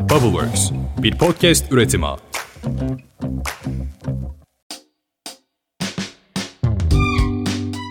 Bubbleworks, 0.00 0.70
bir 1.02 1.18
podcast 1.18 1.72
üretimi. 1.72 2.06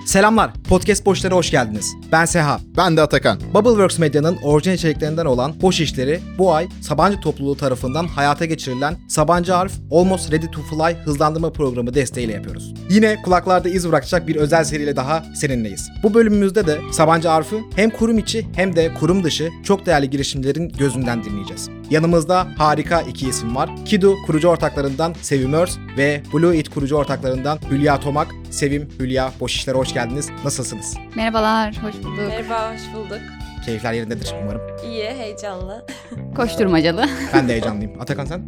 Selamlar, 0.05 0.51
Podcast 0.69 1.05
Boşlara 1.05 1.35
hoş 1.35 1.51
geldiniz. 1.51 1.95
Ben 2.11 2.25
Seha. 2.25 2.59
Ben 2.77 2.97
de 2.97 3.01
Atakan. 3.01 3.39
Bubbleworks 3.53 3.99
Medya'nın 3.99 4.37
orijinal 4.43 4.75
içeriklerinden 4.75 5.25
olan 5.25 5.61
Boş 5.61 5.79
İşleri 5.79 6.19
bu 6.37 6.53
ay 6.53 6.67
Sabancı 6.81 7.19
topluluğu 7.19 7.57
tarafından 7.57 8.07
hayata 8.07 8.45
geçirilen 8.45 8.97
Sabancı 9.09 9.55
Arf 9.55 9.73
Almost 9.91 10.31
Ready 10.31 10.45
to 10.51 10.61
Fly 10.61 10.95
hızlandırma 10.95 11.51
programı 11.51 11.93
desteğiyle 11.93 12.33
yapıyoruz. 12.33 12.73
Yine 12.89 13.21
kulaklarda 13.21 13.69
iz 13.69 13.89
bırakacak 13.89 14.27
bir 14.27 14.35
özel 14.35 14.63
seriyle 14.63 14.95
daha 14.95 15.23
seninleyiz. 15.35 15.89
Bu 16.03 16.13
bölümümüzde 16.13 16.67
de 16.67 16.79
Sabancı 16.91 17.31
Arf'ı 17.31 17.59
hem 17.75 17.89
kurum 17.89 18.17
içi 18.17 18.47
hem 18.55 18.75
de 18.75 18.93
kurum 18.93 19.23
dışı 19.23 19.49
çok 19.63 19.85
değerli 19.85 20.09
girişimlerin 20.09 20.69
gözünden 20.69 21.23
dinleyeceğiz. 21.23 21.78
Yanımızda 21.89 22.47
harika 22.57 23.01
iki 23.01 23.29
isim 23.29 23.55
var. 23.55 23.69
Kidu 23.85 24.15
kurucu 24.25 24.47
ortaklarından 24.47 25.15
Sevim 25.21 25.53
Örs 25.53 25.77
ve 25.97 26.23
Blue 26.33 26.57
It 26.57 26.69
kurucu 26.69 26.95
ortaklarından 26.95 27.59
Hülya 27.71 27.99
Tomak. 27.99 28.27
Sevim, 28.49 28.89
Hülya, 28.99 29.31
Boş 29.39 29.55
İşler'e 29.55 29.77
hoş 29.77 29.93
geldiniz. 29.93 30.29
Nasılsınız? 30.45 30.97
Merhabalar, 31.15 31.83
hoş 31.83 31.95
bulduk. 32.03 32.17
Merhaba, 32.17 32.73
hoş 32.73 32.95
bulduk. 32.95 33.21
Keyifler 33.65 33.93
yerindedir 33.93 34.35
umarım. 34.43 34.61
İyi, 34.85 35.05
heyecanlı. 35.05 35.85
Koşturmacalı. 36.35 37.05
Ben 37.33 37.47
de 37.47 37.51
heyecanlıyım. 37.51 38.01
Atakan 38.01 38.25
sen? 38.25 38.41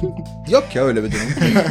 Yok 0.50 0.64
ya 0.74 0.84
öyle 0.84 1.04
bir 1.04 1.12
durum. 1.12 1.22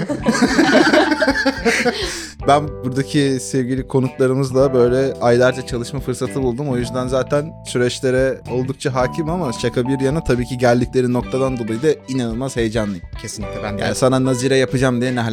ben 2.47 2.67
buradaki 2.67 3.37
sevgili 3.41 3.87
konuklarımızla 3.87 4.73
böyle 4.73 5.13
aylarca 5.21 5.65
çalışma 5.65 5.99
fırsatı 5.99 6.43
buldum. 6.43 6.69
O 6.69 6.77
yüzden 6.77 7.07
zaten 7.07 7.53
süreçlere 7.65 8.41
oldukça 8.51 8.93
hakim 8.93 9.29
ama 9.29 9.53
şaka 9.53 9.87
bir 9.87 9.99
yana 9.99 10.23
tabii 10.23 10.45
ki 10.45 10.57
geldikleri 10.57 11.13
noktadan 11.13 11.57
dolayı 11.57 11.81
da 11.81 11.87
inanılmaz 12.07 12.55
heyecanlıyım. 12.55 13.05
Kesinlikle 13.21 13.63
ben 13.63 13.77
de. 13.77 13.81
Yani 13.81 13.95
sana 13.95 14.25
nazire 14.25 14.57
yapacağım 14.57 15.01
diye 15.01 15.15
ne. 15.15 15.25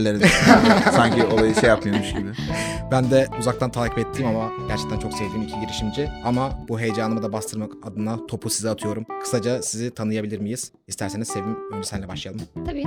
Sanki 0.97 1.25
olayı 1.25 1.55
şey 1.55 1.69
yapıyormuş 1.69 2.11
gibi. 2.11 2.29
Ben 2.91 3.11
de 3.11 3.29
uzaktan 3.41 3.71
takip 3.71 3.99
ettiğim 3.99 4.29
ama 4.29 4.51
gerçekten 4.69 4.99
çok 4.99 5.13
sevdiğim 5.13 5.43
iki 5.43 5.61
girişimci. 5.61 6.11
Ama 6.25 6.51
bu 6.69 6.81
heyecanımı 6.81 7.23
da 7.23 7.33
bastırmak 7.53 7.87
adına 7.87 8.27
topu 8.27 8.51
size 8.51 8.71
atıyorum. 8.71 9.07
Kısaca 9.23 9.63
sizi 9.63 9.91
tanıyabilir 9.91 10.39
miyiz? 10.39 10.73
İsterseniz 10.87 11.29
Sevim 11.29 11.73
önce 11.73 11.89
senle 11.89 12.09
başlayalım. 12.09 12.43
Tabii. 12.67 12.85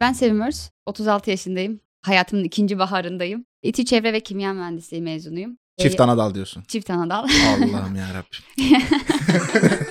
Ben 0.00 0.12
Sevim 0.12 0.40
Örs, 0.40 0.70
36 0.86 1.30
yaşındayım. 1.30 1.80
Hayatımın 2.02 2.44
ikinci 2.44 2.78
baharındayım. 2.78 3.44
İTÜ 3.62 3.84
Çevre 3.84 4.12
ve 4.12 4.20
Kimya 4.20 4.52
Mühendisliği 4.52 5.02
mezunuyum. 5.02 5.58
Çift 5.78 6.00
Ee, 6.00 6.02
anadal 6.02 6.34
diyorsun. 6.34 6.62
Çift 6.68 6.90
anadal. 6.90 7.28
Allah'ım 7.48 7.96
yarabbim. 7.96 8.40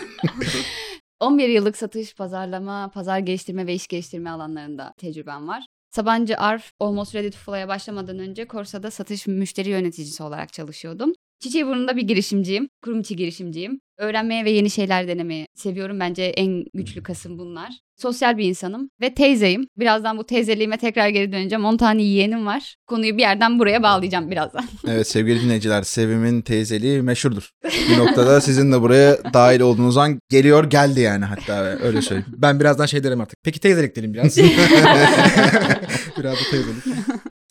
11 1.19 1.49
yıllık 1.49 1.77
satış, 1.77 2.15
pazarlama, 2.15 2.91
pazar 2.93 3.19
geliştirme 3.19 3.67
ve 3.67 3.73
iş 3.73 3.87
geliştirme 3.87 4.29
alanlarında 4.29 4.93
tecrübem 4.97 5.47
var. 5.47 5.65
Sabancı 5.91 6.37
Arf 6.37 6.71
Almost 6.79 7.15
Ready 7.15 7.29
to 7.29 7.37
Fly'a 7.37 7.67
başlamadan 7.67 8.19
önce 8.19 8.47
Korsa'da 8.47 8.91
satış 8.91 9.27
müşteri 9.27 9.69
yöneticisi 9.69 10.23
olarak 10.23 10.53
çalışıyordum. 10.53 11.13
Çiçeğiburnu'nda 11.45 11.97
bir 11.97 12.01
girişimciyim. 12.01 12.69
Kurum 12.81 12.99
içi 12.99 13.15
girişimciyim. 13.15 13.79
Öğrenmeye 13.97 14.45
ve 14.45 14.51
yeni 14.51 14.69
şeyler 14.69 15.07
denemeyi 15.07 15.47
seviyorum. 15.55 15.99
Bence 15.99 16.23
en 16.23 16.65
güçlü 16.73 17.03
kasım 17.03 17.37
bunlar. 17.37 17.69
Sosyal 18.01 18.37
bir 18.37 18.45
insanım 18.45 18.89
ve 19.01 19.13
teyzeyim. 19.13 19.67
Birazdan 19.77 20.17
bu 20.17 20.25
teyzeliğime 20.25 20.77
tekrar 20.77 21.09
geri 21.09 21.31
döneceğim. 21.31 21.65
10 21.65 21.77
tane 21.77 22.03
yeğenim 22.03 22.45
var. 22.45 22.75
Konuyu 22.87 23.17
bir 23.17 23.21
yerden 23.21 23.59
buraya 23.59 23.83
bağlayacağım 23.83 24.31
birazdan. 24.31 24.65
Evet 24.87 25.07
sevgili 25.07 25.41
dinleyiciler 25.41 25.83
Sevim'in 25.83 26.41
teyzeliği 26.41 27.01
meşhurdur. 27.01 27.49
Bir 27.89 27.97
noktada 27.97 28.41
sizin 28.41 28.71
de 28.71 28.81
buraya 28.81 29.33
dahil 29.33 29.59
olduğunuz 29.59 29.97
an 29.97 30.19
geliyor 30.29 30.63
geldi 30.69 30.99
yani 30.99 31.25
hatta 31.25 31.63
öyle 31.63 32.01
söyleyeyim. 32.01 32.33
Ben 32.37 32.59
birazdan 32.59 32.85
şey 32.85 33.03
derim 33.03 33.21
artık. 33.21 33.39
Peki 33.43 33.59
teyzelik 33.59 33.95
derim 33.95 34.13
biraz. 34.13 34.37
biraz 36.17 36.33
da 36.33 36.43
teyzelik. 36.51 36.83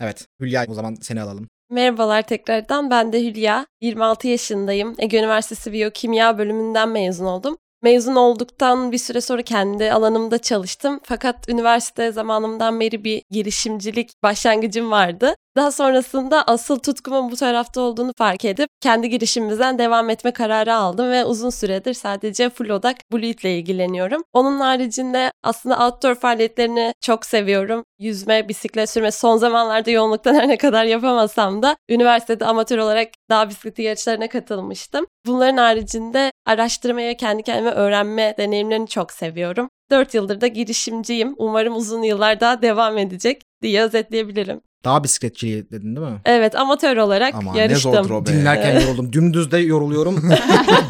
Evet 0.00 0.26
Hülya 0.40 0.64
o 0.68 0.74
zaman 0.74 0.96
seni 1.00 1.20
alalım. 1.22 1.48
Merhabalar 1.74 2.22
tekrardan. 2.22 2.90
Ben 2.90 3.12
de 3.12 3.24
Hülya. 3.24 3.66
26 3.80 4.28
yaşındayım. 4.28 4.94
Ege 4.98 5.18
Üniversitesi 5.18 5.72
Biyokimya 5.72 6.38
bölümünden 6.38 6.88
mezun 6.88 7.24
oldum. 7.24 7.58
Mezun 7.84 8.16
olduktan 8.16 8.92
bir 8.92 8.98
süre 8.98 9.20
sonra 9.20 9.42
kendi 9.42 9.92
alanımda 9.92 10.38
çalıştım. 10.38 11.00
Fakat 11.02 11.48
üniversite 11.48 12.12
zamanımdan 12.12 12.80
beri 12.80 13.04
bir 13.04 13.22
girişimcilik 13.30 14.10
başlangıcım 14.22 14.90
vardı. 14.90 15.34
Daha 15.56 15.70
sonrasında 15.70 16.42
asıl 16.46 16.78
tutkumun 16.78 17.30
bu 17.30 17.36
tarafta 17.36 17.80
olduğunu 17.80 18.12
fark 18.18 18.44
edip 18.44 18.68
kendi 18.80 19.08
girişimimizden 19.08 19.78
devam 19.78 20.10
etme 20.10 20.30
kararı 20.30 20.74
aldım 20.74 21.10
ve 21.10 21.24
uzun 21.24 21.50
süredir 21.50 21.94
sadece 21.94 22.50
full 22.50 22.68
odak 22.68 22.96
Blue 23.12 23.26
ile 23.26 23.58
ilgileniyorum. 23.58 24.22
Onun 24.32 24.60
haricinde 24.60 25.30
aslında 25.42 25.86
outdoor 25.86 26.14
faaliyetlerini 26.14 26.92
çok 27.00 27.26
seviyorum. 27.26 27.84
Yüzme, 27.98 28.48
bisiklet 28.48 28.90
sürme 28.90 29.10
son 29.10 29.36
zamanlarda 29.36 29.90
yoğunluktan 29.90 30.34
her 30.34 30.48
ne 30.48 30.56
kadar 30.56 30.84
yapamasam 30.84 31.62
da 31.62 31.76
üniversitede 31.88 32.44
amatör 32.46 32.78
olarak 32.78 33.08
dağ 33.30 33.48
bisikleti 33.48 33.82
yarışlarına 33.82 34.28
katılmıştım. 34.28 35.06
Bunların 35.26 35.56
haricinde 35.56 36.32
araştırmaya 36.46 37.08
ve 37.08 37.16
kendi 37.16 37.42
kendime 37.42 37.70
öğrenme 37.70 38.34
deneyimlerini 38.38 38.88
çok 38.88 39.12
seviyorum. 39.12 39.68
4 39.90 40.14
yıldır 40.14 40.40
da 40.40 40.46
girişimciyim. 40.46 41.34
Umarım 41.38 41.76
uzun 41.76 42.02
yıllar 42.02 42.40
daha 42.40 42.62
devam 42.62 42.98
edecek 42.98 43.42
diye 43.62 43.82
özetleyebilirim. 43.82 44.60
Dağ 44.84 45.04
bisikletçiliği 45.04 45.70
dedin 45.70 45.96
değil 45.96 46.06
mi? 46.06 46.20
Evet 46.24 46.54
amatör 46.54 46.96
olarak 46.96 47.34
Ama 47.34 47.52
ne 47.52 47.58
yarıştım. 47.60 47.92
zordur 47.92 48.10
o 48.10 48.26
be. 48.26 48.30
Dinlerken 48.32 48.80
yoruldum. 48.80 49.12
Dümdüz 49.12 49.52
de 49.52 49.58
yoruluyorum. 49.58 50.30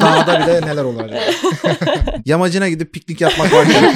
Dağda 0.01 0.39
bile 0.47 0.61
neler 0.61 0.83
olur 0.83 0.99
acaba? 0.99 1.19
Yamacına 2.25 2.69
gidip 2.69 2.93
piknik 2.93 3.21
yapmak 3.21 3.53
varken 3.53 3.83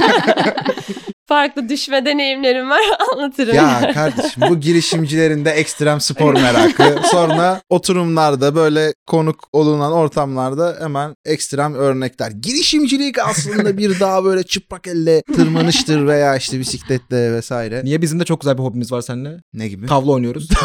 Farklı 1.30 1.70
düşme 1.70 2.06
deneyimlerim 2.06 2.70
var 2.70 2.80
anlatırım. 3.14 3.56
ya 3.56 3.92
kardeşim 3.94 4.44
bu 4.50 4.60
girişimcilerin 4.60 5.46
de 5.46 5.50
ekstrem 5.52 6.02
spor 6.02 6.34
merakı. 6.34 6.96
Sonra 7.12 7.62
oturumlarda 7.70 8.56
böyle 8.56 8.94
konuk 9.08 9.48
olunan 9.54 9.92
ortamlarda 9.92 10.78
hemen 10.82 11.14
ekstrem 11.26 11.74
örnekler. 11.76 12.32
Girişimcilik 12.32 13.20
aslında 13.20 13.78
bir 13.78 14.00
daha 14.00 14.24
böyle 14.24 14.44
çıplak 14.44 14.88
elle 14.88 15.22
tırmanıştır 15.36 16.08
veya 16.08 16.36
işte 16.36 16.60
bisikletle 16.60 17.34
vesaire. 17.34 17.82
Niye 17.84 18.02
bizim 18.02 18.20
de 18.20 18.26
çok 18.26 18.42
güzel 18.42 18.58
bir 18.58 18.64
hobimiz 18.64 18.92
var 18.92 19.02
seninle? 19.02 19.38
Ne 19.54 19.68
gibi? 19.68 19.86
Tavla 19.88 20.12
oynuyoruz. 20.12 20.50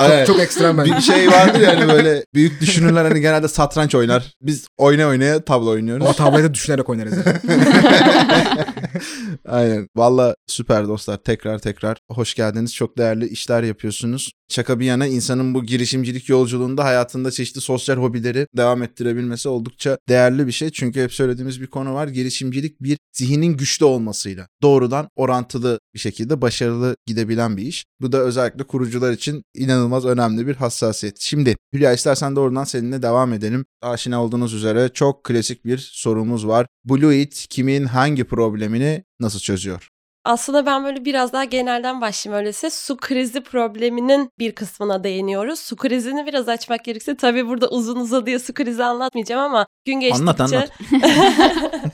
Evet. 0.00 0.26
çok 0.26 0.40
ekstrem 0.40 0.78
bence. 0.78 0.96
bir 0.96 1.00
şey 1.00 1.28
vardır 1.30 1.60
yani 1.60 1.88
böyle 1.88 2.24
büyük 2.34 2.60
düşünürler 2.60 3.04
hani 3.04 3.20
genelde 3.20 3.48
satranç 3.48 3.94
oynar. 3.94 4.32
Biz 4.42 4.66
oyna 4.78 5.06
oynaya 5.06 5.44
tavla 5.44 5.70
oynuyoruz. 5.70 6.06
Ama 6.06 6.12
tavlayı 6.14 6.44
da 6.44 6.54
düşünerek 6.54 6.88
oynarız. 6.88 7.12
yani. 7.16 7.36
Aynen. 9.44 9.88
Valla 9.96 10.34
süper 10.46 10.88
dostlar. 10.88 11.16
Tekrar 11.16 11.58
tekrar 11.58 11.98
hoş 12.10 12.34
geldiniz. 12.34 12.74
Çok 12.74 12.98
değerli 12.98 13.28
işler 13.28 13.62
yapıyorsunuz. 13.62 14.32
Şaka 14.52 14.80
bir 14.80 14.86
yana 14.86 15.06
insanın 15.06 15.54
bu 15.54 15.64
girişimcilik 15.64 16.28
yolculuğunda 16.28 16.84
hayatında 16.84 17.30
çeşitli 17.30 17.60
sosyal 17.60 17.96
hobileri 17.96 18.46
devam 18.56 18.82
ettirebilmesi 18.82 19.48
oldukça 19.48 19.98
değerli 20.08 20.46
bir 20.46 20.52
şey. 20.52 20.70
Çünkü 20.70 21.02
hep 21.02 21.12
söylediğimiz 21.12 21.60
bir 21.60 21.66
konu 21.66 21.94
var. 21.94 22.08
Girişimcilik 22.08 22.82
bir 22.82 22.98
zihnin 23.12 23.56
güçlü 23.56 23.84
olmasıyla 23.84 24.48
doğrudan 24.62 25.08
orantılı 25.16 25.80
bir 25.94 25.98
şekilde 25.98 26.40
başarılı 26.40 26.96
gidebilen 27.06 27.56
bir 27.56 27.62
iş. 27.62 27.84
Bu 28.00 28.12
da 28.12 28.18
özellikle 28.18 28.64
kurucular 28.64 29.12
için 29.12 29.42
inanılmaz 29.54 30.04
önemli 30.04 30.46
bir 30.46 30.54
hassasiyet. 30.54 31.20
Şimdi 31.20 31.56
Hülya 31.72 31.92
istersen 31.92 32.36
doğrudan 32.36 32.64
seninle 32.64 33.02
devam 33.02 33.32
edelim. 33.32 33.64
Aşina 33.82 34.24
olduğunuz 34.24 34.54
üzere 34.54 34.90
çok 34.94 35.24
klasik 35.24 35.64
bir 35.64 35.78
sorumuz 35.78 36.46
var. 36.46 36.66
Blue 36.84 37.20
It 37.20 37.46
kimin 37.50 37.84
hangi 37.84 38.24
problemini 38.24 39.04
nasıl 39.20 39.38
çözüyor? 39.38 39.91
Aslında 40.24 40.66
ben 40.66 40.84
böyle 40.84 41.04
biraz 41.04 41.32
daha 41.32 41.44
genelden 41.44 42.00
başlayayım 42.00 42.40
öyleyse. 42.40 42.70
Su 42.70 42.96
krizi 42.96 43.40
probleminin 43.40 44.30
bir 44.38 44.52
kısmına 44.52 45.04
değiniyoruz. 45.04 45.58
Su 45.58 45.76
krizini 45.76 46.26
biraz 46.26 46.48
açmak 46.48 46.84
gerekirse 46.84 47.16
tabii 47.16 47.46
burada 47.46 47.68
uzun 47.68 47.96
uzadıya 47.96 48.38
su 48.38 48.54
krizi 48.54 48.84
anlatmayacağım 48.84 49.42
ama 49.42 49.66
gün 49.84 50.00
geçtikçe... 50.00 50.22
Anlat, 50.22 50.40
anlat. 50.40 50.70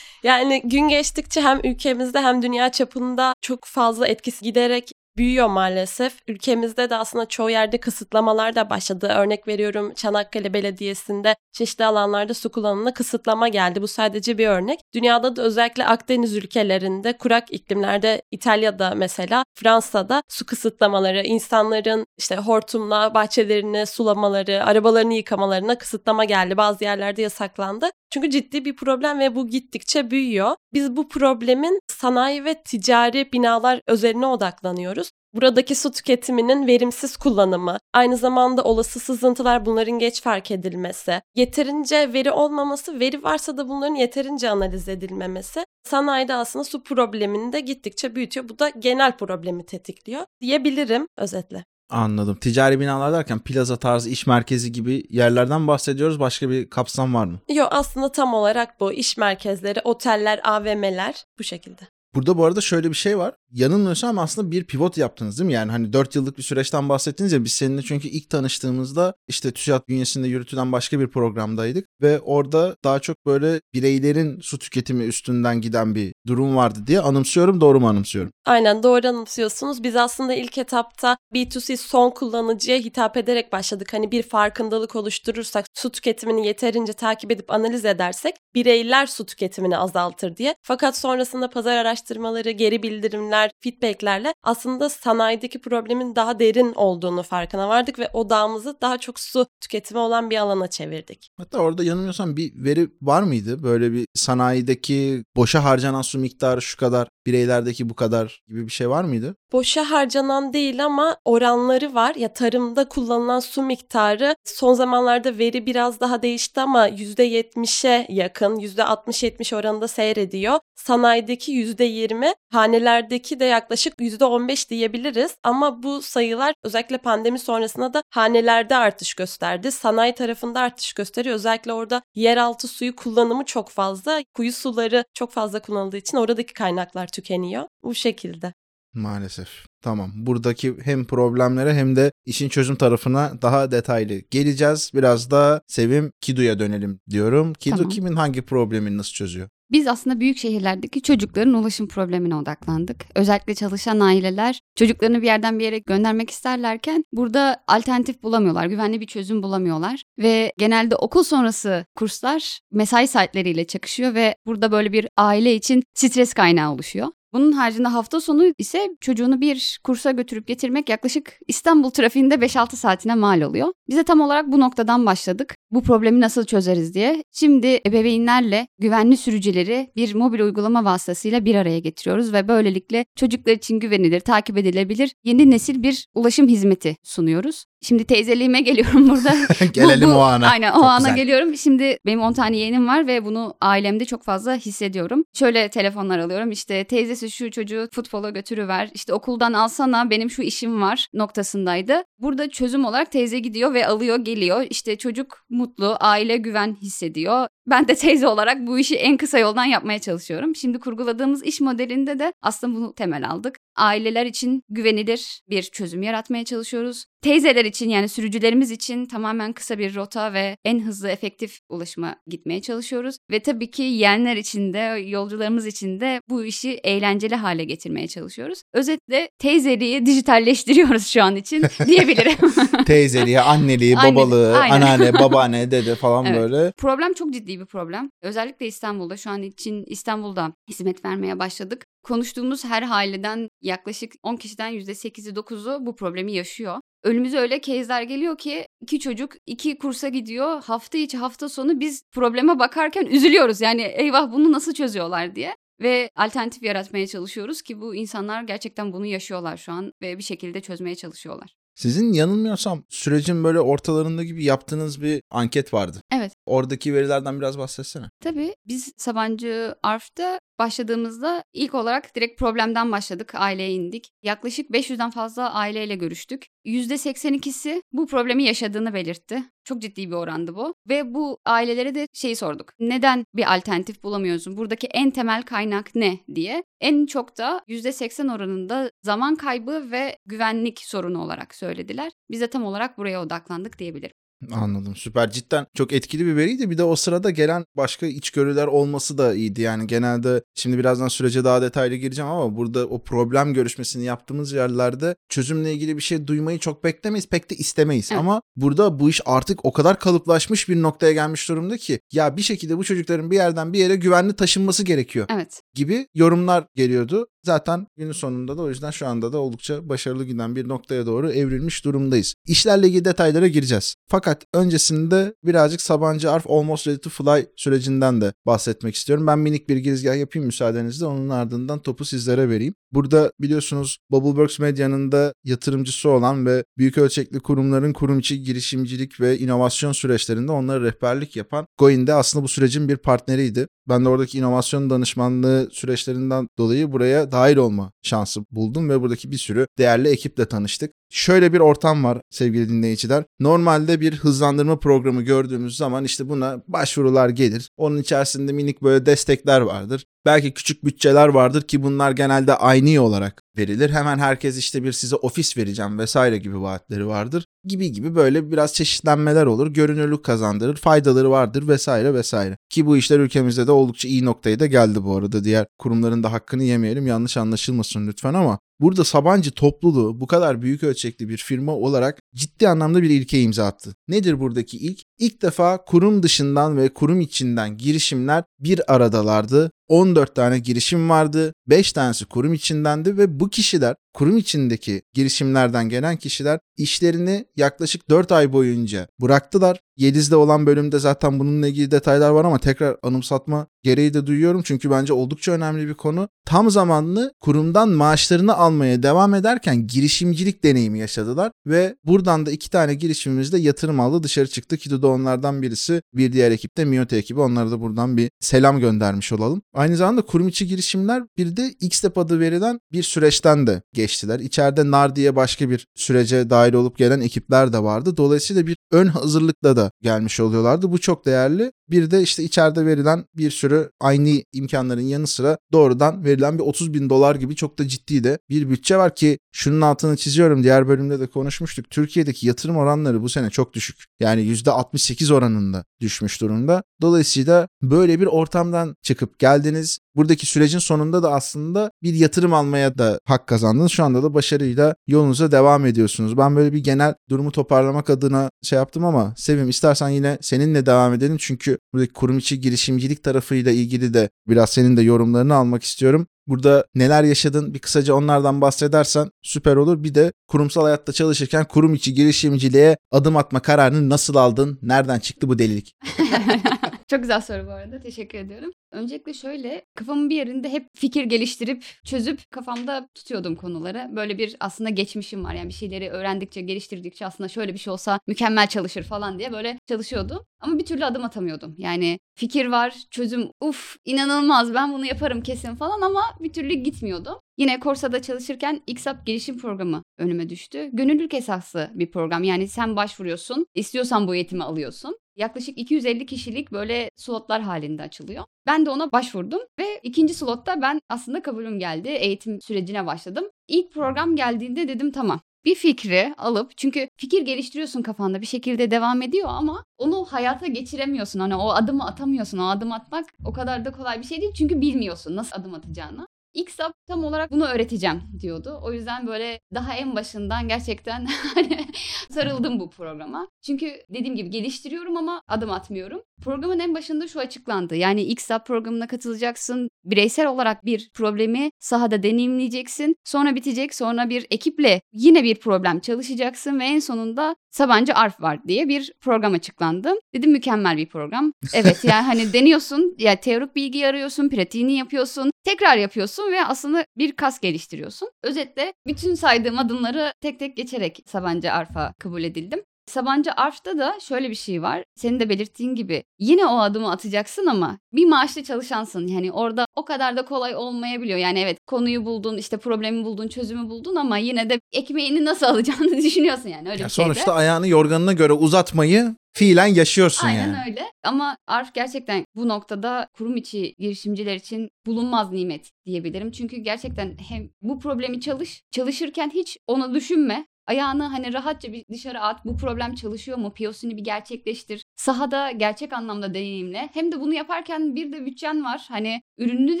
yani 0.22 0.62
gün 0.64 0.88
geçtikçe 0.88 1.40
hem 1.40 1.60
ülkemizde 1.64 2.20
hem 2.20 2.42
dünya 2.42 2.72
çapında 2.72 3.34
çok 3.40 3.64
fazla 3.64 4.08
etkisi 4.08 4.44
giderek 4.44 4.90
büyüyor 5.16 5.48
maalesef. 5.48 6.18
Ülkemizde 6.28 6.90
de 6.90 6.96
aslında 6.96 7.26
çoğu 7.26 7.50
yerde 7.50 7.78
kısıtlamalar 7.80 8.54
da 8.54 8.70
başladı. 8.70 9.06
Örnek 9.06 9.48
veriyorum 9.48 9.94
Çanakkale 9.94 10.54
Belediyesi'nde 10.54 11.36
çeşitli 11.52 11.84
alanlarda 11.84 12.34
su 12.34 12.52
kullanımına 12.52 12.94
kısıtlama 12.94 13.48
geldi. 13.48 13.82
Bu 13.82 13.88
sadece 13.88 14.38
bir 14.38 14.48
örnek. 14.48 14.80
Dünyada 14.94 15.36
da 15.36 15.42
özellikle 15.42 15.86
Akdeniz 15.86 16.36
ülkelerinde 16.36 17.12
kurak 17.18 17.52
iklimlerde 17.52 18.22
İtalya'da 18.30 18.94
mesela 18.96 19.44
Fransa'da 19.54 20.22
su 20.28 20.46
kısıtlamaları, 20.46 21.22
insanların 21.22 22.06
işte 22.18 22.36
hortumla 22.36 23.14
bahçelerini 23.14 23.86
sulamaları, 23.86 24.64
arabalarını 24.64 25.14
yıkamalarına 25.14 25.78
kısıtlama 25.78 26.24
geldi. 26.24 26.56
Bazı 26.56 26.84
yerlerde 26.84 27.22
yasaklandı. 27.22 27.90
Çünkü 28.14 28.30
ciddi 28.30 28.64
bir 28.64 28.76
problem 28.76 29.18
ve 29.18 29.34
bu 29.34 29.48
gittikçe 29.48 30.10
büyüyor. 30.10 30.56
Biz 30.72 30.96
bu 30.96 31.08
problemin 31.08 31.80
sanayi 31.88 32.44
ve 32.44 32.62
ticari 32.62 33.32
binalar 33.32 33.80
özeline 33.86 34.26
odaklanıyoruz. 34.26 35.10
buradaki 35.34 35.74
su 35.74 35.90
tüketiminin 35.90 36.66
verimsiz 36.66 37.16
kullanımı, 37.16 37.78
aynı 37.94 38.16
zamanda 38.16 38.64
olası 38.64 39.00
sızıntılar 39.00 39.66
bunların 39.66 39.98
geç 39.98 40.22
fark 40.22 40.50
edilmesi, 40.50 41.20
yeterince 41.34 42.12
veri 42.12 42.30
olmaması, 42.30 43.00
veri 43.00 43.22
varsa 43.22 43.56
da 43.56 43.68
bunların 43.68 43.94
yeterince 43.94 44.50
analiz 44.50 44.88
edilmemesi 44.88 45.64
sanayide 45.84 46.34
aslında 46.34 46.64
su 46.64 46.82
problemini 46.82 47.52
de 47.52 47.60
gittikçe 47.60 48.14
büyütüyor. 48.14 48.48
Bu 48.48 48.58
da 48.58 48.68
genel 48.68 49.16
problemi 49.16 49.66
tetikliyor 49.66 50.26
diyebilirim 50.40 51.06
özetle. 51.18 51.64
Anladım. 51.90 52.36
Ticari 52.36 52.80
binalar 52.80 53.12
derken 53.12 53.38
plaza 53.38 53.76
tarzı 53.76 54.10
iş 54.10 54.26
merkezi 54.26 54.72
gibi 54.72 55.02
yerlerden 55.10 55.66
bahsediyoruz. 55.66 56.20
Başka 56.20 56.50
bir 56.50 56.70
kapsam 56.70 57.14
var 57.14 57.24
mı? 57.24 57.40
Yok 57.54 57.68
aslında 57.70 58.12
tam 58.12 58.34
olarak 58.34 58.80
bu 58.80 58.92
iş 58.92 59.16
merkezleri, 59.16 59.80
oteller, 59.84 60.40
AVM'ler 60.44 61.24
bu 61.38 61.44
şekilde. 61.44 61.82
Burada 62.14 62.38
bu 62.38 62.44
arada 62.44 62.60
şöyle 62.60 62.90
bir 62.90 62.94
şey 62.94 63.18
var. 63.18 63.34
Yanılmıyorsam 63.50 64.18
aslında 64.18 64.50
bir 64.50 64.64
pivot 64.64 64.98
yaptınız 64.98 65.38
değil 65.38 65.46
mi? 65.46 65.52
Yani 65.52 65.70
hani 65.70 65.92
4 65.92 66.16
yıllık 66.16 66.38
bir 66.38 66.42
süreçten 66.42 66.88
bahsettiniz 66.88 67.32
ya 67.32 67.44
biz 67.44 67.52
seninle 67.52 67.82
çünkü 67.82 68.08
ilk 68.08 68.30
tanıştığımızda 68.30 69.14
işte 69.28 69.50
TÜSİAD 69.50 69.88
bünyesinde 69.88 70.28
yürütülen 70.28 70.72
başka 70.72 71.00
bir 71.00 71.06
programdaydık 71.06 71.88
ve 72.02 72.20
orada 72.20 72.76
daha 72.84 72.98
çok 72.98 73.26
böyle 73.26 73.60
bireylerin 73.74 74.40
su 74.40 74.58
tüketimi 74.58 75.04
üstünden 75.04 75.60
giden 75.60 75.94
bir 75.94 76.12
durum 76.26 76.56
vardı 76.56 76.78
diye 76.86 77.00
anımsıyorum. 77.00 77.60
Doğru 77.60 77.80
mu 77.80 77.88
anımsıyorum? 77.88 78.32
Aynen 78.46 78.82
doğru 78.82 79.08
anımsıyorsunuz. 79.08 79.82
Biz 79.82 79.96
aslında 79.96 80.34
ilk 80.34 80.58
etapta 80.58 81.16
B2C 81.34 81.76
son 81.76 82.10
kullanıcıya 82.10 82.78
hitap 82.78 83.16
ederek 83.16 83.52
başladık. 83.52 83.92
Hani 83.92 84.12
bir 84.12 84.22
farkındalık 84.22 84.96
oluşturursak, 84.96 85.66
su 85.74 85.90
tüketimini 85.90 86.46
yeterince 86.46 86.92
takip 86.92 87.30
edip 87.30 87.50
analiz 87.50 87.84
edersek 87.84 88.34
bireyler 88.54 89.06
su 89.06 89.26
tüketimini 89.26 89.78
azaltır 89.78 90.36
diye. 90.36 90.54
Fakat 90.62 90.98
sonrasında 90.98 91.50
pazar 91.50 91.76
araştırmaları, 91.76 92.03
geri 92.50 92.82
bildirimler, 92.82 93.50
feedbacklerle 93.60 94.34
aslında 94.42 94.88
sanayideki 94.88 95.60
problemin 95.60 96.16
daha 96.16 96.38
derin 96.38 96.72
olduğunu 96.74 97.22
farkına 97.22 97.68
vardık 97.68 97.98
ve 97.98 98.08
odağımızı 98.12 98.76
daha 98.82 98.98
çok 98.98 99.20
su 99.20 99.46
tüketimi 99.60 100.00
olan 100.00 100.30
bir 100.30 100.36
alana 100.36 100.66
çevirdik. 100.66 101.28
Hatta 101.36 101.58
orada 101.58 101.84
yanılmıyorsam 101.84 102.36
bir 102.36 102.64
veri 102.64 102.88
var 103.02 103.22
mıydı? 103.22 103.62
Böyle 103.62 103.92
bir 103.92 104.06
sanayideki 104.14 105.24
boşa 105.36 105.64
harcanan 105.64 106.02
su 106.02 106.18
miktarı 106.18 106.62
şu 106.62 106.78
kadar, 106.78 107.08
bireylerdeki 107.26 107.88
bu 107.88 107.94
kadar 107.94 108.42
gibi 108.48 108.66
bir 108.66 108.72
şey 108.72 108.88
var 108.90 109.04
mıydı? 109.04 109.36
Boşa 109.54 109.90
harcanan 109.90 110.52
değil 110.52 110.84
ama 110.84 111.16
oranları 111.24 111.94
var. 111.94 112.14
Ya 112.14 112.32
tarımda 112.32 112.88
kullanılan 112.88 113.40
su 113.40 113.62
miktarı 113.62 114.36
son 114.44 114.74
zamanlarda 114.74 115.38
veri 115.38 115.66
biraz 115.66 116.00
daha 116.00 116.22
değişti 116.22 116.60
ama 116.60 116.88
%70'e 116.88 118.06
yakın, 118.08 118.56
%60-70 118.56 119.56
oranında 119.56 119.88
seyrediyor. 119.88 120.58
Sanayideki 120.74 121.52
%20, 121.52 122.34
hanelerdeki 122.52 123.40
de 123.40 123.44
yaklaşık 123.44 123.94
%15 124.00 124.70
diyebiliriz. 124.70 125.36
Ama 125.42 125.82
bu 125.82 126.02
sayılar 126.02 126.54
özellikle 126.62 126.98
pandemi 126.98 127.38
sonrasında 127.38 127.94
da 127.94 128.02
hanelerde 128.10 128.76
artış 128.76 129.14
gösterdi. 129.14 129.72
Sanayi 129.72 130.14
tarafında 130.14 130.60
artış 130.60 130.92
gösteriyor. 130.92 131.34
Özellikle 131.34 131.72
orada 131.72 132.02
yeraltı 132.14 132.68
suyu 132.68 132.96
kullanımı 132.96 133.44
çok 133.44 133.68
fazla. 133.68 134.22
Kuyu 134.34 134.52
suları 134.52 135.04
çok 135.14 135.32
fazla 135.32 135.62
kullanıldığı 135.62 135.96
için 135.96 136.16
oradaki 136.16 136.52
kaynaklar 136.52 137.06
tükeniyor. 137.06 137.68
Bu 137.82 137.94
şekilde. 137.94 138.54
Maalesef. 138.94 139.48
Tamam. 139.82 140.10
Buradaki 140.14 140.74
hem 140.84 141.04
problemlere 141.04 141.74
hem 141.74 141.96
de 141.96 142.12
işin 142.26 142.48
çözüm 142.48 142.76
tarafına 142.76 143.32
daha 143.42 143.70
detaylı 143.70 144.22
geleceğiz. 144.30 144.90
Biraz 144.94 145.30
da 145.30 145.62
Sevim 145.66 146.12
Kidu'ya 146.20 146.58
dönelim 146.58 147.00
diyorum. 147.10 147.52
Kidu 147.54 147.76
Tamam. 147.76 147.90
kimin 147.90 148.16
hangi 148.16 148.42
problemini 148.42 148.98
nasıl 148.98 149.12
çözüyor? 149.12 149.48
Biz 149.70 149.86
aslında 149.86 150.20
büyük 150.20 150.38
şehirlerdeki 150.38 151.02
çocukların 151.02 151.54
ulaşım 151.54 151.88
problemine 151.88 152.36
odaklandık. 152.36 153.04
Özellikle 153.14 153.54
çalışan 153.54 154.00
aileler 154.00 154.60
çocuklarını 154.76 155.22
bir 155.22 155.26
yerden 155.26 155.58
bir 155.58 155.64
yere 155.64 155.78
göndermek 155.78 156.30
isterlerken 156.30 157.04
burada 157.12 157.64
alternatif 157.68 158.22
bulamıyorlar, 158.22 158.66
güvenli 158.66 159.00
bir 159.00 159.06
çözüm 159.06 159.42
bulamıyorlar 159.42 160.02
ve 160.18 160.52
genelde 160.58 160.96
okul 160.96 161.22
sonrası 161.22 161.84
kurslar 161.96 162.60
mesai 162.72 163.08
saatleriyle 163.08 163.64
çakışıyor 163.64 164.14
ve 164.14 164.34
burada 164.46 164.72
böyle 164.72 164.92
bir 164.92 165.08
aile 165.16 165.54
için 165.54 165.82
stres 165.94 166.34
kaynağı 166.34 166.72
oluşuyor. 166.72 167.08
Bunun 167.34 167.52
haricinde 167.52 167.88
hafta 167.88 168.20
sonu 168.20 168.52
ise 168.58 168.90
çocuğunu 169.00 169.40
bir 169.40 169.78
kursa 169.84 170.10
götürüp 170.10 170.46
getirmek 170.46 170.88
yaklaşık 170.88 171.38
İstanbul 171.48 171.90
trafiğinde 171.90 172.34
5-6 172.34 172.76
saatine 172.76 173.14
mal 173.14 173.40
oluyor. 173.40 173.72
Biz 173.88 173.96
de 173.96 174.04
tam 174.04 174.20
olarak 174.20 174.52
bu 174.52 174.60
noktadan 174.60 175.06
başladık. 175.06 175.56
Bu 175.70 175.82
problemi 175.82 176.20
nasıl 176.20 176.44
çözeriz 176.44 176.94
diye. 176.94 177.24
Şimdi 177.32 177.80
ebeveynlerle 177.86 178.66
güvenli 178.78 179.16
sürücüleri 179.16 179.90
bir 179.96 180.14
mobil 180.14 180.40
uygulama 180.40 180.84
vasıtasıyla 180.84 181.44
bir 181.44 181.54
araya 181.54 181.78
getiriyoruz 181.78 182.32
ve 182.32 182.48
böylelikle 182.48 183.04
çocuklar 183.16 183.52
için 183.52 183.80
güvenilir, 183.80 184.20
takip 184.20 184.58
edilebilir 184.58 185.14
yeni 185.24 185.50
nesil 185.50 185.82
bir 185.82 186.06
ulaşım 186.14 186.48
hizmeti 186.48 186.96
sunuyoruz. 187.02 187.64
Şimdi 187.84 188.04
teyzeliğime 188.04 188.60
geliyorum 188.60 189.08
burada. 189.08 189.34
Gelelim 189.72 190.10
o 190.10 190.18
ana. 190.18 190.48
Aynen 190.50 190.70
o 190.72 190.74
Çok 190.74 190.84
ana 190.84 190.98
güzel. 190.98 191.16
geliyorum. 191.16 191.56
Şimdi 191.56 191.98
benim 192.06 192.20
10 192.20 192.32
tane 192.32 192.56
yeğenim 192.56 192.88
var 192.88 193.06
ve 193.06 193.24
bunu 193.24 193.54
ailemde 193.60 194.04
çok 194.04 194.22
fazla 194.24 194.54
hissediyorum. 194.56 195.24
Şöyle 195.32 195.68
telefonlar 195.68 196.18
alıyorum. 196.18 196.50
İşte 196.50 196.84
teyzesi 196.84 197.30
şu 197.30 197.50
çocuğu 197.50 197.88
futbola 197.94 198.30
götürüver. 198.30 198.90
İşte 198.94 199.14
okuldan 199.14 199.52
alsana 199.52 200.10
benim 200.10 200.30
şu 200.30 200.42
işim 200.42 200.82
var 200.82 201.08
noktasındaydı. 201.14 202.02
Burada 202.18 202.50
çözüm 202.50 202.84
olarak 202.84 203.12
teyze 203.12 203.38
gidiyor 203.38 203.74
ve 203.74 203.86
alıyor 203.86 204.18
geliyor. 204.18 204.66
İşte 204.70 204.96
çocuk 204.96 205.44
mutlu, 205.50 205.96
aile 206.00 206.36
güven 206.36 206.76
hissediyor. 206.82 207.48
Ben 207.66 207.88
de 207.88 207.94
teyze 207.94 208.28
olarak 208.28 208.66
bu 208.66 208.78
işi 208.78 208.96
en 208.96 209.16
kısa 209.16 209.38
yoldan 209.38 209.64
yapmaya 209.64 209.98
çalışıyorum. 209.98 210.56
Şimdi 210.56 210.78
kurguladığımız 210.78 211.44
iş 211.44 211.60
modelinde 211.60 212.18
de 212.18 212.32
aslında 212.42 212.76
bunu 212.76 212.94
temel 212.94 213.30
aldık. 213.30 213.58
Aileler 213.76 214.26
için 214.26 214.62
güvenilir 214.68 215.40
bir 215.50 215.62
çözüm 215.62 216.02
yaratmaya 216.02 216.44
çalışıyoruz. 216.44 217.04
Teyzeler 217.24 217.64
için 217.64 217.88
yani 217.88 218.08
sürücülerimiz 218.08 218.70
için 218.70 219.06
tamamen 219.06 219.52
kısa 219.52 219.78
bir 219.78 219.94
rota 219.94 220.32
ve 220.32 220.56
en 220.64 220.80
hızlı 220.80 221.08
efektif 221.08 221.58
ulaşıma 221.68 222.16
gitmeye 222.26 222.62
çalışıyoruz. 222.62 223.16
Ve 223.30 223.40
tabii 223.40 223.70
ki 223.70 223.82
yeğenler 223.82 224.36
için 224.36 224.72
de 224.72 224.78
yolcularımız 225.06 225.66
için 225.66 226.00
de 226.00 226.20
bu 226.28 226.44
işi 226.44 226.70
eğlenceli 226.70 227.34
hale 227.34 227.64
getirmeye 227.64 228.08
çalışıyoruz. 228.08 228.62
Özetle 228.74 229.28
teyzeliği 229.38 230.06
dijitalleştiriyoruz 230.06 231.06
şu 231.06 231.22
an 231.22 231.36
için 231.36 231.64
diyebilirim. 231.86 232.52
Teyzeliği, 232.86 233.40
anneliği, 233.40 233.96
Anneli, 233.96 234.16
babalığı, 234.16 234.58
aynen. 234.58 234.74
anneanne, 234.74 235.12
babaanne, 235.20 235.70
dede 235.70 235.94
falan 235.94 236.24
Evet. 236.26 236.38
böyle. 236.38 236.72
Problem 236.76 237.14
çok 237.14 237.32
ciddi 237.32 237.60
bir 237.60 237.66
problem. 237.66 238.10
Özellikle 238.22 238.66
İstanbul'da 238.66 239.16
şu 239.16 239.30
an 239.30 239.42
için 239.42 239.84
İstanbul'da 239.86 240.52
hizmet 240.68 241.04
vermeye 241.04 241.38
başladık. 241.38 241.86
Konuştuğumuz 242.02 242.64
her 242.64 242.84
aileden 242.90 243.48
yaklaşık 243.62 244.12
10 244.22 244.36
kişiden 244.36 244.72
%8'i 244.72 245.32
9'u 245.32 245.86
bu 245.86 245.96
problemi 245.96 246.32
yaşıyor. 246.32 246.76
Önümüze 247.04 247.38
öyle 247.38 247.60
case'ler 247.60 248.02
geliyor 248.02 248.38
ki 248.38 248.66
iki 248.80 249.00
çocuk 249.00 249.32
iki 249.46 249.78
kursa 249.78 250.08
gidiyor. 250.08 250.62
Hafta 250.62 250.98
içi 250.98 251.16
hafta 251.16 251.48
sonu 251.48 251.80
biz 251.80 252.02
probleme 252.12 252.58
bakarken 252.58 253.06
üzülüyoruz. 253.06 253.60
Yani 253.60 253.82
eyvah 253.82 254.32
bunu 254.32 254.52
nasıl 254.52 254.74
çözüyorlar 254.74 255.34
diye. 255.34 255.54
Ve 255.80 256.10
alternatif 256.16 256.62
yaratmaya 256.62 257.06
çalışıyoruz 257.06 257.62
ki 257.62 257.80
bu 257.80 257.94
insanlar 257.94 258.42
gerçekten 258.42 258.92
bunu 258.92 259.06
yaşıyorlar 259.06 259.56
şu 259.56 259.72
an 259.72 259.92
ve 260.02 260.18
bir 260.18 260.22
şekilde 260.22 260.60
çözmeye 260.60 260.94
çalışıyorlar. 260.94 261.54
Sizin 261.74 262.12
yanılmıyorsam 262.12 262.84
sürecin 262.88 263.44
böyle 263.44 263.60
ortalarında 263.60 264.24
gibi 264.24 264.44
yaptığınız 264.44 265.02
bir 265.02 265.22
anket 265.30 265.74
vardı. 265.74 266.00
Evet. 266.12 266.32
Oradaki 266.46 266.94
verilerden 266.94 267.40
biraz 267.40 267.58
bahsetsene. 267.58 268.06
Tabii 268.20 268.54
biz 268.66 268.92
Sabancı 268.96 269.74
Arf'ta 269.82 270.38
başladığımızda 270.58 271.44
ilk 271.52 271.74
olarak 271.74 272.16
direkt 272.16 272.38
problemden 272.38 272.92
başladık. 272.92 273.32
Aileye 273.34 273.72
indik. 273.72 274.08
Yaklaşık 274.22 274.70
500'den 274.70 275.10
fazla 275.10 275.52
aileyle 275.52 275.94
görüştük. 275.94 276.46
%82'si 276.66 277.82
bu 277.92 278.06
problemi 278.06 278.44
yaşadığını 278.44 278.94
belirtti. 278.94 279.42
Çok 279.64 279.82
ciddi 279.82 280.10
bir 280.10 280.14
orandı 280.16 280.54
bu. 280.54 280.74
Ve 280.88 281.14
bu 281.14 281.38
ailelere 281.44 281.94
de 281.94 282.08
şeyi 282.12 282.36
sorduk. 282.36 282.72
Neden 282.80 283.24
bir 283.34 283.54
alternatif 283.54 284.02
bulamıyorsun? 284.02 284.56
Buradaki 284.56 284.86
en 284.86 285.10
temel 285.10 285.42
kaynak 285.42 285.94
ne 285.94 286.18
diye. 286.34 286.64
En 286.80 287.06
çok 287.06 287.38
da 287.38 287.60
%80 287.68 288.34
oranında 288.34 288.90
zaman 289.02 289.36
kaybı 289.36 289.90
ve 289.90 290.18
güvenlik 290.26 290.80
sorunu 290.80 291.22
olarak 291.22 291.54
söylediler. 291.54 292.12
Biz 292.30 292.40
de 292.40 292.46
tam 292.46 292.64
olarak 292.64 292.98
buraya 292.98 293.22
odaklandık 293.22 293.78
diyebilirim. 293.78 294.16
Anladım 294.52 294.96
süper 294.96 295.30
cidden 295.30 295.66
çok 295.74 295.92
etkili 295.92 296.26
bir 296.26 296.36
veriydi 296.36 296.70
bir 296.70 296.78
de 296.78 296.84
o 296.84 296.96
sırada 296.96 297.30
gelen 297.30 297.64
başka 297.76 298.06
içgörüler 298.06 298.66
olması 298.66 299.18
da 299.18 299.34
iyiydi 299.34 299.60
yani 299.60 299.86
genelde 299.86 300.42
şimdi 300.54 300.78
birazdan 300.78 301.08
sürece 301.08 301.44
daha 301.44 301.62
detaylı 301.62 301.94
gireceğim 301.94 302.30
ama 302.30 302.56
burada 302.56 302.86
o 302.86 303.02
problem 303.02 303.54
görüşmesini 303.54 304.04
yaptığımız 304.04 304.52
yerlerde 304.52 305.16
çözümle 305.28 305.72
ilgili 305.72 305.96
bir 305.96 306.02
şey 306.02 306.26
duymayı 306.26 306.58
çok 306.58 306.84
beklemeyiz 306.84 307.28
pek 307.28 307.50
de 307.50 307.54
istemeyiz 307.54 308.08
Evet. 308.12 308.20
ama 308.20 308.42
burada 308.56 308.98
bu 308.98 309.10
iş 309.10 309.20
artık 309.26 309.64
o 309.64 309.72
kadar 309.72 309.98
kalıplaşmış 309.98 310.68
bir 310.68 310.82
noktaya 310.82 311.12
gelmiş 311.12 311.48
durumda 311.48 311.76
ki 311.76 312.00
ya 312.12 312.36
bir 312.36 312.42
şekilde 312.42 312.78
bu 312.78 312.84
çocukların 312.84 313.30
bir 313.30 313.36
yerden 313.36 313.72
bir 313.72 313.78
yere 313.78 313.96
güvenli 313.96 314.32
taşınması 314.36 314.84
gerekiyor 314.84 315.26
Evet. 315.30 315.60
gibi 315.74 316.06
yorumlar 316.14 316.64
geliyordu. 316.74 317.26
Zaten 317.44 317.86
günün 317.96 318.12
sonunda 318.12 318.58
da 318.58 318.62
o 318.62 318.68
yüzden 318.68 318.90
şu 318.90 319.06
anda 319.06 319.32
da 319.32 319.38
oldukça 319.38 319.88
başarılı 319.88 320.24
giden 320.24 320.56
bir 320.56 320.68
noktaya 320.68 321.06
doğru 321.06 321.30
evrilmiş 321.30 321.84
durumdayız. 321.84 322.34
İşlerle 322.46 322.88
ilgili 322.88 323.04
detaylara 323.04 323.48
gireceğiz. 323.48 323.94
Fakat 324.08 324.42
öncesinde 324.54 325.34
birazcık 325.44 325.80
Sabancı 325.80 326.30
Arf 326.30 326.50
Almost 326.50 326.86
Ready 326.86 326.98
to 326.98 327.10
Fly 327.10 327.46
sürecinden 327.56 328.20
de 328.20 328.32
bahsetmek 328.46 328.94
istiyorum. 328.94 329.26
Ben 329.26 329.38
minik 329.38 329.68
bir 329.68 329.76
girizgah 329.76 330.16
yapayım 330.16 330.46
müsaadenizle. 330.46 331.06
Onun 331.06 331.28
ardından 331.28 331.82
topu 331.82 332.04
sizlere 332.04 332.48
vereyim. 332.48 332.74
Burada 332.92 333.32
biliyorsunuz 333.40 333.98
Bubbleworks 334.10 334.58
Medya'nın 334.58 335.12
da 335.12 335.34
yatırımcısı 335.44 336.10
olan 336.10 336.46
ve 336.46 336.64
büyük 336.78 336.98
ölçekli 336.98 337.40
kurumların 337.40 337.92
kurum 337.92 338.18
içi 338.18 338.42
girişimcilik 338.42 339.20
ve 339.20 339.38
inovasyon 339.38 339.92
süreçlerinde 339.92 340.52
onlara 340.52 340.84
rehberlik 340.84 341.36
yapan 341.36 341.66
Goin 341.78 342.06
de 342.06 342.14
aslında 342.14 342.44
bu 342.44 342.48
sürecin 342.48 342.88
bir 342.88 342.96
partneriydi. 342.96 343.66
Ben 343.88 344.04
de 344.04 344.08
oradaki 344.08 344.38
inovasyon 344.38 344.90
danışmanlığı 344.90 345.68
süreçlerinden 345.72 346.48
dolayı 346.58 346.92
buraya 346.92 347.32
dahil 347.34 347.56
olma 347.56 347.92
şansı 348.02 348.40
buldum 348.50 348.90
ve 348.90 349.00
buradaki 349.00 349.30
bir 349.30 349.38
sürü 349.38 349.66
değerli 349.78 350.08
ekiple 350.08 350.46
tanıştık. 350.46 350.92
Şöyle 351.10 351.52
bir 351.52 351.60
ortam 351.60 352.04
var 352.04 352.20
sevgili 352.30 352.68
dinleyiciler. 352.68 353.24
Normalde 353.40 354.00
bir 354.00 354.16
hızlandırma 354.16 354.78
programı 354.78 355.22
gördüğümüz 355.22 355.76
zaman 355.76 356.04
işte 356.04 356.28
buna 356.28 356.62
başvurular 356.68 357.28
gelir. 357.28 357.68
Onun 357.76 357.98
içerisinde 357.98 358.52
minik 358.52 358.82
böyle 358.82 359.06
destekler 359.06 359.60
vardır. 359.60 360.04
Belki 360.26 360.54
küçük 360.54 360.84
bütçeler 360.84 361.28
vardır 361.28 361.62
ki 361.62 361.82
bunlar 361.82 362.10
genelde 362.10 362.54
aynı 362.54 363.02
olarak 363.02 363.42
verilir. 363.58 363.90
Hemen 363.90 364.18
herkes 364.18 364.58
işte 364.58 364.82
bir 364.82 364.92
size 364.92 365.16
ofis 365.16 365.56
vereceğim 365.56 365.98
vesaire 365.98 366.38
gibi 366.38 366.60
vaatleri 366.60 367.06
vardır. 367.06 367.44
Gibi 367.64 367.92
gibi 367.92 368.14
böyle 368.14 368.52
biraz 368.52 368.74
çeşitlenmeler 368.74 369.46
olur. 369.46 369.66
Görünürlük 369.66 370.24
kazandırır, 370.24 370.76
faydaları 370.76 371.30
vardır 371.30 371.68
vesaire 371.68 372.14
vesaire. 372.14 372.56
Ki 372.70 372.86
bu 372.86 372.96
işler 372.96 373.18
ülkemizde 373.18 373.66
de 373.66 373.72
oldukça 373.72 374.08
iyi 374.08 374.24
noktaya 374.24 374.60
da 374.60 374.66
geldi 374.66 375.04
bu 375.04 375.16
arada. 375.16 375.44
Diğer 375.44 375.66
kurumların 375.78 376.22
da 376.22 376.32
hakkını 376.32 376.64
yemeyelim 376.64 377.06
yanlış 377.06 377.36
anlaşılmasın 377.36 378.06
lütfen 378.06 378.34
ama 378.34 378.58
Burada 378.80 379.04
Sabancı 379.04 379.50
topluluğu 379.50 380.20
bu 380.20 380.26
kadar 380.26 380.62
büyük 380.62 380.82
ölçekli 380.82 381.28
bir 381.28 381.36
firma 381.36 381.72
olarak 381.72 382.20
ciddi 382.34 382.68
anlamda 382.68 383.02
bir 383.02 383.10
ilke 383.10 383.40
imza 383.40 383.66
attı. 383.66 383.94
Nedir 384.08 384.40
buradaki 384.40 384.78
ilk? 384.78 385.00
İlk 385.18 385.42
defa 385.42 385.84
kurum 385.84 386.22
dışından 386.22 386.76
ve 386.76 386.88
kurum 386.88 387.20
içinden 387.20 387.76
girişimler 387.76 388.44
bir 388.60 388.94
aradalardı. 388.94 389.70
14 389.88 390.34
tane 390.34 390.58
girişim 390.58 391.10
vardı. 391.10 391.52
5 391.66 391.92
tanesi 391.92 392.24
kurum 392.24 392.54
içindendi 392.54 393.18
ve 393.18 393.40
bu 393.40 393.50
kişiler 393.50 393.94
kurum 394.14 394.36
içindeki 394.36 395.02
girişimlerden 395.14 395.88
gelen 395.88 396.16
kişiler 396.16 396.58
işlerini 396.76 397.44
yaklaşık 397.56 398.10
4 398.10 398.32
ay 398.32 398.52
boyunca 398.52 399.08
bıraktılar. 399.20 399.80
Yeliz'de 399.96 400.36
olan 400.36 400.66
bölümde 400.66 400.98
zaten 400.98 401.38
bununla 401.38 401.68
ilgili 401.68 401.90
detaylar 401.90 402.30
var 402.30 402.44
ama 402.44 402.58
tekrar 402.58 402.96
anımsatma 403.02 403.66
gereği 403.82 404.14
de 404.14 404.26
duyuyorum 404.26 404.62
çünkü 404.64 404.90
bence 404.90 405.12
oldukça 405.12 405.52
önemli 405.52 405.88
bir 405.88 405.94
konu. 405.94 406.28
Tam 406.46 406.70
zamanlı 406.70 407.32
kurumdan 407.40 407.88
maaşlarını 407.88 408.54
almaya 408.54 409.02
devam 409.02 409.34
ederken 409.34 409.86
girişimcilik 409.86 410.64
deneyimi 410.64 410.98
yaşadılar 410.98 411.52
ve 411.66 411.96
buradan 412.04 412.46
da 412.46 412.50
iki 412.50 412.70
tane 412.70 412.94
girişimimiz 412.94 413.52
de 413.52 413.58
yatırım 413.58 414.00
aldı 414.00 414.22
dışarı 414.22 414.46
çıktı 414.46 414.76
ki 414.76 415.02
de 415.02 415.06
onlardan 415.06 415.62
birisi 415.62 416.02
bir 416.14 416.32
diğer 416.32 416.50
ekipte 416.50 416.84
Miote 416.84 417.16
ekibi 417.16 417.40
onlara 417.40 417.70
da 417.70 417.80
buradan 417.80 418.16
bir 418.16 418.30
selam 418.40 418.80
göndermiş 418.80 419.32
olalım. 419.32 419.62
Aynı 419.74 419.96
zamanda 419.96 420.22
kurum 420.22 420.48
içi 420.48 420.66
girişimler 420.66 421.22
bir 421.38 421.56
de 421.56 421.74
X-Step 421.80 422.18
adı 422.18 422.40
verilen 422.40 422.80
bir 422.92 423.02
süreçten 423.02 423.66
de 423.66 423.82
geçtiler. 423.92 424.40
İçeride 424.40 424.90
NAR 424.90 425.16
diye 425.16 425.36
başka 425.36 425.70
bir 425.70 425.86
sürece 425.94 426.50
dahil 426.50 426.72
olup 426.72 426.98
gelen 426.98 427.20
ekipler 427.20 427.72
de 427.72 427.82
vardı. 427.82 428.16
Dolayısıyla 428.16 428.66
bir 428.66 428.76
ön 428.92 429.06
hazırlıkla 429.06 429.76
da 429.76 429.83
gelmiş 430.02 430.40
oluyorlardı. 430.40 430.92
Bu 430.92 431.00
çok 431.00 431.26
değerli. 431.26 431.72
Bir 431.90 432.10
de 432.10 432.22
işte 432.22 432.42
içeride 432.42 432.86
verilen 432.86 433.24
bir 433.36 433.50
sürü 433.50 433.90
aynı 434.00 434.42
imkanların 434.52 435.00
yanı 435.00 435.26
sıra 435.26 435.58
doğrudan 435.72 436.24
verilen 436.24 436.58
bir 436.58 436.62
30 436.62 436.94
bin 436.94 437.10
dolar 437.10 437.34
gibi 437.34 437.56
çok 437.56 437.78
da 437.78 437.88
ciddi 437.88 438.24
de 438.24 438.38
bir 438.50 438.70
bütçe 438.70 438.96
var 438.96 439.14
ki 439.14 439.38
şunun 439.52 439.80
altını 439.80 440.16
çiziyorum 440.16 440.62
diğer 440.62 440.88
bölümde 440.88 441.20
de 441.20 441.26
konuşmuştuk. 441.26 441.90
Türkiye'deki 441.90 442.46
yatırım 442.46 442.76
oranları 442.76 443.22
bu 443.22 443.28
sene 443.28 443.50
çok 443.50 443.72
düşük. 443.72 444.04
Yani 444.20 444.42
%68 444.42 445.34
oranında 445.34 445.84
düşmüş 446.00 446.40
durumda. 446.40 446.82
Dolayısıyla 447.02 447.68
böyle 447.82 448.20
bir 448.20 448.26
ortamdan 448.26 448.96
çıkıp 449.02 449.38
geldiniz. 449.38 449.98
Buradaki 450.16 450.46
sürecin 450.46 450.78
sonunda 450.78 451.22
da 451.22 451.32
aslında 451.32 451.90
bir 452.02 452.14
yatırım 452.14 452.54
almaya 452.54 452.98
da 452.98 453.18
hak 453.24 453.46
kazandınız. 453.46 453.92
Şu 453.92 454.04
anda 454.04 454.22
da 454.22 454.34
başarıyla 454.34 454.94
yolunuza 455.06 455.52
devam 455.52 455.86
ediyorsunuz. 455.86 456.36
Ben 456.36 456.56
böyle 456.56 456.72
bir 456.72 456.78
genel 456.78 457.14
durumu 457.30 457.52
toparlamak 457.52 458.10
adına 458.10 458.50
şey 458.62 458.76
yaptım 458.76 459.04
ama 459.04 459.34
Sevim 459.36 459.68
istersen 459.68 460.08
yine 460.08 460.38
seninle 460.40 460.86
devam 460.86 461.14
edelim. 461.14 461.36
Çünkü 461.40 461.73
buradaki 461.92 462.12
kurum 462.12 462.38
içi 462.38 462.60
girişimcilik 462.60 463.22
tarafıyla 463.22 463.72
ilgili 463.72 464.14
de 464.14 464.30
biraz 464.48 464.70
senin 464.70 464.96
de 464.96 465.02
yorumlarını 465.02 465.54
almak 465.54 465.82
istiyorum. 465.82 466.26
Burada 466.46 466.84
neler 466.94 467.24
yaşadın 467.24 467.74
bir 467.74 467.78
kısaca 467.78 468.14
onlardan 468.14 468.60
bahsedersen 468.60 469.30
süper 469.42 469.76
olur. 469.76 470.02
Bir 470.04 470.14
de 470.14 470.32
kurumsal 470.48 470.82
hayatta 470.82 471.12
çalışırken 471.12 471.64
kurum 471.64 471.94
içi 471.94 472.14
girişimciliğe 472.14 472.96
adım 473.10 473.36
atma 473.36 473.60
kararını 473.60 474.10
nasıl 474.10 474.34
aldın? 474.34 474.78
Nereden 474.82 475.18
çıktı 475.18 475.48
bu 475.48 475.58
delilik? 475.58 475.94
Çok 477.08 477.20
güzel 477.20 477.40
soru 477.40 477.66
bu 477.66 477.70
arada. 477.70 478.00
Teşekkür 478.00 478.38
ediyorum. 478.38 478.70
Öncelikle 478.92 479.34
şöyle 479.34 479.84
kafamın 479.94 480.30
bir 480.30 480.36
yerinde 480.36 480.68
hep 480.68 480.88
fikir 480.94 481.24
geliştirip 481.24 481.84
çözüp 482.04 482.50
kafamda 482.50 483.08
tutuyordum 483.14 483.56
konuları. 483.56 484.08
Böyle 484.16 484.38
bir 484.38 484.56
aslında 484.60 484.90
geçmişim 484.90 485.44
var. 485.44 485.54
Yani 485.54 485.68
bir 485.68 485.74
şeyleri 485.74 486.10
öğrendikçe, 486.10 486.60
geliştirdikçe 486.60 487.26
aslında 487.26 487.48
şöyle 487.48 487.72
bir 487.72 487.78
şey 487.78 487.92
olsa 487.92 488.20
mükemmel 488.26 488.66
çalışır 488.66 489.02
falan 489.02 489.38
diye 489.38 489.52
böyle 489.52 489.78
çalışıyordum. 489.86 490.46
Ama 490.60 490.78
bir 490.78 490.86
türlü 490.86 491.04
adım 491.04 491.24
atamıyordum. 491.24 491.74
Yani 491.78 492.18
fikir 492.34 492.66
var, 492.66 492.94
çözüm 493.10 493.50
uf 493.60 493.96
inanılmaz 494.04 494.74
ben 494.74 494.92
bunu 494.92 495.06
yaparım 495.06 495.42
kesin 495.42 495.74
falan 495.74 496.00
ama 496.00 496.22
bir 496.40 496.52
türlü 496.52 496.74
gitmiyordum. 496.74 497.34
Yine 497.58 497.80
Korsa'da 497.80 498.22
çalışırken 498.22 498.82
XAP 498.86 499.26
gelişim 499.26 499.58
programı 499.58 500.02
önüme 500.18 500.48
düştü. 500.48 500.90
Gönüllülük 500.92 501.34
esaslı 501.34 501.90
bir 501.94 502.10
program. 502.10 502.44
Yani 502.44 502.68
sen 502.68 502.96
başvuruyorsun, 502.96 503.66
istiyorsan 503.74 504.28
bu 504.28 504.34
eğitimi 504.34 504.64
alıyorsun. 504.64 505.18
Yaklaşık 505.36 505.78
250 505.78 506.26
kişilik 506.26 506.72
böyle 506.72 507.10
slotlar 507.16 507.62
halinde 507.62 508.02
açılıyor. 508.02 508.44
Ben 508.66 508.86
de 508.86 508.90
ona 508.90 509.12
başvurdum 509.12 509.60
ve 509.78 510.00
ikinci 510.02 510.34
slotta 510.34 510.82
ben 510.82 511.00
aslında 511.08 511.42
kabulüm 511.42 511.78
geldi. 511.78 512.08
Eğitim 512.08 512.60
sürecine 512.60 513.06
başladım. 513.06 513.44
İlk 513.68 513.92
program 513.92 514.36
geldiğinde 514.36 514.88
dedim 514.88 515.12
tamam 515.12 515.40
bir 515.64 515.74
fikri 515.74 516.34
alıp 516.38 516.76
çünkü 516.76 517.08
fikir 517.16 517.42
geliştiriyorsun 517.42 518.02
kafanda 518.02 518.40
bir 518.40 518.46
şekilde 518.46 518.90
devam 518.90 519.22
ediyor 519.22 519.48
ama 519.48 519.84
onu 519.98 520.24
hayata 520.24 520.66
geçiremiyorsun. 520.66 521.40
Hani 521.40 521.54
o 521.54 521.68
adımı 521.68 522.06
atamıyorsun. 522.06 522.58
O 522.58 522.68
adım 522.68 522.92
atmak 522.92 523.24
o 523.44 523.52
kadar 523.52 523.84
da 523.84 523.92
kolay 523.92 524.18
bir 524.18 524.24
şey 524.24 524.40
değil 524.40 524.52
çünkü 524.54 524.80
bilmiyorsun 524.80 525.36
nasıl 525.36 525.60
adım 525.60 525.74
atacağını. 525.74 526.26
XAP 526.54 526.92
tam 527.06 527.24
olarak 527.24 527.50
bunu 527.50 527.66
öğreteceğim 527.66 528.22
diyordu. 528.40 528.80
O 528.82 528.92
yüzden 528.92 529.26
böyle 529.26 529.60
daha 529.74 529.94
en 529.94 530.16
başından 530.16 530.68
gerçekten 530.68 531.26
hani 531.54 531.86
sarıldım 532.30 532.80
bu 532.80 532.90
programa. 532.90 533.48
Çünkü 533.62 534.02
dediğim 534.08 534.36
gibi 534.36 534.50
geliştiriyorum 534.50 535.16
ama 535.16 535.42
adım 535.48 535.70
atmıyorum. 535.70 536.22
Programın 536.42 536.78
en 536.78 536.94
başında 536.94 537.28
şu 537.28 537.40
açıklandı. 537.40 537.96
Yani 537.96 538.22
XAP 538.22 538.66
programına 538.66 539.06
katılacaksın. 539.06 539.88
Bireysel 540.04 540.46
olarak 540.46 540.84
bir 540.84 541.10
problemi 541.14 541.70
sahada 541.80 542.22
deneyimleyeceksin. 542.22 543.16
Sonra 543.24 543.54
bitecek. 543.54 543.94
Sonra 543.94 544.28
bir 544.28 544.46
ekiple 544.50 545.00
yine 545.12 545.44
bir 545.44 545.54
problem 545.54 546.00
çalışacaksın 546.00 546.80
ve 546.80 546.84
en 546.84 546.98
sonunda 546.98 547.56
Sabancı 547.70 548.14
Arf 548.14 548.40
var 548.40 548.68
diye 548.68 548.88
bir 548.88 549.12
program 549.20 549.54
açıklandı. 549.54 550.12
Dedim 550.34 550.52
mükemmel 550.52 550.96
bir 550.96 551.08
program. 551.08 551.52
Evet 551.74 552.04
yani 552.04 552.22
hani 552.22 552.52
deniyorsun, 552.52 553.14
yani 553.18 553.40
teorik 553.40 553.76
bilgi 553.76 554.06
arıyorsun, 554.06 554.48
pratiğini 554.48 554.92
yapıyorsun, 554.92 555.50
tekrar 555.64 555.96
yapıyorsun 555.96 556.52
ve 556.52 556.64
aslında 556.64 557.04
bir 557.18 557.32
kas 557.32 557.60
geliştiriyorsun. 557.60 558.28
Özetle 558.42 558.92
bütün 559.06 559.34
saydığım 559.34 559.78
adımları 559.78 560.32
tek 560.40 560.58
tek 560.58 560.76
geçerek 560.76 561.22
Sabancı 561.26 561.72
Arf'a 561.72 562.12
kabul 562.18 562.42
edildim. 562.42 562.82
Sabancı 563.06 563.52
Arf'ta 563.52 563.98
da 563.98 564.14
şöyle 564.20 564.50
bir 564.50 564.54
şey 564.54 564.82
var. 564.82 565.04
Senin 565.16 565.40
de 565.40 565.48
belirttiğin 565.48 565.94
gibi 565.94 566.24
yine 566.38 566.66
o 566.66 566.78
adımı 566.78 567.10
atacaksın 567.10 567.66
ama 567.66 567.98
bir 568.12 568.26
maaşlı 568.26 568.62
çalışansın. 568.64 569.26
Yani 569.26 569.52
orada 569.52 569.86
o 569.96 570.04
kadar 570.04 570.36
da 570.36 570.44
kolay 570.44 570.76
olmayabiliyor. 570.76 571.38
Yani 571.38 571.58
evet 571.60 571.78
konuyu 571.86 572.24
buldun, 572.24 572.56
işte 572.56 572.76
problemi 572.76 573.24
buldun, 573.24 573.48
çözümü 573.48 573.88
buldun 573.88 574.16
ama 574.16 574.38
yine 574.38 574.70
de 574.70 574.80
ekmeğini 574.92 575.44
nasıl 575.44 575.66
alacağını 575.74 576.16
düşünüyorsun 576.16 576.68
yani 576.68 576.90
öyle 576.90 577.02
Ya 577.02 577.08
bir 577.08 577.12
şeyde. 577.12 577.26
sonuçta 577.28 577.54
ayağını 577.54 577.88
yorganına 577.88 578.32
göre 578.32 578.52
uzatmayı 578.52 579.34
fiilen 579.56 579.86
yaşıyorsun 579.86 580.46
Aynen 580.46 580.66
yani. 580.68 580.76
öyle. 580.88 581.02
Ama 581.24 581.56
ARF 581.66 581.94
gerçekten 581.94 582.44
bu 582.56 582.68
noktada 582.68 583.28
kurum 583.36 583.56
içi 583.56 583.94
girişimciler 583.98 584.54
için 584.56 584.88
bulunmaz 585.06 585.52
nimet 585.52 585.90
diyebilirim. 586.06 586.50
Çünkü 586.50 586.76
gerçekten 586.76 587.36
hem 587.48 587.68
bu 587.82 587.98
problemi 587.98 588.40
çalış, 588.40 588.82
çalışırken 588.90 589.50
hiç 589.54 589.78
onu 589.86 590.14
düşünme. 590.14 590.66
Ayağını 590.86 591.22
hani 591.22 591.52
rahatça 591.52 591.92
bir 591.92 592.04
dışarı 592.12 592.40
at. 592.40 592.64
Bu 592.64 592.76
problem 592.76 593.14
çalışıyor 593.14 593.58
mu? 593.58 593.74
POC'ni 593.74 594.16
bir 594.16 594.24
gerçekleştir. 594.24 595.04
Sahada 595.16 595.70
gerçek 595.70 596.12
anlamda 596.12 596.54
deneyimle. 596.54 597.08
Hem 597.12 597.32
de 597.32 597.40
bunu 597.40 597.54
yaparken 597.54 598.14
bir 598.14 598.32
de 598.32 598.46
bütçen 598.46 598.84
var. 598.84 599.06
Hani 599.08 599.42
ürününü 599.58 600.00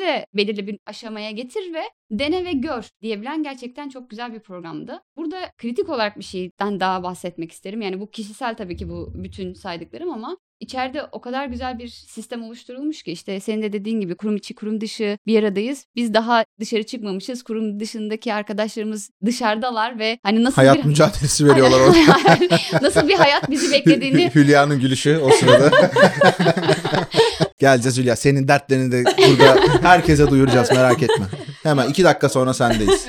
de 0.00 0.26
belirli 0.34 0.66
bir 0.66 0.78
aşamaya 0.86 1.30
getir 1.30 1.74
ve 1.74 1.82
dene 2.10 2.44
ve 2.44 2.52
gör 2.52 2.88
diyebilen 3.02 3.42
gerçekten 3.42 3.88
çok 3.88 4.10
güzel 4.10 4.34
bir 4.34 4.40
programdı. 4.40 5.00
Burada 5.16 5.50
kritik 5.58 5.88
olarak 5.88 6.18
bir 6.18 6.24
şeyden 6.24 6.80
daha 6.80 7.02
bahsetmek 7.02 7.52
isterim. 7.52 7.82
Yani 7.82 8.00
bu 8.00 8.10
kişisel 8.10 8.56
tabii 8.56 8.76
ki 8.76 8.88
bu 8.88 9.12
bütün 9.14 9.52
saydıklarım 9.52 10.10
ama 10.10 10.36
içeride 10.64 11.02
o 11.12 11.20
kadar 11.20 11.46
güzel 11.46 11.78
bir 11.78 11.88
sistem 11.88 12.42
oluşturulmuş 12.44 13.02
ki 13.02 13.12
işte 13.12 13.40
senin 13.40 13.62
de 13.62 13.72
dediğin 13.72 14.00
gibi 14.00 14.14
kurum 14.14 14.36
içi 14.36 14.54
kurum 14.54 14.80
dışı 14.80 15.18
bir 15.26 15.38
aradayız. 15.42 15.86
Biz 15.96 16.14
daha 16.14 16.44
dışarı 16.60 16.82
çıkmamışız. 16.82 17.42
Kurum 17.42 17.80
dışındaki 17.80 18.34
arkadaşlarımız 18.34 19.10
dışarıdalar 19.24 19.98
ve 19.98 20.18
hani 20.22 20.44
nasıl 20.44 20.56
Hayat 20.56 20.76
bir 20.76 20.84
mücadelesi 20.84 21.46
veriyorlar 21.46 21.80
orada. 21.80 21.98
nasıl 22.82 23.08
bir 23.08 23.14
hayat 23.14 23.50
bizi 23.50 23.72
beklediğini 23.72 24.30
Hülya'nın 24.34 24.80
gülüşü 24.80 25.18
o 25.18 25.30
sırada. 25.30 25.70
Geleceğiz 27.58 27.98
Hülya. 27.98 28.16
Senin 28.16 28.48
dertlerini 28.48 28.92
de 28.92 29.04
burada 29.04 29.56
herkese 29.82 30.30
duyuracağız 30.30 30.70
merak 30.70 31.02
etme. 31.02 31.26
Hemen 31.62 31.88
iki 31.88 32.04
dakika 32.04 32.28
sonra 32.28 32.54
sendeyiz. 32.54 33.06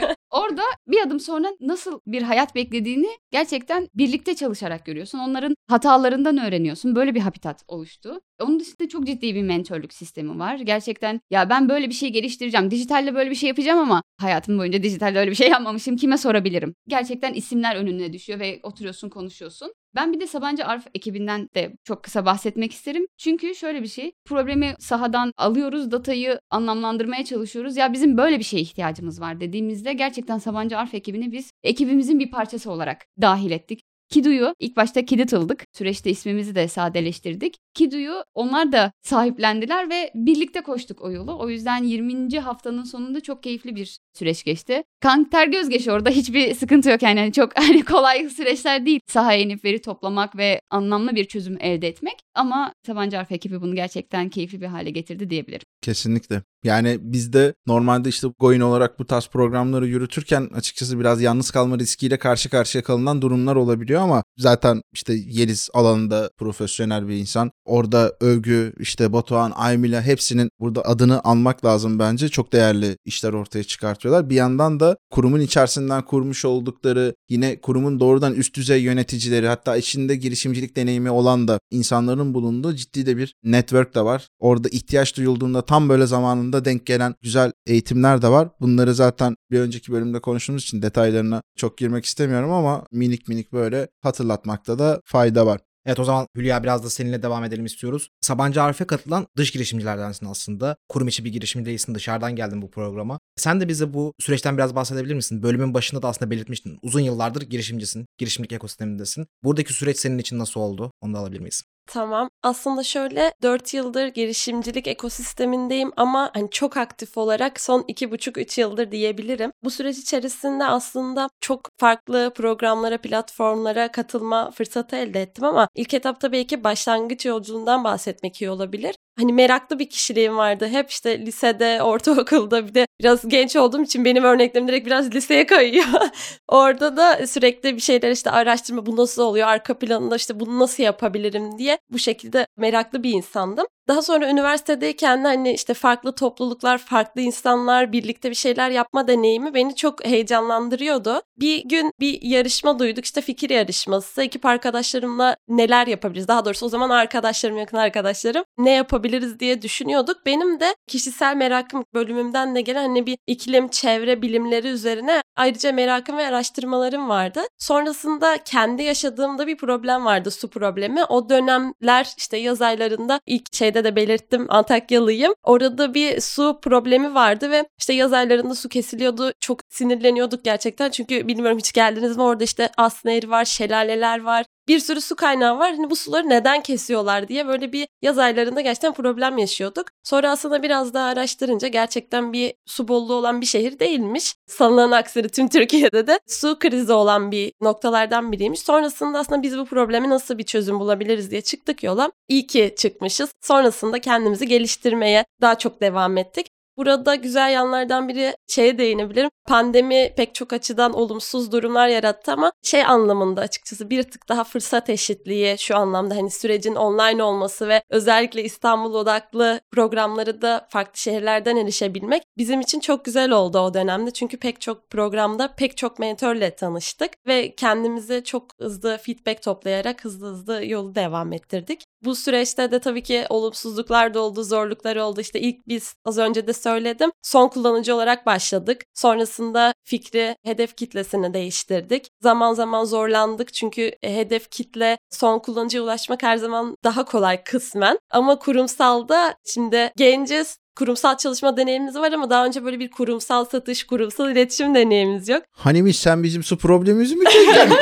Bir 0.88 1.01
adım 1.01 1.20
sonra 1.20 1.48
nasıl 1.62 2.00
bir 2.08 2.22
hayat 2.22 2.56
beklediğini 2.56 3.08
gerçekten 3.32 3.88
birlikte 3.96 4.36
çalışarak 4.36 4.86
görüyorsun. 4.86 5.20
Onların 5.20 5.56
hatalarından 5.68 6.38
öğreniyorsun. 6.38 6.96
Böyle 6.96 7.15
bir 7.15 7.20
habitat 7.20 7.63
oluştu. 7.68 8.22
Onun 8.42 8.60
dışında 8.60 8.89
çok 8.89 9.06
ciddi 9.08 9.36
bir 9.36 9.44
mentörlük 9.44 9.94
sistemi 9.94 10.39
var. 10.39 10.56
Gerçekten 10.56 11.22
ya 11.30 11.50
ben 11.50 11.70
böyle 11.70 11.89
bir 11.89 11.94
şey 11.94 12.10
geliştireceğim. 12.10 12.72
Dijitalle 12.72 13.15
böyle 13.15 13.30
bir 13.30 13.36
şey 13.36 13.50
yapacağım 13.50 13.80
ama 13.80 14.04
hayatım 14.18 14.60
boyunca 14.60 14.84
dijitalle 14.84 15.20
öyle 15.20 15.32
bir 15.32 15.36
şey 15.36 15.50
yapmamışım. 15.50 15.98
Kime 15.98 16.18
sorabilirim? 16.18 16.75
Gerçekten 16.88 17.34
isimler 17.34 17.75
önüne 17.75 18.13
düşüyor 18.13 18.39
ve 18.39 18.60
oturuyorsun 18.63 19.10
konuşuyorsun. 19.10 19.74
Ben 19.96 20.14
bir 20.14 20.20
de 20.20 20.28
Sabancı 20.28 20.66
Arf 20.66 20.88
ekibinden 20.96 21.50
de 21.56 21.74
çok 21.84 22.04
kısa 22.04 22.25
bahsetmek 22.25 22.72
isterim. 22.72 23.08
Çünkü 23.18 23.56
şöyle 23.56 23.82
bir 23.82 23.88
şey. 23.88 24.12
Problemi 24.25 24.75
sahadan 24.80 25.32
alıyoruz, 25.38 25.92
datayı 25.92 26.40
anlamlandırmaya 26.50 27.25
çalışıyoruz. 27.25 27.78
Ya 27.78 27.94
bizim 27.94 28.18
böyle 28.18 28.40
bir 28.40 28.44
şeye 28.44 28.62
ihtiyacımız 28.62 29.22
var 29.22 29.40
dediğimizde 29.40 29.94
gerçekten 29.94 30.38
Sabancı 30.38 30.78
Arf 30.78 30.94
ekibini 30.94 31.32
biz 31.32 31.52
ekibimizin 31.64 32.20
bir 32.20 32.32
parçası 32.32 32.72
olarak 32.72 33.06
dahil 33.22 33.52
ettik. 33.52 33.82
Kidu'yu 34.10 34.56
ilk 34.60 34.78
başta 34.78 35.06
Kiditıl'dık. 35.06 35.64
Süreçte 35.74 36.10
ismimizi 36.10 36.56
de 36.56 36.68
sadeleştirdik. 36.68 37.58
Kidu'yu 37.74 38.24
onlar 38.34 38.72
da 38.72 38.92
sahiplendiler 39.02 39.90
ve 39.90 40.12
birlikte 40.16 40.62
koştuk 40.62 41.02
o 41.02 41.12
yolu. 41.12 41.40
O 41.40 41.50
yüzden 41.50 41.84
20. 41.84 42.40
haftanın 42.40 42.84
sonunda 42.84 43.20
çok 43.20 43.44
keyifli 43.44 43.76
bir 43.76 43.98
süreç 44.14 44.44
geçti. 44.44 44.84
Kan 45.02 45.30
ter 45.30 45.48
göz 45.48 45.70
geç 45.70 45.88
orada 45.88 46.10
hiçbir 46.10 46.54
sıkıntı 46.54 46.90
yok 46.90 47.02
yani 47.02 47.20
Hani 47.20 47.34
çok 47.34 47.58
hani 47.60 47.86
kolay 47.86 48.30
süreçler 48.30 48.86
değil. 48.86 49.00
Sahaya 49.08 49.40
inip 49.40 49.66
veri 49.66 49.82
toplamak 49.82 50.38
ve 50.38 50.62
anlamlı 50.70 51.16
bir 51.16 51.26
çözüm 51.26 51.58
elde 51.60 51.88
etmek. 51.88 52.16
Ama 52.36 52.74
Sabancı 52.86 53.20
Arf 53.20 53.32
ekibi 53.32 53.62
bunu 53.62 53.76
gerçekten 53.76 54.30
keyifli 54.30 54.62
bir 54.62 54.68
hale 54.68 54.90
getirdi 54.90 55.30
diyebilirim. 55.30 55.66
Kesinlikle. 55.86 56.44
Yani 56.63 56.98
biz 57.01 57.34
de 57.34 57.54
normalde 57.68 58.10
işte 58.10 58.27
Goin 58.39 58.60
olarak 58.60 59.00
bu 59.00 59.06
tarz 59.06 59.27
programları 59.27 59.88
yürütürken 59.88 60.50
açıkçası 60.56 61.00
biraz 61.00 61.22
yalnız 61.22 61.51
kalma 61.51 61.80
riskiyle 61.80 62.18
karşı 62.18 62.50
karşıya 62.50 62.84
kalınan 62.84 63.22
durumlar 63.22 63.56
olabiliyor 63.56 64.01
ama 64.01 64.24
zaten 64.38 64.82
işte 64.94 65.13
Yeliz 65.13 65.70
alanında 65.74 66.30
profesyonel 66.38 67.08
bir 67.08 67.15
insan. 67.15 67.51
Orada 67.65 68.13
övgü, 68.22 68.74
işte 68.80 69.13
Batuhan, 69.13 69.51
Aymila 69.56 70.01
hepsinin 70.01 70.50
burada 70.60 70.86
adını 70.86 71.22
anmak 71.24 71.65
lazım 71.65 72.00
bence. 72.00 72.30
Çok 72.30 72.54
değerli 72.54 72.98
işler 73.06 73.34
ortaya 73.34 73.63
çıkartıyorlar. 73.63 74.30
Bir 74.30 74.36
yandan 74.36 74.80
da 74.80 74.98
kurumun 75.12 75.39
içerisinden 75.39 76.01
kurmuş 76.06 76.46
oldukları 76.46 77.15
yine 77.30 77.62
kurumun 77.62 78.00
doğrudan 78.00 78.34
üst 78.34 78.56
düzey 78.56 78.82
yöneticileri 78.82 79.48
hatta 79.48 79.77
içinde 79.77 80.15
girişimcilik 80.15 80.75
deneyimi 80.75 81.12
olan 81.12 81.48
da 81.48 81.60
insanların 81.72 82.34
bulunduğu 82.34 82.75
ciddi 82.75 83.06
de 83.06 83.18
bir 83.18 83.36
network 83.44 83.96
de 83.96 84.01
var. 84.06 84.27
Orada 84.39 84.70
ihtiyaç 84.70 85.18
duyulduğunda 85.18 85.62
tam 85.62 85.75
böyle 85.89 86.05
zamanında 86.05 86.65
denk 86.65 86.86
gelen 86.86 87.15
güzel 87.22 87.51
eğitimler 87.65 88.22
de 88.22 88.27
var. 88.27 88.50
Bunları 88.62 88.94
zaten 88.94 89.36
bir 89.51 89.60
önceki 89.60 89.91
bölümde 89.91 90.20
konuştuğumuz 90.22 90.63
için 90.63 90.82
detaylarına 90.82 91.41
çok 91.55 91.77
girmek 91.77 92.05
istemiyorum 92.05 92.51
ama 92.51 92.86
minik 92.91 93.27
minik 93.27 93.53
böyle 93.53 93.88
hatırlatmakta 94.01 94.79
da 94.79 95.01
fayda 95.05 95.46
var. 95.46 95.62
Evet 95.86 96.00
o 96.00 96.03
zaman 96.03 96.27
Hülya 96.36 96.63
biraz 96.63 96.84
da 96.84 96.89
seninle 96.89 97.24
devam 97.24 97.44
edelim 97.44 97.65
istiyoruz. 97.65 98.10
Sabancı 98.22 98.62
Arif'e 98.62 98.86
katılan 98.86 99.27
dış 99.38 99.51
girişimcilerdensin 99.51 100.25
aslında. 100.25 100.75
Kurum 100.89 101.08
içi 101.08 101.25
bir 101.25 101.32
girişimci 101.32 101.65
değilsin 101.65 101.96
dışarıdan 101.96 102.36
geldin 102.36 102.62
bu 102.62 102.72
programa. 102.72 103.20
Sen 103.36 103.62
de 103.62 103.67
bize 103.67 103.94
bu 103.94 104.13
süreçten 104.20 104.58
biraz 104.58 104.75
bahsedebilir 104.75 105.15
misin? 105.15 105.44
Bölümün 105.44 105.74
başında 105.74 106.01
da 106.01 106.08
aslında 106.08 106.32
belirtmiştin. 106.32 106.79
Uzun 106.82 107.00
yıllardır 107.00 107.41
girişimcisin, 107.41 108.05
girişimcilik 108.17 108.51
ekosistemindesin. 108.51 109.27
Buradaki 109.44 109.74
süreç 109.74 109.98
senin 109.98 110.17
için 110.17 110.39
nasıl 110.39 110.60
oldu? 110.60 110.91
Onu 111.01 111.13
da 111.13 111.20
alabilir 111.20 111.39
miyiz? 111.39 111.63
Tamam. 111.88 112.30
Aslında 112.44 112.84
şöyle 112.84 113.34
4 113.44 113.74
yıldır 113.74 114.08
girişimcilik 114.08 114.88
ekosistemindeyim 114.88 115.92
ama 115.98 116.32
hani 116.34 116.50
çok 116.51 116.77
aktif 116.77 117.18
olarak 117.18 117.60
son 117.62 117.82
2,5-3 117.88 118.58
yıldır 118.62 118.92
diyebilirim. 118.92 119.51
Bu 119.63 119.70
süreç 119.70 119.98
içerisinde 119.98 120.65
aslında 120.65 121.30
çok 121.42 121.70
farklı 121.77 122.32
programlara, 122.36 122.98
platformlara 123.01 123.92
katılma 123.92 124.51
fırsatı 124.51 124.96
elde 124.96 125.22
ettim 125.22 125.44
ama 125.44 125.68
ilk 125.75 125.94
etapta 125.94 126.32
belki 126.32 126.63
başlangıç 126.63 127.25
yolculuğundan 127.25 127.84
bahsetmek 127.84 128.42
iyi 128.42 128.50
olabilir. 128.50 128.96
Hani 129.19 129.34
meraklı 129.34 129.79
bir 129.79 129.89
kişiliğim 129.89 130.38
vardı. 130.38 130.67
Hep 130.67 130.89
işte 130.89 131.25
lisede, 131.25 131.81
ortaokulda 131.84 132.67
bir 132.67 132.73
de 132.73 132.88
biraz 133.01 133.28
genç 133.30 133.56
olduğum 133.56 133.82
için 133.84 134.06
benim 134.06 134.23
örneklerim 134.23 134.67
direkt 134.67 134.86
biraz 134.88 135.15
liseye 135.15 135.45
kayıyor. 135.45 135.86
Orada 136.47 136.97
da 136.97 137.28
sürekli 137.28 137.75
bir 137.75 137.82
şeyler 137.82 138.12
işte 138.12 138.32
araştırma 138.32 138.86
bu 138.86 138.97
nasıl 138.97 139.21
oluyor, 139.21 139.47
arka 139.47 139.78
planında 139.80 140.15
işte 140.15 140.39
bunu 140.39 140.60
nasıl 140.60 140.84
yapabilirim 140.84 141.58
diye 141.58 141.78
bu 141.89 141.99
şekilde 141.99 142.47
meraklı 142.58 143.04
bir 143.04 143.10
insandım. 143.12 143.65
Daha 143.88 144.02
sonra 144.02 144.30
üniversitedeyken 144.30 145.24
de 145.24 145.28
hani 145.28 145.54
işte 145.54 145.74
farklı 145.74 146.15
topluluklar, 146.15 146.78
farklı 146.78 147.21
insanlar 147.21 147.91
birlikte 147.91 148.30
bir 148.30 148.36
şeyler 148.36 148.69
yapma 148.69 149.08
deneyimi 149.08 149.54
beni 149.54 149.76
çok 149.76 150.06
heyecanlandırıyordu. 150.06 151.21
Bir 151.39 151.63
gün 151.69 151.91
bir 152.00 152.21
yarışma 152.21 152.80
duyduk 152.80 153.06
işte 153.06 153.21
fikir 153.21 153.50
yarışması. 153.50 154.24
Ekip 154.24 154.45
arkadaşlarımla 154.45 155.36
neler 155.48 155.88
yapabiliriz? 155.88 156.28
Daha 156.28 156.45
doğrusu 156.45 156.65
o 156.65 156.69
zaman 156.69 156.89
arkadaşlarım, 156.89 157.58
yakın 157.58 157.78
arkadaşlarım 157.78 158.43
ne 158.58 158.71
yapabiliriz 158.71 159.39
diye 159.39 159.62
düşünüyorduk. 159.62 160.26
Benim 160.26 160.60
de 160.60 160.76
kişisel 160.88 161.36
merakım 161.36 161.86
bölümümden 161.93 162.56
de 162.56 162.62
gelen 162.62 162.88
hani 162.88 163.06
bir 163.06 163.17
iklim, 163.28 163.67
çevre 163.67 164.21
bilimleri 164.21 164.67
üzerine 164.67 165.21
ayrıca 165.36 165.71
merakım 165.71 166.17
ve 166.17 166.28
araştırmalarım 166.28 167.10
vardı. 167.10 167.41
Sonrasında 167.58 168.38
kendi 168.45 168.84
yaşadığımda 168.84 169.48
bir 169.48 169.58
problem 169.58 170.06
vardı, 170.06 170.32
su 170.32 170.50
problemi. 170.50 171.06
O 171.06 171.30
dönemler 171.30 172.13
işte 172.17 172.38
yaz 172.38 172.62
aylarında 172.62 173.19
ilk 173.26 173.52
şeyde 173.76 173.84
de 173.84 173.96
belirttim 173.96 174.46
Antakyalıyım. 174.50 175.34
Orada 175.44 175.94
bir 175.94 176.22
su 176.22 176.60
problemi 176.62 177.14
vardı 177.16 177.52
ve 177.52 177.66
işte 177.80 177.94
yaz 177.94 178.14
aylarında 178.14 178.56
su 178.56 178.70
kesiliyordu. 178.70 179.32
Çok 179.40 179.60
sinirleniyorduk 179.70 180.44
gerçekten. 180.44 180.90
Çünkü 180.90 181.28
bilmiyorum 181.28 181.58
hiç 181.58 181.74
geldiniz 181.74 182.18
mi 182.18 182.24
orada 182.24 182.44
işte 182.44 182.70
As 182.78 183.06
Nehri 183.06 183.30
var, 183.30 183.46
şelaleler 183.46 184.24
var 184.24 184.46
bir 184.67 184.80
sürü 184.80 185.01
su 185.01 185.15
kaynağı 185.15 185.60
var. 185.60 185.71
Hani 185.75 185.89
bu 185.89 185.95
suları 185.95 186.30
neden 186.30 186.63
kesiyorlar 186.63 187.28
diye 187.28 187.47
böyle 187.47 187.73
bir 187.73 187.88
yaz 188.01 188.17
aylarında 188.17 188.62
gerçekten 188.62 188.93
problem 188.93 189.38
yaşıyorduk. 189.38 189.88
Sonra 190.04 190.32
aslında 190.32 190.63
biraz 190.63 190.93
daha 190.93 191.08
araştırınca 191.08 191.67
gerçekten 191.67 192.34
bir 192.34 192.54
su 192.65 192.88
bolluğu 192.88 193.13
olan 193.13 193.41
bir 193.41 193.45
şehir 193.45 193.80
değilmiş. 193.80 194.36
Sanılan 194.47 194.91
aksine 194.91 195.28
tüm 195.28 195.47
Türkiye'de 195.49 196.08
de 196.08 196.19
su 196.28 196.60
krizi 196.60 196.93
olan 196.93 197.32
bir 197.32 197.54
noktalardan 197.62 198.32
biriymiş. 198.32 198.60
Sonrasında 198.60 199.19
aslında 199.19 199.43
biz 199.43 199.58
bu 199.58 199.65
problemi 199.65 200.10
nasıl 200.10 200.38
bir 200.38 200.43
çözüm 200.43 200.80
bulabiliriz 200.80 201.32
diye 201.32 201.41
çıktık 201.41 201.84
yola. 201.84 202.12
İyi 202.28 202.47
ki 202.47 202.75
çıkmışız. 202.78 203.30
Sonrasında 203.41 203.99
kendimizi 203.99 204.47
geliştirmeye 204.47 205.25
daha 205.41 205.58
çok 205.58 205.82
devam 205.82 206.17
ettik. 206.17 206.55
Burada 206.78 207.16
güzel 207.16 207.52
yanlardan 207.52 208.10
biri 208.10 208.36
şeye 208.48 208.78
değinebilirim. 208.78 209.30
Pandemi 209.48 210.14
pek 210.18 210.36
çok 210.36 210.54
açıdan 210.54 210.94
olumsuz 210.94 211.52
durumlar 211.52 211.88
yarattı 211.88 212.32
ama 212.32 212.52
şey 212.64 212.86
anlamında 212.86 213.42
açıkçası 213.42 213.90
bir 213.90 214.04
tık 214.04 214.30
daha 214.30 214.44
fırsat 214.44 214.90
eşitliği 214.90 215.58
şu 215.58 215.76
anlamda 215.78 216.16
hani 216.16 216.32
sürecin 216.32 216.76
online 216.76 217.24
olması 217.24 217.68
ve 217.68 217.82
özellikle 217.90 218.44
İstanbul 218.44 218.94
odaklı 218.94 219.62
programları 219.72 220.42
da 220.42 220.68
farklı 220.70 221.00
şehirlerden 221.00 221.56
erişebilmek 221.56 222.24
bizim 222.38 222.62
için 222.62 222.80
çok 222.80 223.06
güzel 223.06 223.32
oldu 223.32 223.60
o 223.60 223.74
dönemde. 223.74 224.12
Çünkü 224.12 224.38
pek 224.38 224.62
çok 224.62 224.90
programda 224.90 225.56
pek 225.56 225.78
çok 225.78 226.00
mentörle 226.00 226.56
tanıştık 226.56 227.12
ve 227.28 227.56
kendimize 227.56 228.24
çok 228.24 228.46
hızlı 228.60 228.98
feedback 228.98 229.42
toplayarak 229.44 230.06
hızlı 230.06 230.28
hızlı 230.28 230.66
yolu 230.66 230.96
devam 230.96 231.34
ettirdik. 231.34 231.86
Bu 232.04 232.16
süreçte 232.16 232.72
de 232.72 232.80
tabii 232.80 233.04
ki 233.04 233.26
olumsuzluklar 233.30 234.14
da 234.14 234.20
oldu, 234.20 234.44
zorluklar 234.44 234.96
oldu. 234.96 235.22
İşte 235.22 235.40
ilk 235.40 235.68
biz 235.68 235.96
az 236.06 236.18
önce 236.18 236.48
de 236.48 236.54
söyledim. 236.65 237.12
Son 237.21 237.47
kullanıcı 237.47 237.95
olarak 237.95 238.25
başladık. 238.25 238.86
Sonrasında 238.93 239.73
fikri, 239.84 240.36
hedef 240.43 240.78
kitlesini 240.78 241.34
değiştirdik. 241.34 242.08
Zaman 242.21 242.54
zaman 242.54 242.86
zorlandık 242.86 243.54
çünkü 243.54 243.91
e, 244.04 244.15
hedef 244.15 244.49
kitle 244.51 244.97
son 245.10 245.39
kullanıcıya 245.39 245.84
ulaşmak 245.84 246.23
her 246.23 246.38
zaman 246.38 246.78
daha 246.84 247.06
kolay 247.06 247.43
kısmen. 247.43 247.99
Ama 248.12 248.39
kurumsalda 248.39 249.36
şimdi 249.45 249.91
genciz, 249.97 250.58
kurumsal 250.76 251.18
çalışma 251.18 251.58
deneyimimiz 251.58 251.96
var 251.96 252.12
ama 252.12 252.30
daha 252.30 252.46
önce 252.46 252.66
böyle 252.66 252.80
bir 252.80 252.92
kurumsal 252.92 253.46
satış, 253.46 253.84
kurumsal 253.84 254.32
iletişim 254.32 254.76
deneyimimiz 254.76 255.30
yok. 255.30 255.44
Hanimiş 255.52 256.00
sen 256.00 256.24
bizim 256.24 256.44
su 256.44 256.58
problemimizi 256.58 257.16
mi 257.16 257.26
çözeceksin? 257.26 257.76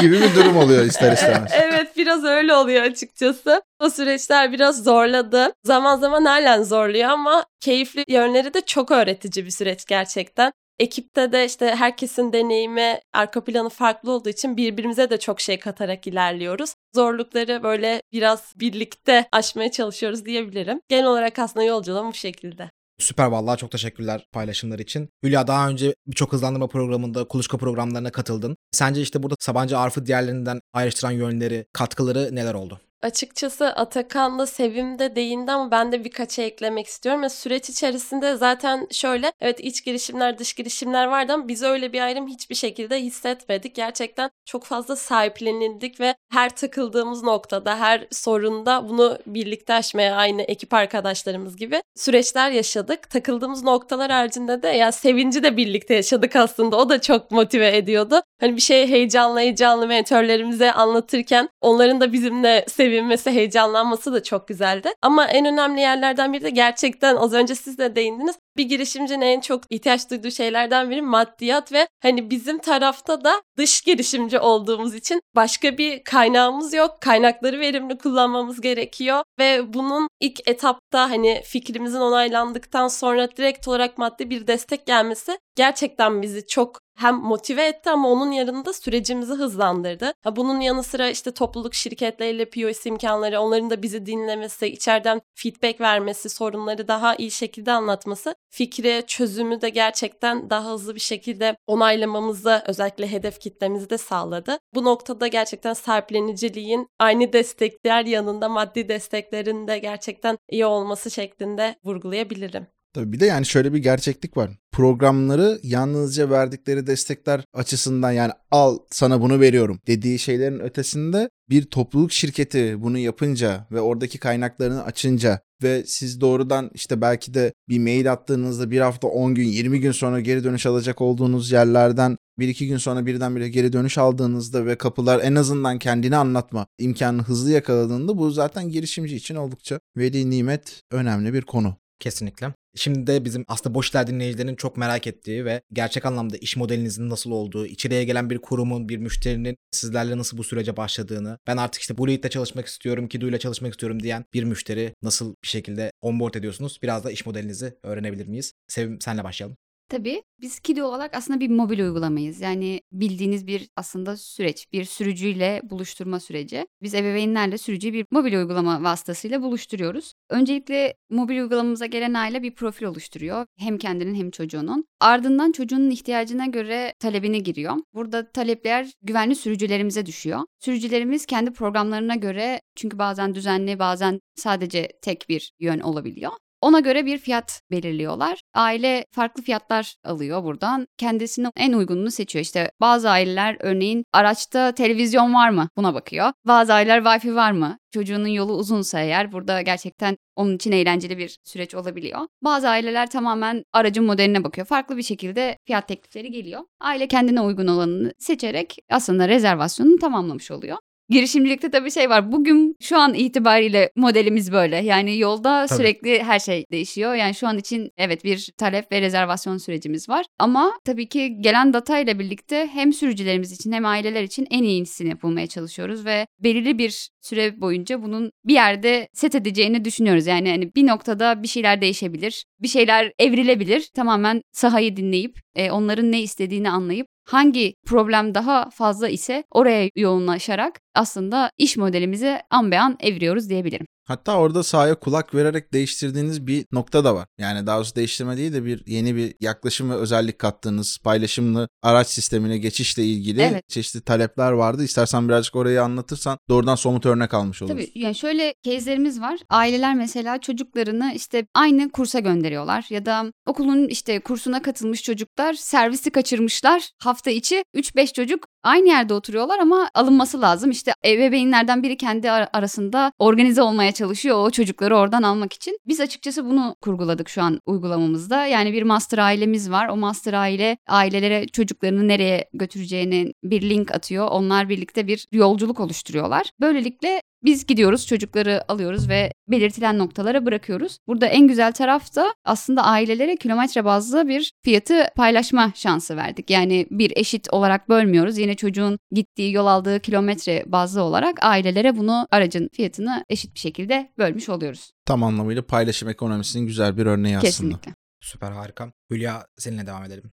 gibi 0.00 0.20
bir 0.20 0.34
durum 0.34 0.56
oluyor 0.56 0.84
ister 0.84 1.12
istemez. 1.12 1.50
evet 1.54 1.96
biraz 1.96 2.24
öyle 2.24 2.54
oluyor 2.54 2.82
açıkçası. 2.82 3.62
O 3.80 3.90
süreçler 3.90 4.52
biraz 4.52 4.84
zorladı. 4.84 5.52
Zaman 5.64 5.96
zaman 5.96 6.24
halen 6.24 6.62
zorluyor 6.62 7.10
ama 7.10 7.44
keyifli 7.60 8.04
yönleri 8.08 8.54
de 8.54 8.60
çok 8.60 8.90
öğretici 8.90 9.46
bir 9.46 9.50
süreç 9.50 9.84
gerçekten. 9.84 10.52
Ekipte 10.78 11.32
de 11.32 11.44
işte 11.44 11.66
herkesin 11.66 12.32
deneyimi, 12.32 13.00
arka 13.12 13.44
planı 13.44 13.68
farklı 13.68 14.12
olduğu 14.12 14.28
için 14.28 14.56
birbirimize 14.56 15.10
de 15.10 15.18
çok 15.18 15.40
şey 15.40 15.58
katarak 15.58 16.06
ilerliyoruz. 16.06 16.74
Zorlukları 16.94 17.62
böyle 17.62 18.02
biraz 18.12 18.52
birlikte 18.56 19.28
aşmaya 19.32 19.70
çalışıyoruz 19.70 20.24
diyebilirim. 20.24 20.80
Genel 20.88 21.06
olarak 21.06 21.38
aslında 21.38 21.64
yolculuğum 21.64 22.08
bu 22.08 22.14
şekilde. 22.14 22.70
Süper 22.98 23.26
vallahi 23.26 23.58
çok 23.58 23.70
teşekkürler 23.70 24.26
paylaşımlar 24.32 24.78
için. 24.78 25.08
Hülya 25.24 25.46
daha 25.46 25.68
önce 25.68 25.94
birçok 26.06 26.32
hızlandırma 26.32 26.66
programında, 26.66 27.24
kuluçka 27.24 27.58
programlarına 27.58 28.12
katıldın. 28.12 28.56
Sence 28.72 29.02
işte 29.02 29.22
burada 29.22 29.36
Sabancı 29.40 29.78
Arf'ı 29.78 30.06
diğerlerinden 30.06 30.60
ayrıştıran 30.72 31.10
yönleri, 31.10 31.66
katkıları 31.72 32.34
neler 32.34 32.54
oldu? 32.54 32.80
Açıkçası 33.04 33.66
Atakan 33.66 34.38
da 34.38 34.46
Sevim 34.46 34.98
de 34.98 35.16
değindi 35.16 35.52
ama 35.52 35.70
ben 35.70 35.92
de 35.92 36.04
birkaç 36.04 36.38
eklemek 36.38 36.86
istiyorum. 36.86 37.22
Ya 37.22 37.28
süreç 37.28 37.70
içerisinde 37.70 38.36
zaten 38.36 38.86
şöyle 38.90 39.32
evet 39.40 39.60
iç 39.60 39.84
girişimler 39.84 40.38
dış 40.38 40.52
girişimler 40.52 41.06
vardı 41.06 41.32
ama 41.32 41.48
biz 41.48 41.62
öyle 41.62 41.92
bir 41.92 42.00
ayrım 42.00 42.28
hiçbir 42.28 42.54
şekilde 42.54 43.02
hissetmedik. 43.02 43.74
Gerçekten 43.74 44.30
çok 44.44 44.64
fazla 44.64 44.96
sahiplenildik 44.96 46.00
ve 46.00 46.14
her 46.32 46.56
takıldığımız 46.56 47.22
noktada 47.22 47.80
her 47.80 48.06
sorunda 48.10 48.88
bunu 48.88 49.18
birlikte 49.26 49.74
aşmaya 49.74 50.16
aynı 50.16 50.42
ekip 50.42 50.74
arkadaşlarımız 50.74 51.56
gibi 51.56 51.82
süreçler 51.96 52.50
yaşadık. 52.50 53.10
Takıldığımız 53.10 53.62
noktalar 53.62 54.10
haricinde 54.10 54.62
de 54.62 54.68
ya 54.68 54.92
sevinci 54.92 55.42
de 55.42 55.56
birlikte 55.56 55.94
yaşadık 55.94 56.36
aslında. 56.36 56.76
O 56.76 56.88
da 56.88 57.00
çok 57.00 57.30
motive 57.30 57.76
ediyordu. 57.76 58.22
Hani 58.40 58.56
bir 58.56 58.60
şey 58.60 58.86
heyecanlı 58.86 59.40
heyecanlı 59.40 59.86
mentörlerimize 59.86 60.72
anlatırken 60.72 61.48
onların 61.60 62.00
da 62.00 62.12
bizimle 62.12 62.64
sevinmesi, 62.94 63.30
heyecanlanması 63.30 64.12
da 64.12 64.22
çok 64.22 64.48
güzeldi. 64.48 64.88
Ama 65.02 65.26
en 65.26 65.46
önemli 65.46 65.80
yerlerden 65.80 66.32
biri 66.32 66.44
de 66.44 66.50
gerçekten 66.50 67.16
az 67.16 67.32
önce 67.32 67.54
siz 67.54 67.78
de 67.78 67.96
değindiniz. 67.96 68.36
Bir 68.56 68.64
girişimcinin 68.64 69.20
en 69.20 69.40
çok 69.40 69.62
ihtiyaç 69.70 70.10
duyduğu 70.10 70.30
şeylerden 70.30 70.90
biri 70.90 71.02
maddiyat 71.02 71.72
ve 71.72 71.88
hani 72.02 72.30
bizim 72.30 72.58
tarafta 72.58 73.24
da 73.24 73.42
dış 73.58 73.80
girişimci 73.80 74.38
olduğumuz 74.38 74.94
için 74.94 75.20
başka 75.36 75.78
bir 75.78 76.04
kaynağımız 76.04 76.74
yok. 76.74 77.00
Kaynakları 77.00 77.60
verimli 77.60 77.98
kullanmamız 77.98 78.60
gerekiyor 78.60 79.22
ve 79.38 79.74
bunun 79.74 80.08
ilk 80.20 80.48
etapta 80.48 81.10
hani 81.10 81.42
fikrimizin 81.44 82.00
onaylandıktan 82.00 82.88
sonra 82.88 83.36
direkt 83.36 83.68
olarak 83.68 83.98
maddi 83.98 84.30
bir 84.30 84.46
destek 84.46 84.86
gelmesi 84.86 85.38
gerçekten 85.56 86.22
bizi 86.22 86.46
çok 86.46 86.84
hem 86.96 87.14
motive 87.14 87.66
etti 87.66 87.90
ama 87.90 88.08
onun 88.08 88.30
yanında 88.30 88.72
sürecimizi 88.72 89.32
hızlandırdı. 89.32 90.12
Bunun 90.36 90.60
yanı 90.60 90.82
sıra 90.82 91.08
işte 91.08 91.30
topluluk 91.30 91.74
şirketleriyle 91.74 92.44
POS 92.50 92.86
imkanları, 92.86 93.40
onların 93.40 93.70
da 93.70 93.82
bizi 93.82 94.06
dinlemesi, 94.06 94.66
içeriden 94.66 95.20
feedback 95.34 95.80
vermesi, 95.80 96.28
sorunları 96.28 96.88
daha 96.88 97.16
iyi 97.16 97.30
şekilde 97.30 97.72
anlatması, 97.72 98.34
fikri, 98.54 99.04
çözümü 99.06 99.60
de 99.60 99.68
gerçekten 99.68 100.50
daha 100.50 100.72
hızlı 100.72 100.94
bir 100.94 101.00
şekilde 101.00 101.56
onaylamamızı, 101.66 102.62
özellikle 102.66 103.10
hedef 103.10 103.40
kitlemizi 103.40 103.90
de 103.90 103.98
sağladı. 103.98 104.58
Bu 104.74 104.84
noktada 104.84 105.26
gerçekten 105.26 105.72
sahipleniciliğin 105.72 106.88
aynı 106.98 107.32
destekler 107.32 108.04
yanında 108.04 108.48
maddi 108.48 108.88
desteklerin 108.88 109.68
de 109.68 109.78
gerçekten 109.78 110.38
iyi 110.50 110.66
olması 110.66 111.10
şeklinde 111.10 111.76
vurgulayabilirim. 111.84 112.66
Tabii 112.94 113.12
bir 113.12 113.20
de 113.20 113.26
yani 113.26 113.46
şöyle 113.46 113.72
bir 113.72 113.78
gerçeklik 113.78 114.36
var. 114.36 114.50
Programları 114.72 115.60
yalnızca 115.62 116.30
verdikleri 116.30 116.86
destekler 116.86 117.44
açısından 117.54 118.12
yani 118.12 118.32
al 118.50 118.78
sana 118.90 119.20
bunu 119.20 119.40
veriyorum 119.40 119.80
dediği 119.86 120.18
şeylerin 120.18 120.60
ötesinde 120.60 121.30
bir 121.50 121.64
topluluk 121.64 122.12
şirketi 122.12 122.82
bunu 122.82 122.98
yapınca 122.98 123.66
ve 123.72 123.80
oradaki 123.80 124.18
kaynaklarını 124.18 124.84
açınca 124.84 125.40
ve 125.62 125.82
siz 125.86 126.20
doğrudan 126.20 126.70
işte 126.74 127.00
belki 127.00 127.34
de 127.34 127.52
bir 127.68 127.78
mail 127.78 128.12
attığınızda 128.12 128.70
bir 128.70 128.80
hafta 128.80 129.08
10 129.08 129.34
gün 129.34 129.48
20 129.48 129.80
gün 129.80 129.92
sonra 129.92 130.20
geri 130.20 130.44
dönüş 130.44 130.66
alacak 130.66 131.00
olduğunuz 131.00 131.52
yerlerden 131.52 132.16
bir 132.38 132.48
iki 132.48 132.66
gün 132.66 132.76
sonra 132.76 133.06
birdenbire 133.06 133.48
geri 133.48 133.72
dönüş 133.72 133.98
aldığınızda 133.98 134.66
ve 134.66 134.78
kapılar 134.78 135.20
en 135.24 135.34
azından 135.34 135.78
kendini 135.78 136.16
anlatma 136.16 136.66
imkanını 136.78 137.22
hızlı 137.22 137.50
yakaladığında 137.50 138.18
bu 138.18 138.30
zaten 138.30 138.68
girişimci 138.68 139.16
için 139.16 139.34
oldukça 139.34 139.80
veli 139.96 140.30
nimet 140.30 140.82
önemli 140.90 141.32
bir 141.32 141.42
konu. 141.42 141.76
Kesinlikle. 142.00 142.52
Şimdi 142.76 143.06
de 143.06 143.24
bizim 143.24 143.44
aslında 143.48 143.74
boş 143.74 143.86
işler 143.86 144.06
dinleyicilerinin 144.06 144.56
çok 144.56 144.76
merak 144.76 145.06
ettiği 145.06 145.44
ve 145.44 145.62
gerçek 145.72 146.06
anlamda 146.06 146.36
iş 146.36 146.56
modelinizin 146.56 147.10
nasıl 147.10 147.30
olduğu, 147.30 147.66
içeriye 147.66 148.04
gelen 148.04 148.30
bir 148.30 148.38
kurumun, 148.38 148.88
bir 148.88 148.98
müşterinin 148.98 149.56
sizlerle 149.70 150.18
nasıl 150.18 150.38
bu 150.38 150.44
sürece 150.44 150.76
başladığını, 150.76 151.38
ben 151.46 151.56
artık 151.56 151.80
işte 151.80 151.98
bu 151.98 152.08
lead'le 152.08 152.30
çalışmak 152.30 152.66
istiyorum, 152.66 153.08
Kidu 153.08 153.28
ile 153.28 153.38
çalışmak 153.38 153.72
istiyorum 153.72 154.02
diyen 154.02 154.24
bir 154.34 154.44
müşteri 154.44 154.94
nasıl 155.02 155.34
bir 155.42 155.48
şekilde 155.48 155.92
onboard 156.02 156.34
ediyorsunuz? 156.34 156.78
Biraz 156.82 157.04
da 157.04 157.10
iş 157.10 157.26
modelinizi 157.26 157.74
öğrenebilir 157.82 158.26
miyiz? 158.26 158.52
Sevim 158.68 159.00
senle 159.00 159.24
başlayalım. 159.24 159.56
Tabii 159.88 160.22
biz 160.40 160.60
Kido 160.60 160.84
olarak 160.84 161.14
aslında 161.16 161.40
bir 161.40 161.50
mobil 161.50 161.78
uygulamayız. 161.78 162.40
Yani 162.40 162.80
bildiğiniz 162.92 163.46
bir 163.46 163.68
aslında 163.76 164.16
süreç, 164.16 164.66
bir 164.72 164.84
sürücüyle 164.84 165.60
buluşturma 165.64 166.20
süreci. 166.20 166.66
Biz 166.82 166.94
ebeveynlerle 166.94 167.58
sürücüyü 167.58 167.92
bir 167.92 168.06
mobil 168.10 168.34
uygulama 168.34 168.82
vasıtasıyla 168.82 169.42
buluşturuyoruz. 169.42 170.12
Öncelikle 170.30 170.94
mobil 171.10 171.38
uygulamamıza 171.40 171.86
gelen 171.86 172.14
aile 172.14 172.42
bir 172.42 172.54
profil 172.54 172.86
oluşturuyor. 172.86 173.46
Hem 173.58 173.78
kendinin 173.78 174.14
hem 174.14 174.30
çocuğunun. 174.30 174.84
Ardından 175.00 175.52
çocuğunun 175.52 175.90
ihtiyacına 175.90 176.46
göre 176.46 176.94
talebini 176.98 177.42
giriyor. 177.42 177.76
Burada 177.94 178.32
talepler 178.32 178.92
güvenli 179.02 179.34
sürücülerimize 179.34 180.06
düşüyor. 180.06 180.40
Sürücülerimiz 180.60 181.26
kendi 181.26 181.52
programlarına 181.52 182.14
göre 182.14 182.60
çünkü 182.76 182.98
bazen 182.98 183.34
düzenli 183.34 183.78
bazen 183.78 184.20
sadece 184.36 184.88
tek 185.02 185.28
bir 185.28 185.52
yön 185.60 185.80
olabiliyor. 185.80 186.32
Ona 186.64 186.80
göre 186.80 187.06
bir 187.06 187.18
fiyat 187.18 187.60
belirliyorlar. 187.70 188.40
Aile 188.54 189.04
farklı 189.10 189.42
fiyatlar 189.42 189.94
alıyor 190.04 190.44
buradan. 190.44 190.86
Kendisine 190.98 191.50
en 191.56 191.72
uygununu 191.72 192.10
seçiyor. 192.10 192.42
İşte 192.42 192.70
bazı 192.80 193.10
aileler 193.10 193.56
örneğin 193.60 194.04
araçta 194.12 194.72
televizyon 194.72 195.34
var 195.34 195.50
mı 195.50 195.68
buna 195.76 195.94
bakıyor. 195.94 196.32
Bazı 196.46 196.74
aileler 196.74 197.04
wifi 197.04 197.34
var 197.34 197.52
mı? 197.52 197.78
Çocuğunun 197.94 198.28
yolu 198.28 198.52
uzunsa 198.52 199.00
eğer 199.00 199.32
burada 199.32 199.62
gerçekten 199.62 200.16
onun 200.36 200.56
için 200.56 200.72
eğlenceli 200.72 201.18
bir 201.18 201.38
süreç 201.44 201.74
olabiliyor. 201.74 202.20
Bazı 202.42 202.68
aileler 202.68 203.10
tamamen 203.10 203.64
aracın 203.72 204.04
modeline 204.04 204.44
bakıyor. 204.44 204.66
Farklı 204.66 204.96
bir 204.96 205.02
şekilde 205.02 205.58
fiyat 205.66 205.88
teklifleri 205.88 206.30
geliyor. 206.30 206.60
Aile 206.80 207.08
kendine 207.08 207.40
uygun 207.40 207.66
olanını 207.66 208.12
seçerek 208.18 208.76
aslında 208.90 209.28
rezervasyonunu 209.28 209.98
tamamlamış 209.98 210.50
oluyor. 210.50 210.78
Girişimcilikte 211.08 211.70
tabii 211.70 211.90
şey 211.90 212.10
var. 212.10 212.32
Bugün 212.32 212.76
şu 212.80 212.98
an 212.98 213.14
itibariyle 213.14 213.90
modelimiz 213.96 214.52
böyle. 214.52 214.76
Yani 214.76 215.18
yolda 215.18 215.66
tabii. 215.66 215.78
sürekli 215.78 216.22
her 216.22 216.38
şey 216.38 216.64
değişiyor. 216.72 217.14
Yani 217.14 217.34
şu 217.34 217.48
an 217.48 217.58
için 217.58 217.90
evet 217.96 218.24
bir 218.24 218.50
talep 218.58 218.92
ve 218.92 219.00
rezervasyon 219.00 219.58
sürecimiz 219.58 220.08
var. 220.08 220.26
Ama 220.38 220.72
tabii 220.84 221.08
ki 221.08 221.36
gelen 221.40 221.72
data 221.72 221.98
ile 221.98 222.18
birlikte 222.18 222.70
hem 222.72 222.92
sürücülerimiz 222.92 223.52
için 223.52 223.72
hem 223.72 223.86
aileler 223.86 224.22
için 224.22 224.46
en 224.50 224.62
iyisini 224.62 225.08
yapılmaya 225.08 225.46
çalışıyoruz 225.46 226.06
ve 226.06 226.26
belirli 226.38 226.78
bir 226.78 227.10
süre 227.24 227.60
boyunca 227.60 228.02
bunun 228.02 228.30
bir 228.44 228.54
yerde 228.54 229.08
set 229.12 229.34
edeceğini 229.34 229.84
düşünüyoruz. 229.84 230.26
Yani 230.26 230.50
hani 230.50 230.74
bir 230.74 230.86
noktada 230.86 231.42
bir 231.42 231.48
şeyler 231.48 231.80
değişebilir, 231.80 232.44
bir 232.62 232.68
şeyler 232.68 233.12
evrilebilir. 233.18 233.88
Tamamen 233.94 234.42
sahayı 234.52 234.96
dinleyip 234.96 235.40
e, 235.54 235.70
onların 235.70 236.12
ne 236.12 236.22
istediğini 236.22 236.70
anlayıp 236.70 237.06
hangi 237.24 237.74
problem 237.86 238.34
daha 238.34 238.70
fazla 238.70 239.08
ise 239.08 239.44
oraya 239.50 239.90
yoğunlaşarak 239.96 240.80
aslında 240.94 241.50
iş 241.58 241.76
modelimizi 241.76 242.40
an 242.50 242.70
be 242.70 242.80
an 242.80 242.96
eviriyoruz 243.00 243.50
diyebilirim. 243.50 243.86
Hatta 244.04 244.36
orada 244.38 244.62
sahaya 244.62 244.94
kulak 244.94 245.34
vererek 245.34 245.72
değiştirdiğiniz 245.72 246.46
bir 246.46 246.66
nokta 246.72 247.04
da 247.04 247.14
var. 247.14 247.26
Yani 247.38 247.66
daha 247.66 247.76
doğrusu 247.76 247.96
değiştirme 247.96 248.36
değil 248.36 248.52
de 248.52 248.64
bir 248.64 248.86
yeni 248.86 249.16
bir 249.16 249.34
yaklaşım 249.40 249.90
ve 249.90 249.94
özellik 249.94 250.38
kattığınız 250.38 250.98
paylaşımlı 250.98 251.68
araç 251.82 252.06
sistemine 252.06 252.58
geçişle 252.58 253.04
ilgili 253.04 253.40
evet. 253.40 253.68
çeşitli 253.68 254.00
talepler 254.00 254.52
vardı. 254.52 254.84
İstersen 254.84 255.28
birazcık 255.28 255.56
orayı 255.56 255.82
anlatırsan 255.82 256.38
doğrudan 256.48 256.74
somut 256.74 257.06
örnek 257.06 257.34
almış 257.34 257.62
oluruz. 257.62 257.76
Tabii 257.76 257.90
yani 257.94 258.14
şöyle 258.14 258.54
case'lerimiz 258.62 259.20
var. 259.20 259.38
Aileler 259.50 259.94
mesela 259.94 260.40
çocuklarını 260.40 261.12
işte 261.14 261.46
aynı 261.54 261.90
kursa 261.90 262.18
gönderiyorlar 262.18 262.86
ya 262.90 263.06
da 263.06 263.32
okulun 263.46 263.88
işte 263.88 264.20
kursuna 264.20 264.62
katılmış 264.62 265.02
çocuklar 265.02 265.54
servisi 265.54 266.10
kaçırmışlar. 266.10 266.90
Hafta 267.02 267.30
içi 267.30 267.64
3-5 267.74 268.12
çocuk 268.12 268.46
aynı 268.62 268.88
yerde 268.88 269.14
oturuyorlar 269.14 269.58
ama 269.58 269.90
alınması 269.94 270.40
lazım. 270.40 270.70
İşte 270.70 270.92
ebeveynlerden 271.06 271.82
biri 271.82 271.96
kendi 271.96 272.30
arasında 272.30 273.12
organize 273.18 273.62
olmaya 273.62 273.92
çalışıyor 273.94 274.46
o 274.46 274.50
çocukları 274.50 274.96
oradan 274.96 275.22
almak 275.22 275.52
için. 275.52 275.78
Biz 275.86 276.00
açıkçası 276.00 276.44
bunu 276.44 276.76
kurguladık 276.80 277.28
şu 277.28 277.42
an 277.42 277.60
uygulamamızda. 277.66 278.46
Yani 278.46 278.72
bir 278.72 278.82
master 278.82 279.18
ailemiz 279.18 279.70
var. 279.70 279.88
O 279.88 279.96
master 279.96 280.34
aile 280.34 280.76
ailelere 280.88 281.46
çocuklarını 281.46 282.08
nereye 282.08 282.48
götüreceğini 282.54 283.32
bir 283.44 283.62
link 283.62 283.94
atıyor. 283.94 284.28
Onlar 284.30 284.68
birlikte 284.68 285.06
bir 285.06 285.26
yolculuk 285.32 285.80
oluşturuyorlar. 285.80 286.50
Böylelikle 286.60 287.22
biz 287.44 287.66
gidiyoruz 287.66 288.06
çocukları 288.06 288.72
alıyoruz 288.72 289.08
ve 289.08 289.32
belirtilen 289.48 289.98
noktalara 289.98 290.46
bırakıyoruz. 290.46 290.98
Burada 291.06 291.26
en 291.26 291.48
güzel 291.48 291.72
taraf 291.72 292.16
da 292.16 292.34
aslında 292.44 292.82
ailelere 292.84 293.36
kilometre 293.36 293.84
bazlı 293.84 294.28
bir 294.28 294.52
fiyatı 294.64 295.06
paylaşma 295.16 295.72
şansı 295.74 296.16
verdik. 296.16 296.50
Yani 296.50 296.86
bir 296.90 297.12
eşit 297.16 297.48
olarak 297.52 297.88
bölmüyoruz. 297.88 298.38
Yine 298.38 298.54
çocuğun 298.54 298.98
gittiği 299.10 299.52
yol 299.52 299.66
aldığı 299.66 300.00
kilometre 300.00 300.64
bazlı 300.66 301.02
olarak 301.02 301.36
ailelere 301.42 301.96
bunu 301.96 302.26
aracın 302.30 302.68
fiyatını 302.72 303.24
eşit 303.28 303.54
bir 303.54 303.60
şekilde 303.60 304.12
bölmüş 304.18 304.48
oluyoruz. 304.48 304.90
Tam 305.06 305.22
anlamıyla 305.22 305.62
paylaşım 305.62 306.08
ekonomisinin 306.08 306.66
güzel 306.66 306.96
bir 306.96 307.06
örneği 307.06 307.36
aslında. 307.36 307.50
Kesinlikle. 307.50 307.94
Süper 308.20 308.50
harika. 308.52 308.92
Hülya 309.10 309.46
seninle 309.56 309.86
devam 309.86 310.04
edelim. 310.04 310.30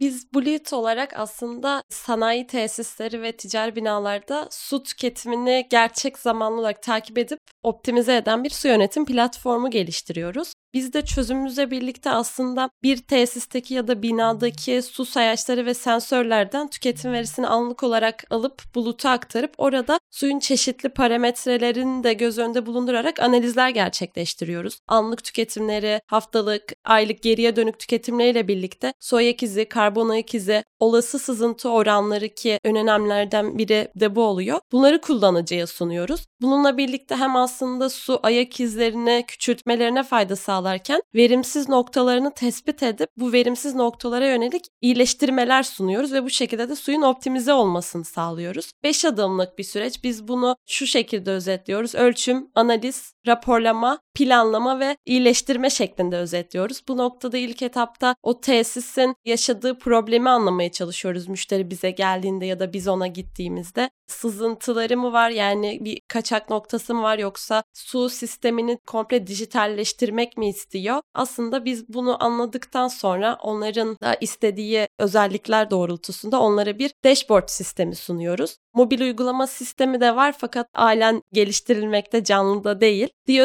Biz 0.00 0.34
Bulut 0.34 0.72
olarak 0.72 1.12
aslında 1.16 1.82
sanayi 1.88 2.46
tesisleri 2.46 3.22
ve 3.22 3.32
ticari 3.32 3.76
binalarda 3.76 4.48
su 4.50 4.82
tüketimini 4.82 5.66
gerçek 5.70 6.18
zamanlı 6.18 6.60
olarak 6.60 6.82
takip 6.82 7.18
edip 7.18 7.38
optimize 7.62 8.16
eden 8.16 8.44
bir 8.44 8.50
su 8.50 8.68
yönetim 8.68 9.04
platformu 9.04 9.70
geliştiriyoruz. 9.70 10.52
Biz 10.74 10.92
de 10.92 11.04
çözümümüzle 11.04 11.70
birlikte 11.70 12.10
aslında 12.10 12.70
bir 12.82 12.96
tesisteki 12.96 13.74
ya 13.74 13.88
da 13.88 14.02
binadaki 14.02 14.82
su 14.82 15.04
sayaçları 15.04 15.66
ve 15.66 15.74
sensörlerden 15.74 16.68
tüketim 16.68 17.12
verisini 17.12 17.46
anlık 17.46 17.82
olarak 17.82 18.24
alıp 18.30 18.62
buluta 18.74 19.10
aktarıp 19.10 19.54
orada 19.58 20.00
suyun 20.10 20.38
çeşitli 20.38 20.88
parametrelerini 20.88 22.04
de 22.04 22.12
göz 22.12 22.38
önünde 22.38 22.66
bulundurarak 22.66 23.20
analizler 23.20 23.70
gerçekleştiriyoruz. 23.70 24.78
Anlık 24.88 25.24
tüketimleri, 25.24 26.00
haftalık, 26.06 26.72
aylık 26.84 27.22
geriye 27.22 27.56
dönük 27.56 27.78
tüketimleriyle 27.78 28.48
birlikte 28.48 28.92
su 29.00 29.16
ayak 29.16 29.42
izi, 29.42 29.64
karbon 29.64 30.08
ayak 30.08 30.34
izi, 30.34 30.64
olası 30.80 31.18
sızıntı 31.18 31.70
oranları 31.70 32.28
ki 32.28 32.58
en 32.64 32.76
önemlilerden 32.76 33.58
biri 33.58 33.88
de 33.96 34.14
bu 34.16 34.22
oluyor. 34.22 34.60
Bunları 34.72 35.00
kullanıcıya 35.00 35.66
sunuyoruz. 35.66 36.26
Bununla 36.40 36.78
birlikte 36.78 37.16
hem 37.16 37.36
aslında 37.36 37.90
su 37.90 38.20
ayak 38.22 38.60
izlerini 38.60 39.24
küçültmelerine 39.28 40.02
fayda 40.02 40.36
sağlarken 40.60 41.02
verimsiz 41.14 41.68
noktalarını 41.68 42.34
tespit 42.34 42.82
edip 42.82 43.08
bu 43.16 43.32
verimsiz 43.32 43.74
noktalara 43.74 44.26
yönelik 44.26 44.64
iyileştirmeler 44.80 45.62
sunuyoruz 45.62 46.12
ve 46.12 46.24
bu 46.24 46.30
şekilde 46.30 46.68
de 46.68 46.76
suyun 46.76 47.02
optimize 47.02 47.52
olmasını 47.52 48.04
sağlıyoruz. 48.04 48.72
5 48.82 49.04
adımlık 49.04 49.58
bir 49.58 49.64
süreç. 49.64 50.04
Biz 50.04 50.28
bunu 50.28 50.56
şu 50.66 50.86
şekilde 50.86 51.30
özetliyoruz. 51.30 51.94
Ölçüm, 51.94 52.50
analiz, 52.54 53.14
raporlama, 53.26 53.98
planlama 54.20 54.80
ve 54.80 54.96
iyileştirme 55.06 55.70
şeklinde 55.70 56.16
özetliyoruz. 56.16 56.82
Bu 56.88 56.96
noktada 56.96 57.38
ilk 57.38 57.62
etapta 57.62 58.14
o 58.22 58.40
tesisin 58.40 59.14
yaşadığı 59.24 59.78
problemi 59.78 60.30
anlamaya 60.30 60.72
çalışıyoruz 60.72 61.28
müşteri 61.28 61.70
bize 61.70 61.90
geldiğinde 61.90 62.46
ya 62.46 62.60
da 62.60 62.72
biz 62.72 62.88
ona 62.88 63.06
gittiğimizde. 63.06 63.90
Sızıntıları 64.06 64.96
mı 64.96 65.12
var 65.12 65.30
yani 65.30 65.78
bir 65.80 66.00
kaçak 66.08 66.50
noktası 66.50 66.94
mı 66.94 67.02
var 67.02 67.18
yoksa 67.18 67.62
su 67.74 68.08
sistemini 68.08 68.78
komple 68.86 69.26
dijitalleştirmek 69.26 70.36
mi 70.36 70.48
istiyor? 70.48 71.00
Aslında 71.14 71.64
biz 71.64 71.88
bunu 71.88 72.24
anladıktan 72.24 72.88
sonra 72.88 73.38
onların 73.42 73.96
da 74.02 74.16
istediği 74.20 74.88
özellikler 74.98 75.70
doğrultusunda 75.70 76.40
onlara 76.40 76.78
bir 76.78 76.92
dashboard 77.04 77.48
sistemi 77.48 77.96
sunuyoruz. 77.96 78.56
Mobil 78.74 79.00
uygulama 79.00 79.46
sistemi 79.46 80.00
de 80.00 80.16
var 80.16 80.34
fakat 80.38 80.66
halen 80.72 81.22
geliştirilmekte 81.32 82.24
canlıda 82.24 82.80
değil 82.80 83.08
diye 83.26 83.42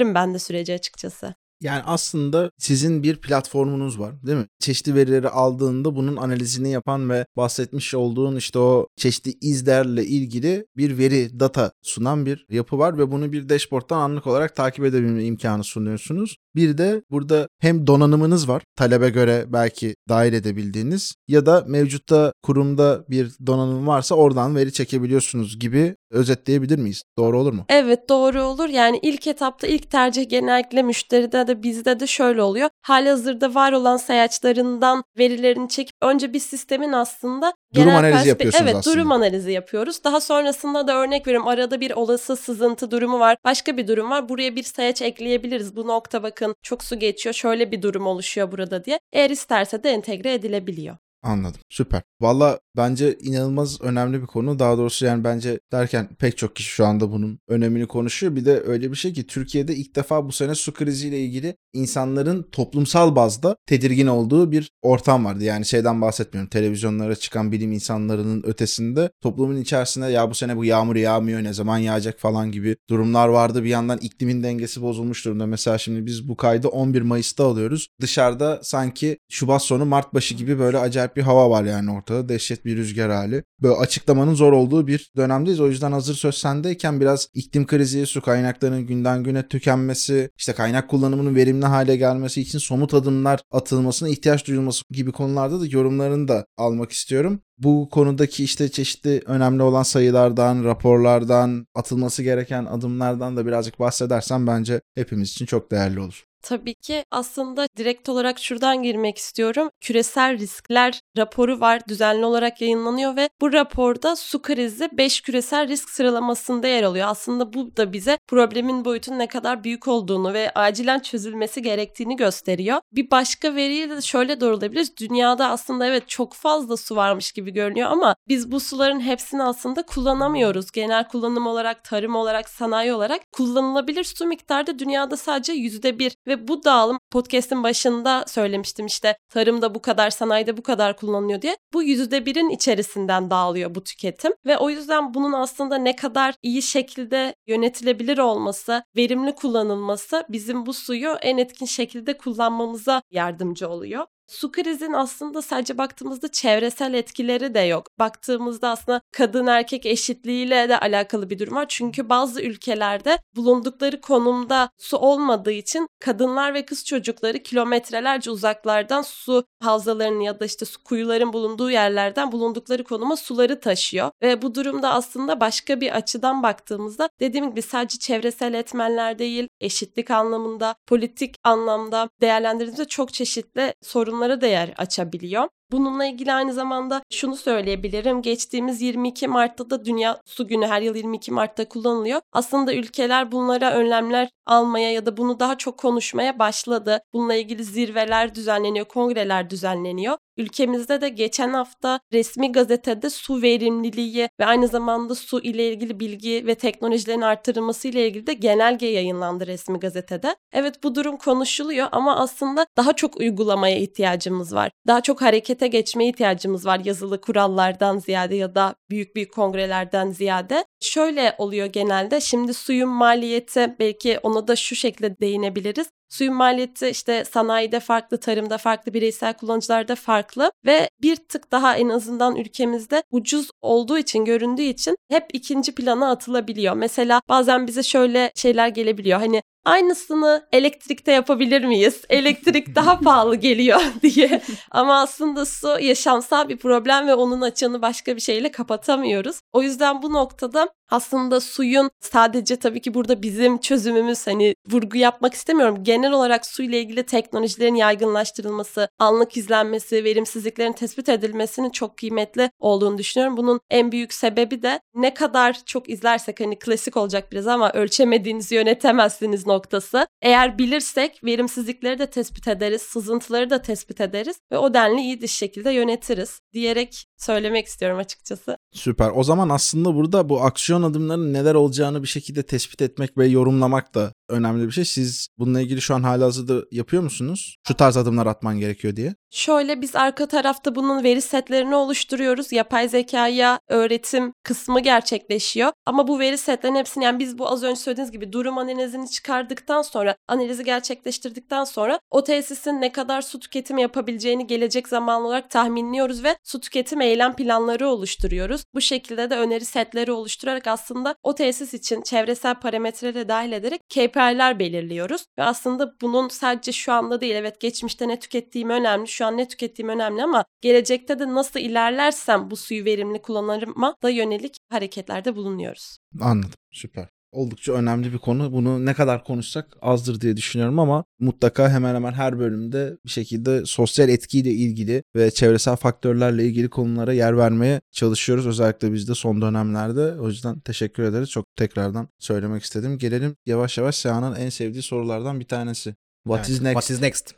özetleyebilirim 0.00 0.14
ben 0.14 0.34
de 0.34 0.38
süreci 0.38 0.74
açıkçası. 0.74 1.34
Yani 1.62 1.82
aslında 1.86 2.50
sizin 2.58 3.02
bir 3.02 3.16
platformunuz 3.16 4.00
var 4.00 4.14
değil 4.26 4.38
mi? 4.38 4.46
Çeşitli 4.58 4.94
verileri 4.94 5.28
aldığında 5.28 5.96
bunun 5.96 6.16
analizini 6.16 6.70
yapan 6.70 7.10
ve 7.10 7.26
bahsetmiş 7.36 7.94
olduğun 7.94 8.36
işte 8.36 8.58
o 8.58 8.86
çeşitli 8.96 9.32
izlerle 9.40 10.04
ilgili 10.04 10.66
bir 10.76 10.98
veri 10.98 11.40
data 11.40 11.72
sunan 11.82 12.26
bir 12.26 12.46
yapı 12.50 12.78
var 12.78 12.98
ve 12.98 13.10
bunu 13.10 13.32
bir 13.32 13.48
dashboard'dan 13.48 13.98
anlık 13.98 14.26
olarak 14.26 14.56
takip 14.56 14.84
edebilme 14.84 15.24
imkanı 15.24 15.64
sunuyorsunuz. 15.64 16.36
Bir 16.54 16.78
de 16.78 17.02
burada 17.10 17.48
hem 17.60 17.86
donanımınız 17.86 18.48
var 18.48 18.62
talebe 18.76 19.10
göre 19.10 19.44
belki 19.48 19.94
dahil 20.08 20.32
edebildiğiniz 20.32 21.14
ya 21.28 21.46
da 21.46 21.64
mevcutta 21.66 22.32
kurumda 22.42 23.04
bir 23.10 23.30
donanım 23.46 23.86
varsa 23.86 24.14
oradan 24.14 24.56
veri 24.56 24.72
çekebiliyorsunuz 24.72 25.58
gibi 25.58 25.96
özetleyebilir 26.10 26.78
miyiz? 26.78 27.02
Doğru 27.18 27.40
olur 27.40 27.52
mu? 27.52 27.64
Evet 27.68 28.08
doğru 28.08 28.42
olur. 28.42 28.68
Yani 28.68 28.98
ilk 29.02 29.26
etapta 29.26 29.66
ilk 29.66 29.90
tercih 29.90 30.28
genellikle 30.28 30.82
müşteride 30.82 31.38
de 31.50 31.62
bizde 31.62 32.00
de 32.00 32.06
şöyle 32.06 32.42
oluyor. 32.42 32.68
Halihazırda 32.82 33.54
var 33.54 33.72
olan 33.72 33.96
sayaçlarından 33.96 35.04
verilerini 35.18 35.68
çekip 35.68 35.96
önce 36.02 36.32
bir 36.32 36.38
sistemin 36.40 36.92
aslında 36.92 37.52
Durum 37.74 37.84
genel 37.86 37.98
analizi 37.98 38.28
yapıyorsunuz 38.28 38.62
Evet 38.64 38.76
aslında. 38.76 38.96
durum 38.96 39.12
analizi 39.12 39.52
yapıyoruz. 39.52 40.04
Daha 40.04 40.20
sonrasında 40.20 40.86
da 40.86 40.96
örnek 40.96 41.26
veriyorum 41.26 41.48
arada 41.48 41.80
bir 41.80 41.90
olası 41.90 42.36
sızıntı 42.36 42.90
durumu 42.90 43.18
var. 43.20 43.36
Başka 43.44 43.76
bir 43.76 43.88
durum 43.88 44.10
var. 44.10 44.28
Buraya 44.28 44.56
bir 44.56 44.62
sayaç 44.62 45.02
ekleyebiliriz. 45.02 45.76
Bu 45.76 45.86
nokta 45.86 46.22
bakın 46.22 46.54
çok 46.62 46.84
su 46.84 46.98
geçiyor. 46.98 47.34
Şöyle 47.34 47.72
bir 47.72 47.82
durum 47.82 48.06
oluşuyor 48.06 48.52
burada 48.52 48.84
diye. 48.84 49.00
Eğer 49.12 49.30
isterse 49.30 49.82
de 49.82 49.90
entegre 49.90 50.34
edilebiliyor. 50.34 50.96
Anladım. 51.22 51.60
Süper. 51.68 52.02
Valla 52.20 52.58
bence 52.76 53.18
inanılmaz 53.20 53.80
önemli 53.80 54.22
bir 54.22 54.26
konu. 54.26 54.58
Daha 54.58 54.78
doğrusu 54.78 55.04
yani 55.04 55.24
bence 55.24 55.60
derken 55.72 56.08
pek 56.18 56.36
çok 56.36 56.56
kişi 56.56 56.70
şu 56.70 56.86
anda 56.86 57.12
bunun 57.12 57.38
önemini 57.48 57.86
konuşuyor. 57.86 58.36
Bir 58.36 58.44
de 58.44 58.60
öyle 58.60 58.90
bir 58.90 58.96
şey 58.96 59.12
ki 59.12 59.26
Türkiye'de 59.26 59.76
ilk 59.76 59.96
defa 59.96 60.26
bu 60.26 60.32
sene 60.32 60.54
su 60.54 60.74
kriziyle 60.74 61.20
ilgili 61.20 61.56
insanların 61.72 62.42
toplumsal 62.52 63.16
bazda 63.16 63.56
tedirgin 63.66 64.06
olduğu 64.06 64.52
bir 64.52 64.70
ortam 64.82 65.24
vardı. 65.24 65.44
Yani 65.44 65.66
şeyden 65.66 66.00
bahsetmiyorum. 66.00 66.50
Televizyonlara 66.50 67.16
çıkan 67.16 67.52
bilim 67.52 67.72
insanlarının 67.72 68.42
ötesinde 68.46 69.10
toplumun 69.20 69.56
içerisinde 69.56 70.06
ya 70.06 70.30
bu 70.30 70.34
sene 70.34 70.56
bu 70.56 70.64
yağmur 70.64 70.96
yağmıyor 70.96 71.42
ne 71.42 71.52
zaman 71.52 71.78
yağacak 71.78 72.20
falan 72.20 72.52
gibi 72.52 72.76
durumlar 72.90 73.28
vardı. 73.28 73.64
Bir 73.64 73.68
yandan 73.68 73.98
iklimin 73.98 74.42
dengesi 74.42 74.82
bozulmuş 74.82 75.24
durumda. 75.24 75.46
Mesela 75.46 75.78
şimdi 75.78 76.06
biz 76.06 76.28
bu 76.28 76.36
kaydı 76.36 76.68
11 76.68 77.02
Mayıs'ta 77.02 77.44
alıyoruz. 77.44 77.88
Dışarıda 78.00 78.60
sanki 78.62 79.18
Şubat 79.28 79.62
sonu 79.62 79.84
Mart 79.84 80.14
başı 80.14 80.34
gibi 80.34 80.58
böyle 80.58 80.78
acayip 80.78 81.16
bir 81.16 81.22
hava 81.22 81.50
var 81.50 81.64
yani 81.64 81.92
ortada. 81.92 82.28
Dehşet 82.28 82.59
bir 82.64 82.76
rüzgar 82.76 83.10
hali. 83.10 83.44
Böyle 83.62 83.74
açıklamanın 83.74 84.34
zor 84.34 84.52
olduğu 84.52 84.86
bir 84.86 85.10
dönemdeyiz. 85.16 85.60
O 85.60 85.68
yüzden 85.68 85.92
hazır 85.92 86.14
söz 86.14 86.34
sendeyken 86.34 87.00
biraz 87.00 87.28
iklim 87.34 87.66
krizi, 87.66 88.06
su 88.06 88.20
kaynaklarının 88.22 88.86
günden 88.86 89.24
güne 89.24 89.48
tükenmesi, 89.48 90.30
işte 90.38 90.52
kaynak 90.52 90.90
kullanımının 90.90 91.34
verimli 91.34 91.66
hale 91.66 91.96
gelmesi 91.96 92.40
için 92.40 92.58
somut 92.58 92.94
adımlar 92.94 93.40
atılmasına 93.50 94.08
ihtiyaç 94.08 94.46
duyulması 94.46 94.84
gibi 94.90 95.12
konularda 95.12 95.60
da 95.60 95.66
yorumlarını 95.66 96.28
da 96.28 96.46
almak 96.56 96.92
istiyorum. 96.92 97.40
Bu 97.58 97.88
konudaki 97.92 98.44
işte 98.44 98.68
çeşitli 98.68 99.22
önemli 99.26 99.62
olan 99.62 99.82
sayılardan, 99.82 100.64
raporlardan, 100.64 101.66
atılması 101.74 102.22
gereken 102.22 102.64
adımlardan 102.64 103.36
da 103.36 103.46
birazcık 103.46 103.80
bahsedersen 103.80 104.46
bence 104.46 104.80
hepimiz 104.94 105.30
için 105.30 105.46
çok 105.46 105.70
değerli 105.70 106.00
olur. 106.00 106.29
Tabii 106.42 106.74
ki 106.74 107.04
aslında 107.10 107.66
direkt 107.76 108.08
olarak 108.08 108.38
şuradan 108.38 108.82
girmek 108.82 109.18
istiyorum. 109.18 109.70
Küresel 109.80 110.38
riskler 110.38 111.00
raporu 111.16 111.60
var, 111.60 111.80
düzenli 111.88 112.24
olarak 112.24 112.60
yayınlanıyor 112.60 113.16
ve 113.16 113.28
bu 113.40 113.52
raporda 113.52 114.16
su 114.16 114.42
krizi 114.42 114.88
5 114.92 115.20
küresel 115.20 115.68
risk 115.68 115.90
sıralamasında 115.90 116.66
yer 116.66 116.82
alıyor. 116.82 117.08
Aslında 117.08 117.52
bu 117.52 117.76
da 117.76 117.92
bize 117.92 118.18
problemin 118.28 118.84
boyutunun 118.84 119.18
ne 119.18 119.26
kadar 119.26 119.64
büyük 119.64 119.88
olduğunu 119.88 120.32
ve 120.32 120.50
acilen 120.54 120.98
çözülmesi 120.98 121.62
gerektiğini 121.62 122.16
gösteriyor. 122.16 122.80
Bir 122.92 123.10
başka 123.10 123.54
veriyle 123.54 123.96
de 123.96 124.00
şöyle 124.00 124.40
doğrulabiliriz. 124.40 124.96
Dünyada 124.96 125.48
aslında 125.50 125.86
evet 125.86 126.08
çok 126.08 126.34
fazla 126.34 126.76
su 126.76 126.96
varmış 126.96 127.32
gibi 127.32 127.50
görünüyor 127.50 127.90
ama 127.90 128.16
biz 128.28 128.52
bu 128.52 128.60
suların 128.60 129.00
hepsini 129.00 129.42
aslında 129.42 129.82
kullanamıyoruz. 129.82 130.70
Genel 130.70 131.08
kullanım 131.08 131.46
olarak, 131.46 131.84
tarım 131.84 132.16
olarak, 132.16 132.48
sanayi 132.48 132.92
olarak 132.92 133.32
kullanılabilir 133.32 134.04
su 134.04 134.26
miktarı 134.26 134.66
da 134.66 134.78
dünyada 134.78 135.16
sadece 135.16 135.52
%1 135.52 136.14
ve 136.30 136.48
bu 136.48 136.64
dağılım 136.64 136.98
podcast'in 137.10 137.62
başında 137.62 138.24
söylemiştim 138.26 138.86
işte 138.86 139.16
tarımda 139.28 139.74
bu 139.74 139.82
kadar, 139.82 140.10
sanayide 140.10 140.56
bu 140.56 140.62
kadar 140.62 140.96
kullanılıyor 140.96 141.42
diye. 141.42 141.56
Bu 141.72 141.82
%1'in 141.82 142.50
içerisinden 142.50 143.30
dağılıyor 143.30 143.74
bu 143.74 143.84
tüketim 143.84 144.32
ve 144.46 144.58
o 144.58 144.70
yüzden 144.70 145.14
bunun 145.14 145.32
aslında 145.32 145.78
ne 145.78 145.96
kadar 145.96 146.34
iyi 146.42 146.62
şekilde 146.62 147.34
yönetilebilir 147.46 148.18
olması, 148.18 148.82
verimli 148.96 149.34
kullanılması 149.34 150.24
bizim 150.28 150.66
bu 150.66 150.72
suyu 150.72 151.10
en 151.22 151.38
etkin 151.38 151.66
şekilde 151.66 152.18
kullanmamıza 152.18 153.02
yardımcı 153.10 153.68
oluyor. 153.68 154.06
Su 154.30 154.52
krizinin 154.52 154.92
aslında 154.92 155.42
sadece 155.42 155.78
baktığımızda 155.78 156.28
çevresel 156.28 156.94
etkileri 156.94 157.54
de 157.54 157.60
yok. 157.60 157.86
Baktığımızda 157.98 158.68
aslında 158.68 159.00
kadın 159.12 159.46
erkek 159.46 159.86
eşitliğiyle 159.86 160.68
de 160.68 160.78
alakalı 160.78 161.30
bir 161.30 161.38
durum 161.38 161.54
var. 161.54 161.66
Çünkü 161.68 162.08
bazı 162.08 162.42
ülkelerde 162.42 163.18
bulundukları 163.36 164.00
konumda 164.00 164.70
su 164.78 164.96
olmadığı 164.96 165.52
için 165.52 165.88
kadınlar 166.00 166.54
ve 166.54 166.64
kız 166.64 166.84
çocukları 166.84 167.42
kilometrelerce 167.42 168.30
uzaklardan 168.30 169.02
su 169.02 169.44
havzalarının 169.62 170.20
ya 170.20 170.40
da 170.40 170.44
işte 170.44 170.64
su 170.64 170.84
kuyuların 170.84 171.32
bulunduğu 171.32 171.70
yerlerden 171.70 172.32
bulundukları 172.32 172.84
konuma 172.84 173.16
suları 173.16 173.60
taşıyor. 173.60 174.10
Ve 174.22 174.42
bu 174.42 174.54
durumda 174.54 174.92
aslında 174.92 175.40
başka 175.40 175.80
bir 175.80 175.96
açıdan 175.96 176.42
baktığımızda 176.42 177.08
dediğim 177.20 177.50
gibi 177.50 177.62
sadece 177.62 177.98
çevresel 177.98 178.54
etmenler 178.54 179.18
değil, 179.18 179.48
eşitlik 179.60 180.10
anlamında, 180.10 180.74
politik 180.86 181.34
anlamda 181.44 182.08
değerlendirdiğimizde 182.20 182.84
çok 182.84 183.12
çeşitli 183.12 183.74
sorunlara 184.20 184.40
da 184.40 184.46
yer 184.46 184.74
açabiliyor. 184.76 185.48
Bununla 185.72 186.04
ilgili 186.04 186.32
aynı 186.32 186.52
zamanda 186.52 187.02
şunu 187.10 187.36
söyleyebilirim. 187.36 188.22
Geçtiğimiz 188.22 188.82
22 188.82 189.28
Mart'ta 189.28 189.70
da 189.70 189.84
Dünya 189.84 190.20
Su 190.26 190.48
Günü 190.48 190.66
her 190.66 190.82
yıl 190.82 190.94
22 190.94 191.32
Mart'ta 191.32 191.68
kullanılıyor. 191.68 192.20
Aslında 192.32 192.74
ülkeler 192.74 193.32
bunlara 193.32 193.72
önlemler 193.72 194.28
almaya 194.46 194.92
ya 194.92 195.06
da 195.06 195.16
bunu 195.16 195.40
daha 195.40 195.58
çok 195.58 195.78
konuşmaya 195.78 196.38
başladı. 196.38 197.00
Bununla 197.12 197.34
ilgili 197.34 197.64
zirveler 197.64 198.34
düzenleniyor, 198.34 198.86
kongreler 198.86 199.50
düzenleniyor. 199.50 200.16
Ülkemizde 200.40 201.00
de 201.00 201.08
geçen 201.08 201.52
hafta 201.52 202.00
resmi 202.12 202.52
gazetede 202.52 203.10
su 203.10 203.42
verimliliği 203.42 204.28
ve 204.40 204.46
aynı 204.46 204.68
zamanda 204.68 205.14
su 205.14 205.40
ile 205.40 205.72
ilgili 205.72 206.00
bilgi 206.00 206.46
ve 206.46 206.54
teknolojilerin 206.54 207.20
artırılması 207.20 207.88
ile 207.88 208.08
ilgili 208.08 208.26
de 208.26 208.32
genelge 208.32 208.86
yayınlandı 208.86 209.46
resmi 209.46 209.78
gazetede. 209.78 210.36
Evet 210.52 210.82
bu 210.82 210.94
durum 210.94 211.16
konuşuluyor 211.16 211.88
ama 211.92 212.16
aslında 212.16 212.66
daha 212.76 212.92
çok 212.92 213.16
uygulamaya 213.16 213.76
ihtiyacımız 213.76 214.54
var. 214.54 214.70
Daha 214.86 215.00
çok 215.00 215.22
harekete 215.22 215.66
geçmeye 215.66 216.10
ihtiyacımız 216.10 216.66
var 216.66 216.80
yazılı 216.84 217.20
kurallardan 217.20 217.98
ziyade 217.98 218.34
ya 218.34 218.54
da 218.54 218.74
büyük 218.90 219.16
büyük 219.16 219.34
kongrelerden 219.34 220.10
ziyade. 220.10 220.64
Şöyle 220.80 221.34
oluyor 221.38 221.66
genelde. 221.66 222.20
Şimdi 222.20 222.54
suyun 222.54 222.88
maliyeti 222.88 223.76
belki 223.78 224.18
ona 224.22 224.48
da 224.48 224.56
şu 224.56 224.74
şekilde 224.74 225.20
değinebiliriz. 225.20 225.86
Suyun 226.10 226.34
maliyeti 226.34 226.88
işte 226.88 227.24
sanayide 227.24 227.80
farklı, 227.80 228.20
tarımda 228.20 228.58
farklı, 228.58 228.94
bireysel 228.94 229.34
kullanıcılarda 229.34 229.94
farklı 229.94 230.52
ve 230.66 230.90
bir 231.02 231.16
tık 231.16 231.52
daha 231.52 231.76
en 231.76 231.88
azından 231.88 232.36
ülkemizde 232.36 233.02
ucuz 233.10 233.50
olduğu 233.60 233.98
için, 233.98 234.24
göründüğü 234.24 234.62
için 234.62 234.96
hep 235.10 235.26
ikinci 235.32 235.74
plana 235.74 236.10
atılabiliyor. 236.10 236.74
Mesela 236.74 237.22
bazen 237.28 237.66
bize 237.66 237.82
şöyle 237.82 238.32
şeyler 238.34 238.68
gelebiliyor. 238.68 239.18
Hani 239.20 239.42
aynısını 239.64 240.46
elektrikte 240.52 241.12
yapabilir 241.12 241.64
miyiz? 241.64 242.02
Elektrik 242.08 242.74
daha 242.74 243.00
pahalı 243.00 243.36
geliyor 243.36 243.80
diye. 244.02 244.42
Ama 244.70 245.00
aslında 245.00 245.46
su 245.46 245.78
yaşamsal 245.80 246.48
bir 246.48 246.56
problem 246.56 247.06
ve 247.06 247.14
onun 247.14 247.40
açığını 247.40 247.82
başka 247.82 248.16
bir 248.16 248.20
şeyle 248.20 248.50
kapatamıyoruz. 248.50 249.40
O 249.52 249.62
yüzden 249.62 250.02
bu 250.02 250.12
noktada 250.12 250.68
aslında 250.90 251.40
suyun 251.40 251.90
sadece 252.00 252.56
tabii 252.56 252.80
ki 252.80 252.94
burada 252.94 253.22
bizim 253.22 253.58
çözümümüz 253.58 254.26
hani 254.26 254.54
vurgu 254.70 254.98
yapmak 254.98 255.34
istemiyorum. 255.34 255.84
Genel 255.84 256.12
olarak 256.12 256.46
suyla 256.46 256.78
ilgili 256.78 257.02
teknolojilerin 257.02 257.74
yaygınlaştırılması, 257.74 258.88
anlık 258.98 259.36
izlenmesi, 259.36 260.04
verimsizliklerin 260.04 260.72
tespit 260.72 261.08
edilmesinin 261.08 261.70
çok 261.70 261.96
kıymetli 261.96 262.50
olduğunu 262.58 262.98
düşünüyorum. 262.98 263.36
Bunun 263.36 263.60
en 263.70 263.92
büyük 263.92 264.12
sebebi 264.12 264.62
de 264.62 264.80
ne 264.94 265.14
kadar 265.14 265.60
çok 265.66 265.88
izlersek 265.90 266.40
hani 266.40 266.58
klasik 266.58 266.96
olacak 266.96 267.32
biraz 267.32 267.46
ama 267.46 267.72
ölçemediğinizi 267.72 268.54
yönetemezsiniz 268.54 269.46
noktası. 269.50 270.06
Eğer 270.22 270.58
bilirsek 270.58 271.24
verimsizlikleri 271.24 271.98
de 271.98 272.10
tespit 272.10 272.48
ederiz, 272.48 272.82
sızıntıları 272.82 273.50
da 273.50 273.62
tespit 273.62 274.00
ederiz 274.00 274.36
ve 274.52 274.58
o 274.58 274.74
denli 274.74 275.00
iyi 275.00 275.20
diş 275.20 275.32
şekilde 275.32 275.70
yönetiriz 275.70 276.40
diyerek 276.52 277.06
söylemek 277.20 277.66
istiyorum 277.66 277.98
açıkçası. 277.98 278.56
Süper. 278.72 279.10
O 279.14 279.24
zaman 279.24 279.48
aslında 279.48 279.94
burada 279.94 280.28
bu 280.28 280.42
aksiyon 280.42 280.82
adımlarının 280.82 281.32
neler 281.32 281.54
olacağını 281.54 282.02
bir 282.02 282.08
şekilde 282.08 282.42
tespit 282.42 282.82
etmek 282.82 283.18
ve 283.18 283.26
yorumlamak 283.26 283.94
da 283.94 284.12
önemli 284.28 284.66
bir 284.66 284.72
şey. 284.72 284.84
Siz 284.84 285.28
bununla 285.38 285.60
ilgili 285.60 285.80
şu 285.80 285.94
an 285.94 286.02
halihazırda 286.02 286.64
yapıyor 286.70 287.02
musunuz? 287.02 287.56
Şu 287.68 287.76
tarz 287.76 287.96
adımlar 287.96 288.26
atman 288.26 288.58
gerekiyor 288.58 288.96
diye. 288.96 289.14
Şöyle 289.30 289.80
biz 289.80 289.96
arka 289.96 290.26
tarafta 290.26 290.74
bunun 290.74 291.04
veri 291.04 291.22
setlerini 291.22 291.74
oluşturuyoruz. 291.74 292.52
Yapay 292.52 292.88
zekaya 292.88 293.58
öğretim 293.68 294.32
kısmı 294.42 294.80
gerçekleşiyor. 294.80 295.72
Ama 295.86 296.08
bu 296.08 296.18
veri 296.18 296.38
setlerin 296.38 296.74
hepsini 296.74 297.04
yani 297.04 297.18
biz 297.18 297.38
bu 297.38 297.48
az 297.52 297.62
önce 297.62 297.80
söylediğiniz 297.80 298.12
gibi 298.12 298.32
durum 298.32 298.58
analizini 298.58 299.10
çıkardıktan 299.10 299.82
sonra, 299.82 300.16
analizi 300.28 300.64
gerçekleştirdikten 300.64 301.64
sonra 301.64 302.00
o 302.10 302.24
tesisin 302.24 302.80
ne 302.80 302.92
kadar 302.92 303.22
su 303.22 303.40
tüketimi 303.40 303.82
yapabileceğini 303.82 304.46
gelecek 304.46 304.88
zaman 304.88 305.22
olarak 305.22 305.50
tahminliyoruz 305.50 306.24
ve 306.24 306.36
su 306.44 306.60
tüketim 306.60 307.00
eylem 307.10 307.36
planları 307.36 307.88
oluşturuyoruz. 307.88 308.64
Bu 308.74 308.80
şekilde 308.80 309.30
de 309.30 309.36
öneri 309.36 309.64
setleri 309.64 310.12
oluşturarak 310.12 310.66
aslında 310.66 311.14
o 311.22 311.34
tesis 311.34 311.74
için 311.74 312.02
çevresel 312.02 312.54
parametreleri 312.54 313.28
dahil 313.28 313.52
ederek 313.52 313.80
KPI'ler 313.88 314.58
belirliyoruz. 314.58 315.24
Ve 315.38 315.42
aslında 315.42 315.94
bunun 316.00 316.28
sadece 316.28 316.72
şu 316.72 316.92
anda 316.92 317.20
değil 317.20 317.34
evet 317.34 317.60
geçmişte 317.60 318.08
ne 318.08 318.18
tükettiğim 318.18 318.70
önemli, 318.70 319.08
şu 319.08 319.26
an 319.26 319.36
ne 319.36 319.48
tükettiğim 319.48 319.88
önemli 319.88 320.22
ama 320.22 320.44
gelecekte 320.60 321.18
de 321.18 321.34
nasıl 321.34 321.60
ilerlersem 321.60 322.50
bu 322.50 322.56
suyu 322.56 322.84
verimli 322.84 323.22
kullanırıma 323.22 323.94
da 324.02 324.10
yönelik 324.10 324.56
hareketlerde 324.70 325.36
bulunuyoruz. 325.36 325.98
Anladım. 326.20 326.58
Süper. 326.72 327.08
Oldukça 327.32 327.72
önemli 327.72 328.12
bir 328.12 328.18
konu. 328.18 328.52
Bunu 328.52 328.86
ne 328.86 328.94
kadar 328.94 329.24
konuşsak 329.24 329.66
azdır 329.82 330.20
diye 330.20 330.36
düşünüyorum 330.36 330.78
ama 330.78 331.04
mutlaka 331.20 331.70
hemen 331.70 331.94
hemen 331.94 332.12
her 332.12 332.38
bölümde 332.38 332.96
bir 333.04 333.10
şekilde 333.10 333.66
sosyal 333.66 334.08
etkiyle 334.08 334.50
ilgili 334.50 335.02
ve 335.16 335.30
çevresel 335.30 335.76
faktörlerle 335.76 336.44
ilgili 336.46 336.68
konulara 336.68 337.12
yer 337.12 337.36
vermeye 337.36 337.80
çalışıyoruz. 337.92 338.46
Özellikle 338.46 338.92
biz 338.92 339.08
de 339.08 339.14
son 339.14 339.42
dönemlerde. 339.42 340.20
O 340.20 340.28
yüzden 340.28 340.60
teşekkür 340.60 341.02
ederiz. 341.02 341.30
Çok 341.30 341.56
tekrardan 341.56 342.08
söylemek 342.18 342.62
istedim. 342.62 342.98
Gelelim 342.98 343.36
yavaş 343.46 343.78
yavaş 343.78 343.94
Seha'nın 343.94 344.36
en 344.36 344.48
sevdiği 344.48 344.82
sorulardan 344.82 345.40
bir 345.40 345.48
tanesi. 345.48 345.94
What 346.24 346.38
Evet, 346.38 346.48
is 346.48 346.62
next? 346.62 346.88
What 346.88 346.90
is 346.90 347.00
next? 347.00 347.34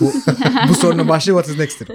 bu, 0.00 0.12
bu 0.68 0.74
sorunun 0.74 1.08
başlığı 1.08 1.32
What 1.32 1.48
is 1.48 1.58
next'tir. 1.58 1.88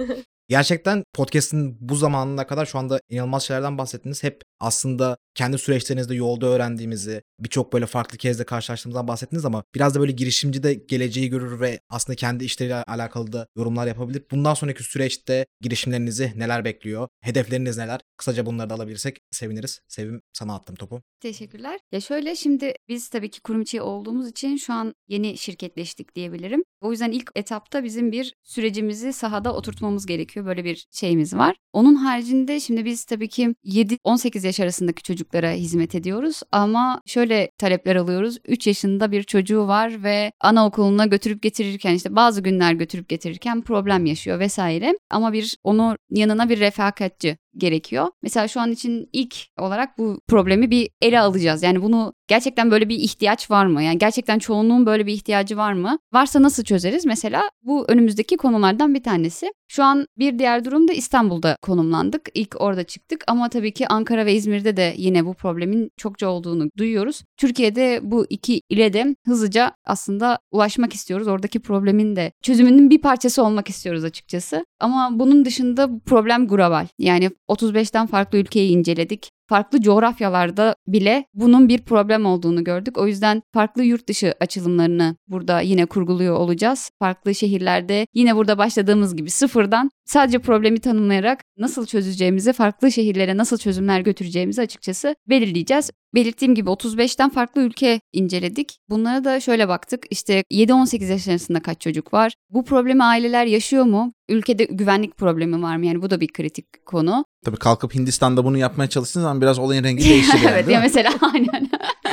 Gerçekten 0.48 1.04
podcast'in 1.14 1.76
bu 1.80 1.94
zamanına 1.94 2.46
kadar 2.46 2.66
şu 2.66 2.78
anda 2.78 3.00
inanılmaz 3.08 3.42
şeylerden 3.42 3.78
bahsettiniz. 3.78 4.22
Hep 4.22 4.42
aslında 4.62 5.16
kendi 5.34 5.58
süreçlerinizde 5.58 6.14
yolda 6.14 6.46
öğrendiğimizi, 6.46 7.22
birçok 7.40 7.72
böyle 7.72 7.86
farklı 7.86 8.18
kezde 8.18 8.44
karşılaştığımızdan 8.44 9.08
bahsettiniz 9.08 9.44
ama 9.44 9.64
biraz 9.74 9.94
da 9.94 10.00
böyle 10.00 10.12
girişimci 10.12 10.62
de 10.62 10.74
geleceği 10.74 11.28
görür 11.30 11.60
ve 11.60 11.80
aslında 11.90 12.16
kendi 12.16 12.44
işleriyle 12.44 12.82
alakalı 12.82 13.32
da 13.32 13.46
yorumlar 13.56 13.86
yapabilir. 13.86 14.22
Bundan 14.30 14.54
sonraki 14.54 14.82
süreçte 14.82 15.46
girişimlerinizi 15.60 16.32
neler 16.36 16.64
bekliyor? 16.64 17.08
Hedefleriniz 17.20 17.78
neler? 17.78 18.00
Kısaca 18.16 18.46
bunları 18.46 18.70
da 18.70 18.74
alabilirsek 18.74 19.18
seviniriz. 19.30 19.80
Sevim 19.88 20.20
sana 20.32 20.54
attım 20.54 20.76
topu. 20.76 21.02
Teşekkürler. 21.20 21.80
Ya 21.92 22.00
şöyle 22.00 22.36
şimdi 22.36 22.74
biz 22.88 23.08
tabii 23.08 23.30
ki 23.30 23.40
kurum 23.40 23.62
içi 23.62 23.82
olduğumuz 23.82 24.28
için 24.28 24.56
şu 24.56 24.72
an 24.72 24.94
yeni 25.08 25.38
şirketleştik 25.38 26.14
diyebilirim. 26.14 26.62
O 26.80 26.90
yüzden 26.90 27.10
ilk 27.10 27.30
etapta 27.34 27.84
bizim 27.84 28.12
bir 28.12 28.34
sürecimizi 28.42 29.12
sahada 29.12 29.54
oturtmamız 29.54 30.06
gerekiyor. 30.06 30.46
Böyle 30.46 30.64
bir 30.64 30.86
şeyimiz 30.90 31.34
var. 31.34 31.56
Onun 31.72 31.94
haricinde 31.94 32.60
şimdi 32.60 32.84
biz 32.84 33.04
tabii 33.04 33.28
ki 33.28 33.54
7-18 33.64 34.46
yaş 34.46 34.51
arasındaki 34.60 35.02
çocuklara 35.02 35.50
hizmet 35.50 35.94
ediyoruz. 35.94 36.40
Ama 36.52 37.00
şöyle 37.06 37.50
talepler 37.58 37.96
alıyoruz. 37.96 38.38
3 38.48 38.66
yaşında 38.66 39.12
bir 39.12 39.22
çocuğu 39.22 39.66
var 39.66 40.02
ve 40.02 40.32
anaokuluna 40.40 41.06
götürüp 41.06 41.42
getirirken 41.42 41.94
işte 41.94 42.16
bazı 42.16 42.40
günler 42.40 42.72
götürüp 42.72 43.08
getirirken 43.08 43.62
problem 43.62 44.06
yaşıyor 44.06 44.38
vesaire. 44.38 44.94
Ama 45.10 45.32
bir 45.32 45.56
onu 45.64 45.96
yanına 46.10 46.48
bir 46.48 46.60
refakatçi 46.60 47.36
gerekiyor. 47.56 48.08
Mesela 48.22 48.48
şu 48.48 48.60
an 48.60 48.72
için 48.72 49.08
ilk 49.12 49.34
olarak 49.58 49.98
bu 49.98 50.20
problemi 50.28 50.70
bir 50.70 50.90
ele 51.02 51.20
alacağız. 51.20 51.62
Yani 51.62 51.82
bunu 51.82 52.14
gerçekten 52.28 52.70
böyle 52.70 52.88
bir 52.88 52.96
ihtiyaç 52.96 53.50
var 53.50 53.66
mı? 53.66 53.82
Yani 53.82 53.98
gerçekten 53.98 54.38
çoğunluğun 54.38 54.86
böyle 54.86 55.06
bir 55.06 55.12
ihtiyacı 55.12 55.56
var 55.56 55.72
mı? 55.72 55.98
Varsa 56.12 56.42
nasıl 56.42 56.64
çözeriz? 56.64 57.06
Mesela 57.06 57.50
bu 57.62 57.84
önümüzdeki 57.88 58.36
konulardan 58.36 58.94
bir 58.94 59.02
tanesi. 59.02 59.52
Şu 59.68 59.84
an 59.84 60.06
bir 60.18 60.38
diğer 60.38 60.64
durum 60.64 60.88
da 60.88 60.92
İstanbul'da 60.92 61.56
konumlandık. 61.62 62.28
İlk 62.34 62.60
orada 62.60 62.84
çıktık 62.84 63.24
ama 63.26 63.48
tabii 63.48 63.72
ki 63.72 63.88
Ankara 63.88 64.26
ve 64.26 64.34
İzmir'de 64.34 64.76
de 64.76 64.94
yine 64.96 65.26
bu 65.26 65.34
problemin 65.34 65.90
çokça 65.96 66.28
olduğunu 66.28 66.68
duyuyoruz. 66.78 67.22
Türkiye'de 67.36 68.00
bu 68.02 68.26
iki 68.30 68.60
ile 68.68 68.92
de 68.92 69.16
hızlıca 69.26 69.72
aslında 69.86 70.38
ulaşmak 70.50 70.92
istiyoruz. 70.92 71.28
Oradaki 71.28 71.60
problemin 71.60 72.16
de 72.16 72.32
çözümünün 72.42 72.90
bir 72.90 73.00
parçası 73.00 73.44
olmak 73.44 73.68
istiyoruz 73.68 74.04
açıkçası. 74.04 74.64
Ama 74.82 75.18
bunun 75.18 75.44
dışında 75.44 75.90
problem 76.06 76.48
global. 76.48 76.86
Yani 76.98 77.30
35'ten 77.48 78.06
farklı 78.06 78.38
ülkeyi 78.38 78.70
inceledik 78.70 79.30
farklı 79.52 79.80
coğrafyalarda 79.80 80.74
bile 80.86 81.24
bunun 81.34 81.68
bir 81.68 81.78
problem 81.78 82.26
olduğunu 82.26 82.64
gördük. 82.64 82.98
O 82.98 83.06
yüzden 83.06 83.42
farklı 83.54 83.84
yurt 83.84 84.08
dışı 84.08 84.34
açılımlarını 84.40 85.16
burada 85.28 85.60
yine 85.60 85.86
kurguluyor 85.86 86.36
olacağız. 86.36 86.90
Farklı 86.98 87.34
şehirlerde 87.34 88.06
yine 88.14 88.36
burada 88.36 88.58
başladığımız 88.58 89.16
gibi 89.16 89.30
sıfırdan 89.30 89.90
sadece 90.04 90.38
problemi 90.38 90.78
tanımlayarak 90.78 91.44
nasıl 91.58 91.86
çözeceğimizi, 91.86 92.52
farklı 92.52 92.92
şehirlere 92.92 93.36
nasıl 93.36 93.58
çözümler 93.58 94.00
götüreceğimizi 94.00 94.62
açıkçası 94.62 95.14
belirleyeceğiz. 95.28 95.90
Belirttiğim 96.14 96.54
gibi 96.54 96.70
35'ten 96.70 97.30
farklı 97.30 97.62
ülke 97.62 98.00
inceledik. 98.12 98.78
Bunlara 98.88 99.24
da 99.24 99.40
şöyle 99.40 99.68
baktık. 99.68 100.06
İşte 100.10 100.44
7-18 100.52 101.12
yaş 101.12 101.28
arasında 101.28 101.60
kaç 101.60 101.80
çocuk 101.80 102.12
var? 102.12 102.32
Bu 102.50 102.64
problemi 102.64 103.04
aileler 103.04 103.46
yaşıyor 103.46 103.84
mu? 103.84 104.12
Ülkede 104.28 104.64
güvenlik 104.64 105.16
problemi 105.16 105.62
var 105.62 105.76
mı? 105.76 105.86
Yani 105.86 106.02
bu 106.02 106.10
da 106.10 106.20
bir 106.20 106.28
kritik 106.28 106.86
konu. 106.86 107.24
Tabii 107.44 107.56
kalkıp 107.56 107.94
Hindistan'da 107.94 108.44
bunu 108.44 108.58
yapmaya 108.58 108.88
çalıştığınız 108.88 109.22
zaman 109.24 109.40
biraz 109.40 109.58
olayın 109.58 109.84
rengi 109.84 110.04
değişir 110.04 110.38
evet 110.48 110.68
ya 110.68 110.80
mesela 110.80 111.10
aynen. 111.34 111.70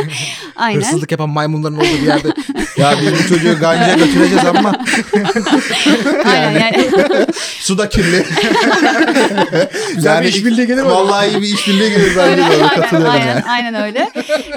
aynen. 0.56 0.80
Hırsızlık 0.80 1.12
yapan 1.12 1.30
maymunların 1.30 1.76
olduğu 1.78 2.02
bir 2.02 2.08
yerde 2.08 2.28
Ya 2.78 2.94
biz 3.02 3.14
bu 3.14 3.28
çocuğu 3.28 3.60
ganca 3.60 3.96
götüreceğiz 3.96 4.46
ama 4.46 4.74
Aynen 6.26 6.60
yani. 6.60 6.90
su 7.60 7.78
da 7.78 7.90
kirli. 7.90 8.26
güzel 9.96 10.24
bir 10.24 10.28
işbirliği 10.28 10.68
gelir 10.68 10.82
mi? 10.84 10.90
Vallahi 10.90 11.30
iyi 11.30 11.42
bir 11.42 11.48
işbirliği 11.48 11.90
gelir 11.90 12.12
bence 12.18 12.32
Öyle, 12.32 12.44
aynen, 12.44 12.70
Katılıyorum 12.70 13.14
aynen, 13.14 13.28
yani. 13.28 13.44
aynen 13.48 13.76
öyle. 13.76 14.10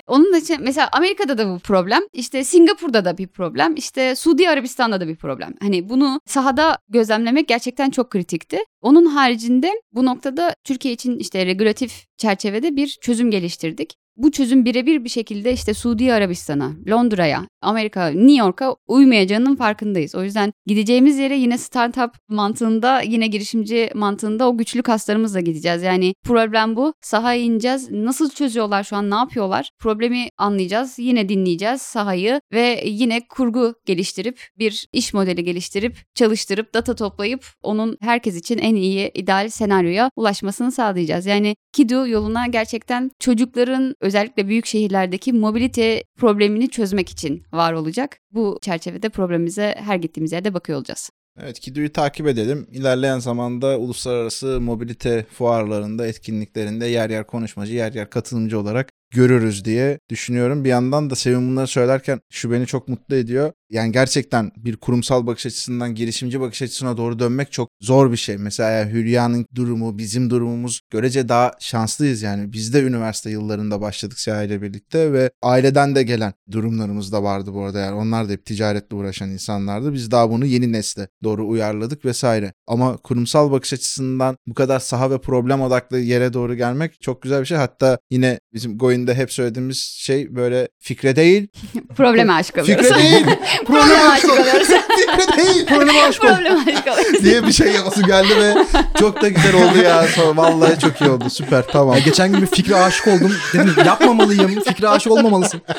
Onun 0.07 0.35
için 0.41 0.57
mesela 0.61 0.89
Amerika'da 0.93 1.39
da 1.39 1.49
bu 1.49 1.59
problem. 1.59 2.03
İşte 2.13 2.45
Singapur'da 2.45 3.05
da 3.05 3.19
bir 3.19 3.27
problem. 3.29 3.75
İşte 3.77 4.17
Suudi 4.17 4.49
Arabistan'da 4.49 5.01
da 5.01 5.09
bir 5.09 5.17
problem. 5.17 5.55
Hani 5.61 5.89
bunu 5.89 6.21
sahada 6.27 6.79
gözlemlemek 6.89 7.49
gerçekten 7.49 7.91
çok 7.91 8.11
kritikti. 8.11 8.59
Onun 8.81 9.07
haricinde 9.07 9.71
bu 9.93 10.05
noktada 10.07 10.55
Türkiye 10.65 10.95
için 10.95 11.19
işte 11.19 11.47
regülatif 11.47 12.07
çerçevede 12.17 12.77
bir 12.77 12.99
çözüm 13.03 13.31
geliştirdik. 13.31 13.97
Bu 14.17 14.31
çözüm 14.31 14.65
birebir 14.65 15.05
bir 15.05 15.09
şekilde 15.09 15.53
işte 15.53 15.75
Suudi 15.75 16.13
Arabistan'a, 16.13 16.73
Londra'ya, 16.89 17.47
Amerika, 17.61 18.07
New 18.07 18.45
York'a 18.45 18.77
uymayacağının 18.87 19.57
farkındayız. 19.57 20.15
O 20.15 20.23
yüzden 20.23 20.53
gideceğimiz 20.67 21.19
yere 21.19 21.37
yine 21.37 21.59
startup 21.59 22.11
mantığında, 22.29 23.01
yine 23.01 23.27
girişimci 23.27 23.91
mantığında 23.95 24.49
o 24.49 24.57
güçlü 24.59 24.83
kaslarımızla 24.83 25.41
gideceğiz. 25.41 25.83
Yani 25.83 26.15
problem 26.25 26.77
bu. 26.77 26.95
Sahaya 27.01 27.41
ineceğiz. 27.41 27.91
Nasıl 27.91 28.31
çözüyorlar 28.31 28.85
şu 28.85 28.97
an, 28.97 29.11
ne 29.11 29.15
yapıyorlar? 29.15 29.71
Problemi 29.79 30.29
anlayacağız. 30.39 30.99
Yine 30.99 31.29
dinleyeceğiz 31.29 31.83
sahayı 31.83 32.41
ve 32.53 32.83
yine 32.87 33.21
kurgu 33.29 33.75
geliştirip 33.87 34.41
bir 34.59 34.87
iş 34.93 35.15
modeli 35.15 35.45
geliştirip 35.45 35.97
çalıştırıp 36.15 36.75
data 36.75 36.95
toplayıp 36.95 37.47
onun 37.63 37.97
herkes 38.01 38.37
için 38.37 38.59
en 38.59 38.75
iyi 38.75 39.11
ideal 39.15 39.49
senaryoya 39.49 40.11
ulaşmasını 40.17 40.73
sağlayacağız. 40.73 41.27
Yani 41.27 41.57
Kidu 41.73 42.09
yoluna 42.09 42.47
gerçekten 42.47 43.11
çocukların 43.19 43.95
özellikle 44.03 44.49
büyük 44.49 44.67
şehirlerdeki 44.67 45.33
mobilite 45.33 46.03
problemini 46.19 46.69
çözmek 46.69 47.11
için 47.11 47.43
var 47.53 47.73
olacak. 47.73 48.19
Bu 48.31 48.59
çerçevede 48.63 49.09
problemimize 49.09 49.75
her 49.79 49.97
gittiğimiz 49.97 50.33
yerde 50.33 50.55
bakıyor 50.55 50.79
olacağız. 50.79 51.11
Evet 51.41 51.61
Kidu'yu 51.61 51.93
takip 51.93 52.27
edelim. 52.27 52.67
İlerleyen 52.73 53.19
zamanda 53.19 53.79
uluslararası 53.79 54.61
mobilite 54.61 55.27
fuarlarında, 55.33 56.07
etkinliklerinde 56.07 56.87
yer 56.87 57.11
yer 57.11 57.27
konuşmacı, 57.27 57.75
yer 57.75 57.93
yer 57.93 58.11
katılımcı 58.11 58.59
olarak 58.59 58.89
görürüz 59.11 59.65
diye 59.65 59.99
düşünüyorum. 60.11 60.65
Bir 60.65 60.69
yandan 60.69 61.11
da 61.11 61.15
Sevim 61.15 61.51
bunları 61.51 61.67
söylerken 61.67 62.21
şu 62.31 62.53
beni 62.53 62.67
çok 62.67 62.89
mutlu 62.89 63.17
ediyor. 63.17 63.53
Yani 63.73 63.93
gerçekten 63.93 64.51
bir 64.57 64.77
kurumsal 64.77 65.27
bakış 65.27 65.47
açısından 65.47 65.95
girişimci 65.95 66.41
bakış 66.41 66.63
açısına 66.63 66.97
doğru 66.97 67.19
dönmek 67.19 67.53
çok 67.53 67.69
zor 67.81 68.13
bir 68.13 68.17
şey. 68.17 68.37
Mesela 68.37 68.91
Hülya'nın 68.91 69.47
durumu, 69.55 69.99
bizim 69.99 70.31
durumumuz 70.31 70.81
görece 70.91 71.29
daha 71.29 71.53
şanslıyız 71.61 72.23
yani. 72.23 72.53
Biz 72.53 72.75
de 72.75 72.83
üniversite 72.83 73.31
yıllarında 73.31 73.81
başladık 73.81 74.21
Seha 74.21 74.43
ile 74.43 74.63
birlikte 74.63 75.13
ve 75.13 75.31
aileden 75.43 75.95
de 75.95 76.03
gelen 76.03 76.33
durumlarımız 76.51 77.13
da 77.13 77.23
vardı 77.23 77.55
bu 77.55 77.65
arada. 77.65 77.79
Yani 77.79 77.95
onlar 77.95 78.29
da 78.29 78.33
hep 78.33 78.47
ticaretle 78.47 78.97
uğraşan 78.97 79.31
insanlardı. 79.31 79.93
Biz 79.93 80.11
daha 80.11 80.31
bunu 80.31 80.47
yeni 80.47 80.73
nesle 80.73 81.09
doğru 81.25 81.49
uyarladık 81.49 82.05
vesaire. 82.05 82.53
Ama 82.67 82.97
kurumsal 82.97 83.51
bakış 83.51 83.73
açısından 83.73 84.37
bu 84.47 84.55
kadar 84.55 84.81
saha 84.81 85.11
ve 85.11 85.21
problem 85.21 85.61
odaklı 85.61 85.99
yere 85.99 86.33
doğru 86.33 86.55
gelmek 86.55 87.01
çok 87.01 87.23
güzel 87.23 87.41
bir 87.41 87.47
şey. 87.47 87.59
Hatta 87.59 87.99
yine 88.11 88.41
bizim 88.55 88.79
Goin'de 88.79 89.15
hep 89.15 89.33
söylediğimiz 89.33 89.79
şey 89.79 90.37
böyle 90.37 90.69
fikre 90.79 91.17
değil. 91.17 91.49
Probleme 91.97 92.33
aşık 92.33 92.59
oluyoruz. 92.59 92.87
Fikre 92.87 93.03
değil. 93.03 93.27
Probleme 93.65 94.03
aşık 94.13 94.31
oluyoruz. 94.31 94.69
değil. 95.37 95.67
Probleme 95.67 96.03
aşık 96.03 96.25
oluyoruz. 96.25 97.23
diye 97.23 97.47
bir 97.47 97.53
şey 97.53 97.73
yapası 97.73 98.03
geldi 98.03 98.29
ve 98.41 98.55
çok 99.01 99.23
da 99.23 99.29
güzel 99.29 99.55
oldu 99.55 99.79
ya. 99.85 100.05
Sonra 100.15 100.37
vallahi 100.37 100.79
çok 100.81 101.01
iyi 101.01 101.11
oldu. 101.11 101.31
Süper 101.31 101.65
tamam. 101.73 101.95
Ya 101.95 102.01
geçen 102.01 102.33
gün 102.33 102.43
bir 102.43 102.47
fikre 102.47 102.77
aşık 102.77 103.07
oldum. 103.09 103.33
Dedim 103.55 103.75
yapmamalıyım. 103.87 104.61
Fikre 104.61 104.89
aşık 104.89 105.13
olmamalısın. 105.13 105.61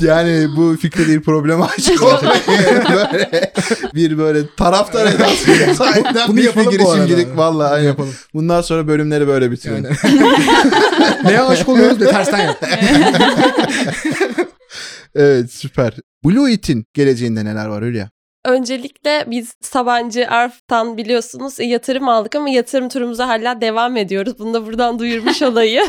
Yani 0.00 0.46
bu 0.56 0.76
fikre 0.76 1.06
değil 1.06 1.20
probleme 1.22 1.64
aşık 1.64 2.02
olmayı 2.02 2.40
böyle 2.92 3.52
bir 3.94 4.18
böyle 4.18 4.38
taraftar 4.56 5.06
edasıyla 5.06 5.74
sahipten 5.74 6.28
Bunu 6.28 6.36
bir 6.36 6.42
yapalım 6.42 6.66
bu 6.66 6.70
girişimcilik 6.70 7.26
arada. 7.28 7.36
vallahi. 7.36 7.74
aynen. 7.74 7.86
yapalım. 7.86 8.14
Bundan 8.34 8.60
sonra 8.62 8.88
bölümleri 8.88 9.28
böyle 9.28 9.50
bitirelim. 9.50 9.84
Yani. 9.84 10.20
Neye 11.24 11.40
aşık 11.42 11.68
oluyoruz 11.68 12.00
de 12.00 12.10
tersten 12.10 12.38
yap. 12.38 12.64
Evet 15.14 15.52
süper. 15.52 15.92
Blue 16.24 16.52
It'in 16.52 16.84
geleceğinde 16.94 17.44
neler 17.44 17.66
var 17.66 17.84
Hülya? 17.84 18.10
Öncelikle 18.44 19.24
biz 19.26 19.52
Sabancı 19.62 20.28
Arf'tan 20.28 20.96
biliyorsunuz 20.96 21.54
yatırım 21.58 22.08
aldık 22.08 22.34
ama 22.36 22.48
yatırım 22.48 22.88
turumuza 22.88 23.28
hala 23.28 23.60
devam 23.60 23.96
ediyoruz. 23.96 24.38
Bunu 24.38 24.54
da 24.54 24.66
buradan 24.66 24.98
duyurmuş 24.98 25.42
olayı. 25.48 25.82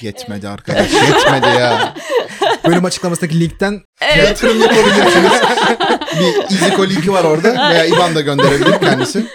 Yetmedi 0.00 0.48
arkadaş 0.48 0.92
yetmedi 0.92 1.46
ya. 1.46 1.94
Bölüm 2.66 2.84
açıklamasındaki 2.84 3.40
linkten 3.40 3.80
evet. 4.00 4.28
Yatırım 4.28 4.60
yapabilirsiniz. 4.60 5.32
bir 6.20 6.54
İziko 6.54 6.86
linki 6.86 7.12
var 7.12 7.24
orada 7.24 7.70
veya 7.70 7.84
IBAN 7.84 8.14
da 8.14 8.20
gönderebilir 8.20 8.80
kendisi. 8.80 9.26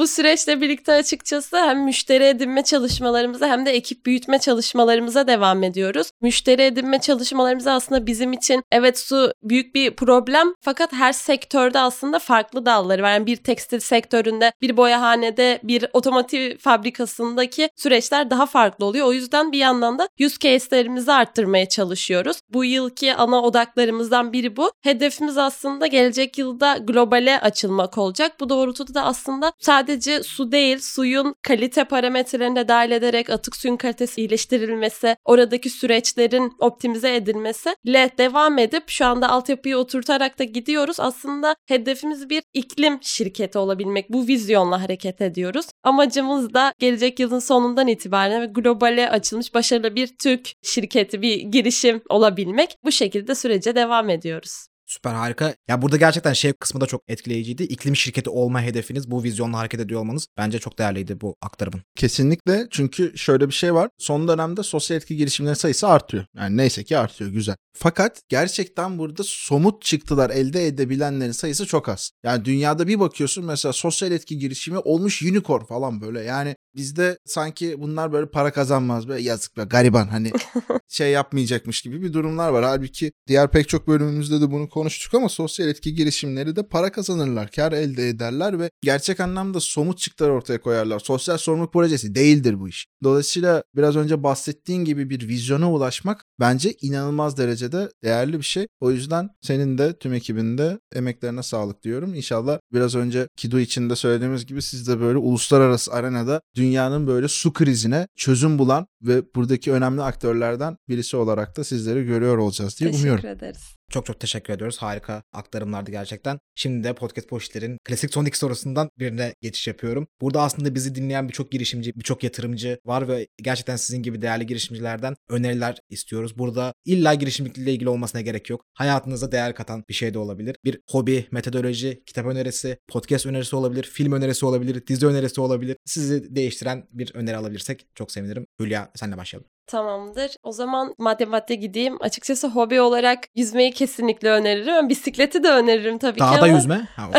Bu 0.00 0.06
süreçle 0.06 0.60
birlikte 0.60 0.92
açıkçası 0.92 1.56
hem 1.56 1.84
müşteri 1.84 2.24
edinme 2.24 2.62
çalışmalarımıza 2.62 3.48
hem 3.48 3.66
de 3.66 3.70
ekip 3.70 4.06
büyütme 4.06 4.38
çalışmalarımıza 4.38 5.26
devam 5.26 5.62
ediyoruz. 5.62 6.10
Müşteri 6.20 6.62
edinme 6.62 6.98
çalışmalarımız 6.98 7.66
aslında 7.66 8.06
bizim 8.06 8.32
için 8.32 8.62
evet 8.72 8.98
su 8.98 9.32
büyük 9.42 9.74
bir 9.74 9.96
problem 9.96 10.54
fakat 10.60 10.92
her 10.92 11.12
sektörde 11.12 11.78
aslında 11.78 12.18
farklı 12.18 12.66
dalları 12.66 13.02
var. 13.02 13.12
Yani 13.12 13.26
bir 13.26 13.36
tekstil 13.36 13.80
sektöründe, 13.80 14.52
bir 14.62 14.76
boyahanede, 14.76 15.60
bir 15.62 15.86
otomotiv 15.92 16.58
fabrikasındaki 16.58 17.68
süreçler 17.76 18.30
daha 18.30 18.46
farklı 18.46 18.84
oluyor. 18.84 19.06
O 19.06 19.12
yüzden 19.12 19.52
bir 19.52 19.58
yandan 19.58 19.98
da 19.98 20.08
use 20.24 20.36
case'lerimizi 20.40 21.12
arttırmaya 21.12 21.68
çalışıyoruz. 21.68 22.40
Bu 22.52 22.64
yılki 22.64 23.14
ana 23.14 23.42
odaklarımızdan 23.42 24.32
biri 24.32 24.56
bu. 24.56 24.72
Hedefimiz 24.82 25.38
aslında 25.38 25.86
gelecek 25.86 26.38
yılda 26.38 26.76
globale 26.76 27.40
açılmak 27.40 27.98
olacak. 27.98 28.32
Bu 28.40 28.48
doğrultuda 28.48 28.94
da 28.94 29.04
aslında 29.04 29.52
sadece 29.58 29.89
su 30.22 30.52
değil, 30.52 30.78
suyun 30.78 31.34
kalite 31.42 31.84
parametrelerini 31.84 32.56
de 32.56 32.68
dahil 32.68 32.90
ederek 32.90 33.30
atık 33.30 33.56
suyun 33.56 33.76
kalitesi 33.76 34.20
iyileştirilmesi, 34.20 35.16
oradaki 35.24 35.70
süreçlerin 35.70 36.52
optimize 36.58 37.14
edilmesi 37.14 37.74
ile 37.84 38.10
devam 38.18 38.58
edip 38.58 38.88
şu 38.88 39.06
anda 39.06 39.28
altyapıyı 39.28 39.76
oturtarak 39.76 40.38
da 40.38 40.44
gidiyoruz. 40.44 41.00
Aslında 41.00 41.56
hedefimiz 41.68 42.30
bir 42.30 42.42
iklim 42.54 42.98
şirketi 43.02 43.58
olabilmek. 43.58 44.10
Bu 44.10 44.26
vizyonla 44.26 44.82
hareket 44.82 45.20
ediyoruz. 45.20 45.66
Amacımız 45.82 46.54
da 46.54 46.72
gelecek 46.78 47.20
yılın 47.20 47.38
sonundan 47.38 47.88
itibaren 47.88 48.52
globale 48.52 49.10
açılmış 49.10 49.54
başarılı 49.54 49.94
bir 49.94 50.10
Türk 50.22 50.52
şirketi, 50.62 51.22
bir 51.22 51.36
girişim 51.36 52.02
olabilmek. 52.08 52.76
Bu 52.84 52.92
şekilde 52.92 53.34
sürece 53.34 53.74
devam 53.74 54.10
ediyoruz. 54.10 54.69
Süper 54.90 55.14
harika. 55.14 55.54
Ya 55.68 55.82
burada 55.82 55.96
gerçekten 55.96 56.32
şey 56.32 56.52
kısmı 56.52 56.80
da 56.80 56.86
çok 56.86 57.02
etkileyiciydi. 57.08 57.62
İklim 57.62 57.96
şirketi 57.96 58.30
olma 58.30 58.62
hedefiniz, 58.62 59.10
bu 59.10 59.22
vizyonla 59.22 59.58
hareket 59.58 59.80
ediyor 59.80 60.00
olmanız 60.00 60.26
bence 60.36 60.58
çok 60.58 60.78
değerliydi 60.78 61.20
bu 61.20 61.36
aktarımın. 61.42 61.82
Kesinlikle 61.96 62.66
çünkü 62.70 63.18
şöyle 63.18 63.48
bir 63.48 63.54
şey 63.54 63.74
var. 63.74 63.90
Son 63.98 64.28
dönemde 64.28 64.62
sosyal 64.62 64.96
etki 64.96 65.16
girişimleri 65.16 65.56
sayısı 65.56 65.88
artıyor. 65.88 66.24
Yani 66.36 66.56
neyse 66.56 66.84
ki 66.84 66.98
artıyor 66.98 67.30
güzel. 67.30 67.56
Fakat 67.72 68.22
gerçekten 68.28 68.98
burada 68.98 69.22
somut 69.24 69.82
çıktılar 69.82 70.30
elde 70.30 70.66
edebilenlerin 70.66 71.32
sayısı 71.32 71.66
çok 71.66 71.88
az. 71.88 72.10
Yani 72.24 72.44
dünyada 72.44 72.88
bir 72.88 73.00
bakıyorsun 73.00 73.44
mesela 73.44 73.72
sosyal 73.72 74.12
etki 74.12 74.38
girişimi 74.38 74.78
olmuş 74.78 75.22
unicorn 75.22 75.64
falan 75.64 76.00
böyle. 76.00 76.22
Yani 76.22 76.56
bizde 76.76 77.18
sanki 77.24 77.80
bunlar 77.80 78.12
böyle 78.12 78.30
para 78.30 78.52
kazanmaz 78.52 79.08
böyle 79.08 79.22
yazık 79.22 79.56
be 79.56 79.64
gariban 79.64 80.08
hani 80.08 80.32
şey 80.88 81.10
yapmayacakmış 81.10 81.82
gibi 81.82 82.02
bir 82.02 82.12
durumlar 82.12 82.50
var. 82.50 82.64
Halbuki 82.64 83.12
diğer 83.26 83.50
pek 83.50 83.68
çok 83.68 83.88
bölümümüzde 83.88 84.40
de 84.40 84.50
bunu 84.50 84.68
konuştuk 84.80 85.14
ama 85.14 85.28
sosyal 85.28 85.68
etki 85.68 85.94
girişimleri 85.94 86.56
de 86.56 86.62
para 86.62 86.92
kazanırlar, 86.92 87.50
kar 87.50 87.72
elde 87.72 88.08
ederler 88.08 88.58
ve 88.58 88.70
gerçek 88.82 89.20
anlamda 89.20 89.60
somut 89.60 89.98
çıktılar 89.98 90.30
ortaya 90.30 90.60
koyarlar. 90.60 90.98
Sosyal 90.98 91.38
sorumluluk 91.38 91.72
projesi 91.72 92.14
değildir 92.14 92.60
bu 92.60 92.68
iş. 92.68 92.86
Dolayısıyla 93.04 93.62
biraz 93.76 93.96
önce 93.96 94.22
bahsettiğin 94.22 94.84
gibi 94.84 95.10
bir 95.10 95.28
vizyona 95.28 95.72
ulaşmak 95.72 96.24
bence 96.40 96.74
inanılmaz 96.82 97.36
derecede 97.36 97.88
değerli 98.04 98.38
bir 98.38 98.42
şey. 98.44 98.66
O 98.80 98.90
yüzden 98.90 99.28
senin 99.40 99.78
de 99.78 99.98
tüm 99.98 100.14
ekibinde 100.14 100.78
emeklerine 100.94 101.42
sağlık 101.42 101.82
diyorum. 101.82 102.14
İnşallah 102.14 102.58
biraz 102.72 102.94
önce 102.94 103.28
Kido 103.36 103.58
için 103.58 103.90
de 103.90 103.96
söylediğimiz 103.96 104.46
gibi 104.46 104.62
siz 104.62 104.88
de 104.88 105.00
böyle 105.00 105.18
uluslararası 105.18 105.92
arenada 105.92 106.40
dünyanın 106.56 107.06
böyle 107.06 107.28
su 107.28 107.52
krizine 107.52 108.06
çözüm 108.16 108.58
bulan 108.58 108.86
ve 109.02 109.34
buradaki 109.34 109.72
önemli 109.72 110.02
aktörlerden 110.02 110.76
birisi 110.88 111.16
olarak 111.16 111.56
da 111.56 111.64
sizleri 111.64 112.04
görüyor 112.06 112.38
olacağız 112.38 112.80
diye 112.80 112.90
Teşekkür 112.90 113.10
umuyorum. 113.10 113.30
ederiz. 113.38 113.80
Çok 113.90 114.06
çok 114.06 114.20
teşekkür 114.20 114.52
ediyoruz. 114.52 114.78
Harika 114.78 115.22
aktarımlardı 115.32 115.90
gerçekten. 115.90 116.38
Şimdi 116.54 116.84
de 116.84 116.94
Podcast 116.94 117.28
Poşitler'in 117.28 117.78
klasik 117.84 118.12
son 118.12 118.24
iki 118.24 118.38
sorusundan 118.38 118.90
birine 118.98 119.34
geçiş 119.40 119.66
yapıyorum. 119.66 120.06
Burada 120.20 120.42
aslında 120.42 120.74
bizi 120.74 120.94
dinleyen 120.94 121.28
birçok 121.28 121.52
girişimci, 121.52 121.92
birçok 121.94 122.24
yatırımcı 122.24 122.78
var 122.90 123.08
ve 123.08 123.26
gerçekten 123.42 123.76
sizin 123.76 124.02
gibi 124.02 124.22
değerli 124.22 124.46
girişimcilerden 124.46 125.14
öneriler 125.28 125.78
istiyoruz. 125.90 126.38
Burada 126.38 126.72
illa 126.84 127.14
girişimcilikle 127.14 127.72
ilgili 127.72 127.88
olmasına 127.88 128.20
gerek 128.20 128.50
yok. 128.50 128.64
Hayatınıza 128.74 129.32
değer 129.32 129.54
katan 129.54 129.84
bir 129.88 129.94
şey 129.94 130.14
de 130.14 130.18
olabilir. 130.18 130.56
Bir 130.64 130.80
hobi, 130.90 131.26
metodoloji, 131.30 132.02
kitap 132.06 132.26
önerisi, 132.26 132.78
podcast 132.88 133.26
önerisi 133.26 133.56
olabilir, 133.56 133.82
film 133.82 134.12
önerisi 134.12 134.46
olabilir, 134.46 134.86
dizi 134.86 135.06
önerisi 135.06 135.40
olabilir. 135.40 135.76
Sizi 135.84 136.36
değiştiren 136.36 136.88
bir 136.92 137.14
öneri 137.14 137.36
alabilirsek 137.36 137.86
çok 137.94 138.12
sevinirim. 138.12 138.46
Hülya 138.60 138.90
senle 138.94 139.16
başlayalım. 139.16 139.48
Tamamdır. 139.66 140.30
O 140.42 140.52
zaman 140.52 140.94
madde 140.98 141.24
madde 141.24 141.54
gideyim. 141.54 141.96
Açıkçası 142.02 142.48
hobi 142.48 142.80
olarak 142.80 143.18
yüzmeyi 143.36 143.72
kesinlikle 143.72 144.30
öneririm. 144.30 144.88
Bisikleti 144.88 145.42
de 145.42 145.48
öneririm 145.48 145.98
tabii 145.98 146.18
ki 146.18 146.24
Dağda 146.24 146.36
ama... 146.36 146.46
yüzme. 146.46 146.88
Ha, 146.96 147.10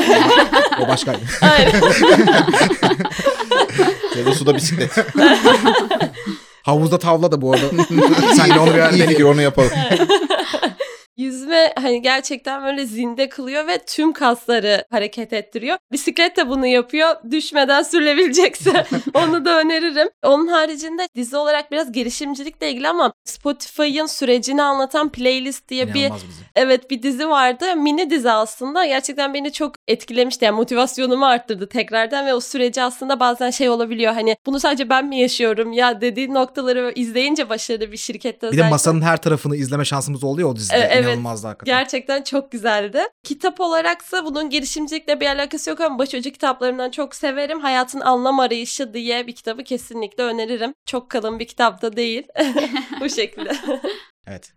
o, 0.79 0.83
o 0.83 0.87
başka. 0.87 1.11
Aynen. 1.41 1.81
Ya 4.17 4.25
da 4.25 4.35
suda 4.35 4.55
bisiklet. 4.55 4.91
Havuzda 6.63 6.97
tavla 6.99 7.31
da 7.31 7.41
bu 7.41 7.53
arada. 7.53 7.65
Sen 8.35 8.49
de 8.55 8.59
onu 8.59 8.73
bir 8.73 9.07
fikir 9.07 9.23
onu 9.23 9.41
yapalım. 9.41 9.71
yüzme 11.21 11.73
hani 11.81 12.01
gerçekten 12.01 12.63
böyle 12.63 12.85
zinde 12.85 13.29
kılıyor 13.29 13.67
ve 13.67 13.77
tüm 13.77 14.13
kasları 14.13 14.85
hareket 14.89 15.33
ettiriyor. 15.33 15.77
Bisiklet 15.91 16.37
de 16.37 16.49
bunu 16.49 16.65
yapıyor. 16.65 17.15
Düşmeden 17.31 17.83
sürülebilecekse 17.83 18.85
onu 19.13 19.45
da 19.45 19.59
öneririm. 19.59 20.09
Onun 20.23 20.47
haricinde 20.47 21.07
dizi 21.15 21.37
olarak 21.37 21.71
biraz 21.71 21.91
girişimcilikle 21.91 22.69
ilgili 22.71 22.87
ama 22.87 23.13
Spotify'ın 23.25 24.05
sürecini 24.05 24.63
anlatan 24.63 25.09
playlist 25.09 25.69
diye 25.69 25.93
bir 25.93 25.99
İnanılmaz 25.99 26.21
bizim. 26.29 26.45
Evet 26.55 26.91
bir 26.91 27.03
dizi 27.03 27.29
vardı. 27.29 27.75
Mini 27.75 28.09
dizi 28.09 28.31
aslında. 28.31 28.85
Gerçekten 28.85 29.33
beni 29.33 29.51
çok 29.51 29.75
etkilemişti. 29.87 30.45
Yani 30.45 30.55
motivasyonumu 30.55 31.25
arttırdı 31.25 31.69
tekrardan 31.69 32.25
ve 32.25 32.33
o 32.33 32.39
süreci 32.39 32.81
aslında 32.81 33.19
bazen 33.19 33.49
şey 33.49 33.69
olabiliyor. 33.69 34.13
Hani 34.13 34.35
bunu 34.45 34.59
sadece 34.59 34.89
ben 34.89 35.05
mi 35.05 35.19
yaşıyorum 35.19 35.73
ya 35.73 36.01
dediğin 36.01 36.33
noktaları 36.33 36.91
izleyince 36.95 37.49
başarılı 37.49 37.91
bir 37.91 37.97
şirkette 37.97 38.37
Bir 38.37 38.41
de 38.41 38.47
özellikle. 38.47 38.69
masanın 38.69 39.01
her 39.01 39.17
tarafını 39.17 39.55
izleme 39.55 39.85
şansımız 39.85 40.23
oluyor 40.23 40.49
o 40.49 40.55
dizide. 40.55 40.77
E, 40.77 40.79
evet. 40.79 41.10
İnanılmazdı 41.11 41.47
hakikaten. 41.47 41.79
Gerçekten 41.79 42.23
çok 42.23 42.51
güzeldi. 42.51 43.03
Kitap 43.23 43.59
olaraksa 43.59 44.25
bunun 44.25 44.49
girişimcilikle 44.49 45.19
bir 45.19 45.25
alakası 45.27 45.69
yok 45.69 45.81
ama 45.81 45.99
başucu 45.99 46.31
kitaplarından 46.31 46.91
çok 46.91 47.15
severim. 47.15 47.59
Hayatın 47.59 47.99
Anlam 47.99 48.39
Arayışı 48.39 48.93
diye 48.93 49.27
bir 49.27 49.35
kitabı 49.35 49.63
kesinlikle 49.63 50.23
öneririm. 50.23 50.73
Çok 50.85 51.09
kalın 51.09 51.39
bir 51.39 51.47
kitap 51.47 51.81
da 51.81 51.95
değil. 51.95 52.27
Bu 52.99 53.09
şekilde. 53.09 53.51
Evet. 54.27 54.53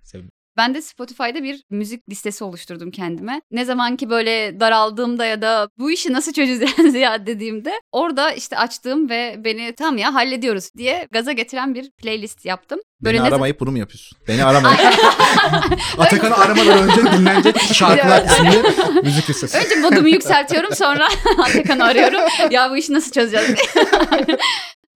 Ben 0.57 0.75
de 0.75 0.83
Spotify'da 0.83 1.43
bir 1.43 1.65
müzik 1.71 2.09
listesi 2.11 2.45
oluşturdum 2.45 2.91
kendime. 2.91 3.41
Ne 3.51 3.65
zaman 3.65 3.97
ki 3.97 4.11
böyle 4.11 4.61
daraldığımda 4.61 5.25
ya 5.27 5.43
da 5.43 5.69
bu 5.79 5.91
işi 5.91 6.13
nasıl 6.13 6.33
çözeceğiz 6.33 6.95
ya 6.95 7.27
dediğimde 7.27 7.73
orada 7.93 8.33
işte 8.33 8.57
açtığım 8.59 9.09
ve 9.11 9.35
beni 9.45 9.75
tam 9.75 9.99
ya 9.99 10.15
hallediyoruz 10.15 10.69
diye 10.77 11.09
gaza 11.13 11.33
getiren 11.33 11.75
bir 11.75 11.91
playlist 11.91 12.45
yaptım. 12.45 12.79
Beni 13.01 13.13
ne 13.13 13.17
zaman- 13.19 13.31
aramayıp 13.31 13.61
bunu 13.61 13.71
mu 13.71 13.79
yapıyorsun? 13.79 14.19
Beni 14.29 14.45
aramayın. 14.45 14.79
Atakan'ı 15.99 16.37
aramadan 16.37 16.79
önce 16.89 17.13
dinlenecek 17.13 17.61
şarkılar 17.75 18.25
isimli 18.25 18.63
müzik 19.03 19.31
listesi. 19.31 19.59
Önce 19.59 19.77
modumu 19.77 20.09
yükseltiyorum 20.09 20.75
sonra 20.75 21.09
Atakan'ı 21.39 21.85
arıyorum. 21.85 22.21
Ya 22.51 22.71
bu 22.71 22.77
işi 22.77 22.93
nasıl 22.93 23.13
çözeceğiz. 23.13 23.55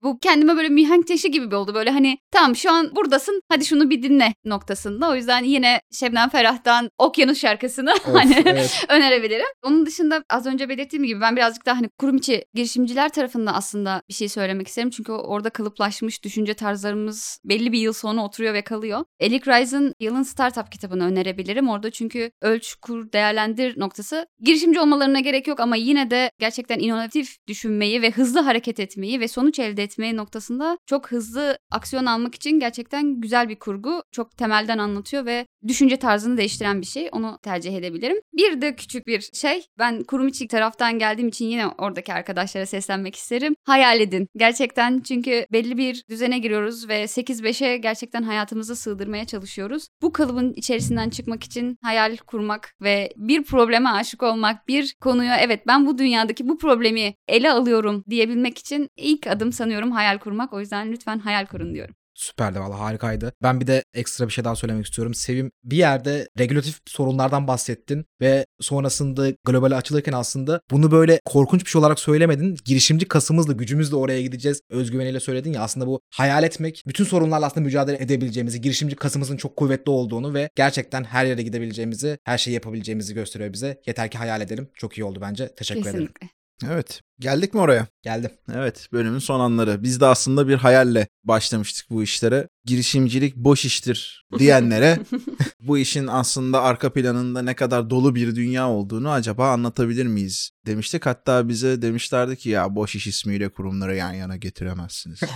Bu 0.03 0.19
kendime 0.19 0.57
böyle 0.57 0.69
mihenk 0.69 1.07
taşı 1.07 1.27
gibi 1.27 1.51
bir 1.51 1.55
oldu. 1.55 1.73
Böyle 1.73 1.89
hani 1.89 2.17
tamam 2.31 2.55
şu 2.55 2.71
an 2.71 2.95
buradasın 2.95 3.41
hadi 3.49 3.65
şunu 3.65 3.89
bir 3.89 4.03
dinle 4.03 4.33
noktasında. 4.45 5.09
O 5.09 5.15
yüzden 5.15 5.43
yine 5.43 5.81
Şebnem 5.91 6.29
Ferah'tan 6.29 6.89
Okyanus 6.97 7.39
şarkısını 7.39 7.93
Of, 7.93 8.13
hani 8.13 8.35
evet. 8.45 8.85
önerebilirim. 8.89 9.45
Onun 9.63 9.85
dışında 9.85 10.23
az 10.29 10.45
önce 10.45 10.69
belirttiğim 10.69 11.05
gibi 11.05 11.21
ben 11.21 11.35
birazcık 11.35 11.65
daha 11.65 11.77
hani 11.77 11.89
kurum 11.97 12.17
içi 12.17 12.45
girişimciler 12.53 13.09
tarafında 13.09 13.53
aslında 13.53 14.01
bir 14.09 14.13
şey 14.13 14.29
söylemek 14.29 14.67
isterim. 14.67 14.89
Çünkü 14.89 15.11
orada 15.11 15.49
kalıplaşmış 15.49 16.23
düşünce 16.23 16.53
tarzlarımız 16.53 17.39
belli 17.45 17.71
bir 17.71 17.79
yıl 17.79 17.93
sonra 17.93 18.21
oturuyor 18.21 18.53
ve 18.53 18.61
kalıyor. 18.61 19.05
Elik 19.19 19.47
Rice'ın 19.47 19.93
Yılın 19.99 20.23
Startup 20.23 20.71
kitabını 20.71 21.05
önerebilirim. 21.05 21.69
Orada 21.69 21.91
çünkü 21.91 22.31
ölç, 22.41 22.75
kur, 22.81 23.11
değerlendir 23.11 23.79
noktası 23.79 24.27
girişimci 24.41 24.79
olmalarına 24.79 25.19
gerek 25.19 25.47
yok 25.47 25.59
ama 25.59 25.75
yine 25.75 26.11
de 26.11 26.31
gerçekten 26.39 26.79
inovatif 26.79 27.37
düşünmeyi 27.47 28.01
ve 28.01 28.11
hızlı 28.11 28.39
hareket 28.39 28.79
etmeyi 28.79 29.19
ve 29.19 29.27
sonuç 29.27 29.59
elde 29.59 29.88
etmeyi 29.89 30.17
noktasında 30.17 30.77
çok 30.85 31.11
hızlı 31.11 31.57
aksiyon 31.71 32.05
almak 32.05 32.35
için 32.35 32.59
gerçekten 32.59 33.21
güzel 33.21 33.49
bir 33.49 33.59
kurgu. 33.59 34.03
Çok 34.11 34.37
temelden 34.37 34.77
anlatıyor 34.77 35.25
ve 35.25 35.45
düşünce 35.67 35.97
tarzını 35.97 36.37
değiştiren 36.37 36.81
bir 36.81 36.85
şey. 36.85 37.09
Onu 37.11 37.39
tercih 37.43 37.77
edebilirim. 37.77 38.17
Bir 38.33 38.61
de 38.61 38.75
küçük 38.75 39.07
bir 39.07 39.29
şey. 39.33 39.65
Ben 39.79 40.03
kurum 40.03 40.27
içi 40.27 40.47
taraftan 40.47 40.99
geldiğim 40.99 41.27
için 41.27 41.45
yine 41.45 41.67
oradaki 41.67 42.13
arkadaşlara 42.13 42.65
seslenmek 42.65 43.15
isterim. 43.15 43.55
Hayal 43.63 43.99
edin. 43.99 44.27
Gerçekten 44.37 44.99
çünkü 44.99 45.45
belli 45.51 45.77
bir 45.77 46.03
düzene 46.09 46.39
giriyoruz 46.39 46.89
ve 46.89 47.03
8-5'e 47.03 47.77
gerçekten 47.77 48.23
hayatımızı 48.23 48.75
sığdırmaya 48.75 49.25
çalışıyoruz. 49.25 49.87
Bu 50.01 50.11
kalıbın 50.13 50.53
içerisinden 50.53 51.09
çıkmak 51.09 51.43
için 51.43 51.77
hayal 51.83 52.17
kurmak 52.17 52.73
ve 52.81 53.09
bir 53.15 53.43
probleme 53.43 53.89
aşık 53.89 54.23
olmak, 54.23 54.67
bir 54.67 54.95
konuya 55.01 55.37
evet 55.37 55.67
ben 55.67 55.85
bu 55.85 55.97
dünyadaki 55.97 56.49
bu 56.49 56.57
problemi 56.57 57.13
ele 57.27 57.51
alıyorum 57.51 58.03
diyebilmek 58.09 58.57
için 58.57 58.89
ilk 58.97 59.27
adım 59.27 59.51
sanıyorum 59.51 59.78
hayal 59.91 60.17
kurmak. 60.17 60.53
O 60.53 60.59
yüzden 60.59 60.91
lütfen 60.91 61.19
hayal 61.19 61.45
kurun 61.45 61.73
diyorum. 61.73 61.95
Süperdi 62.19 62.59
valla 62.59 62.79
harikaydı. 62.79 63.33
Ben 63.43 63.61
bir 63.61 63.67
de 63.67 63.83
ekstra 63.93 64.27
bir 64.27 64.33
şey 64.33 64.43
daha 64.43 64.55
söylemek 64.55 64.85
istiyorum. 64.85 65.13
Sevim 65.13 65.51
bir 65.63 65.77
yerde 65.77 66.29
regülatif 66.39 66.79
sorunlardan 66.87 67.47
bahsettin 67.47 68.05
ve 68.21 68.45
sonrasında 68.59 69.29
globale 69.45 69.75
açılırken 69.75 70.13
aslında 70.13 70.61
bunu 70.71 70.91
böyle 70.91 71.19
korkunç 71.25 71.65
bir 71.65 71.69
şey 71.69 71.79
olarak 71.79 71.99
söylemedin. 71.99 72.57
Girişimci 72.65 73.07
kasımızla 73.07 73.53
gücümüzle 73.53 73.95
oraya 73.95 74.21
gideceğiz 74.21 74.61
özgüveniyle 74.69 75.19
söyledin 75.19 75.53
ya 75.53 75.61
aslında 75.61 75.87
bu 75.87 76.01
hayal 76.13 76.43
etmek 76.43 76.83
bütün 76.87 77.03
sorunlarla 77.03 77.45
aslında 77.45 77.65
mücadele 77.65 78.03
edebileceğimizi, 78.03 78.61
girişimci 78.61 78.95
kasımızın 78.95 79.37
çok 79.37 79.55
kuvvetli 79.55 79.89
olduğunu 79.89 80.33
ve 80.33 80.49
gerçekten 80.55 81.03
her 81.03 81.25
yere 81.25 81.41
gidebileceğimizi, 81.43 82.17
her 82.23 82.37
şeyi 82.37 82.53
yapabileceğimizi 82.53 83.13
gösteriyor 83.13 83.53
bize. 83.53 83.81
Yeter 83.85 84.11
ki 84.11 84.17
hayal 84.17 84.41
edelim. 84.41 84.69
Çok 84.75 84.97
iyi 84.97 85.03
oldu 85.03 85.19
bence. 85.21 85.55
Teşekkür 85.55 85.81
ederim. 85.81 85.93
Kesinlikle. 85.93 86.29
Evet. 86.73 87.01
Geldik 87.19 87.53
mi 87.53 87.59
oraya? 87.61 87.87
Geldim. 88.03 88.31
Evet 88.53 88.87
bölümün 88.93 89.19
son 89.19 89.39
anları. 89.39 89.83
Biz 89.83 90.01
de 90.01 90.05
aslında 90.05 90.47
bir 90.47 90.55
hayalle 90.55 91.07
başlamıştık 91.23 91.85
bu 91.89 92.03
işlere. 92.03 92.47
Girişimcilik 92.65 93.35
boş 93.35 93.65
iştir 93.65 94.25
diyenlere 94.39 94.99
bu 95.59 95.77
işin 95.77 96.07
aslında 96.07 96.61
arka 96.61 96.93
planında 96.93 97.41
ne 97.41 97.55
kadar 97.55 97.89
dolu 97.89 98.15
bir 98.15 98.35
dünya 98.35 98.69
olduğunu 98.69 99.11
acaba 99.11 99.51
anlatabilir 99.51 100.05
miyiz 100.05 100.51
demiştik. 100.65 101.05
Hatta 101.05 101.47
bize 101.47 101.81
demişlerdi 101.81 102.37
ki 102.37 102.49
ya 102.49 102.75
boş 102.75 102.95
iş 102.95 103.07
ismiyle 103.07 103.49
kurumları 103.49 103.95
yan 103.95 104.13
yana 104.13 104.35
getiremezsiniz. 104.37 105.19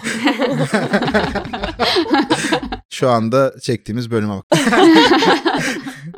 Şu 2.90 3.10
anda 3.10 3.54
çektiğimiz 3.62 4.12
bölüme 4.12 4.34
bak. 4.34 4.46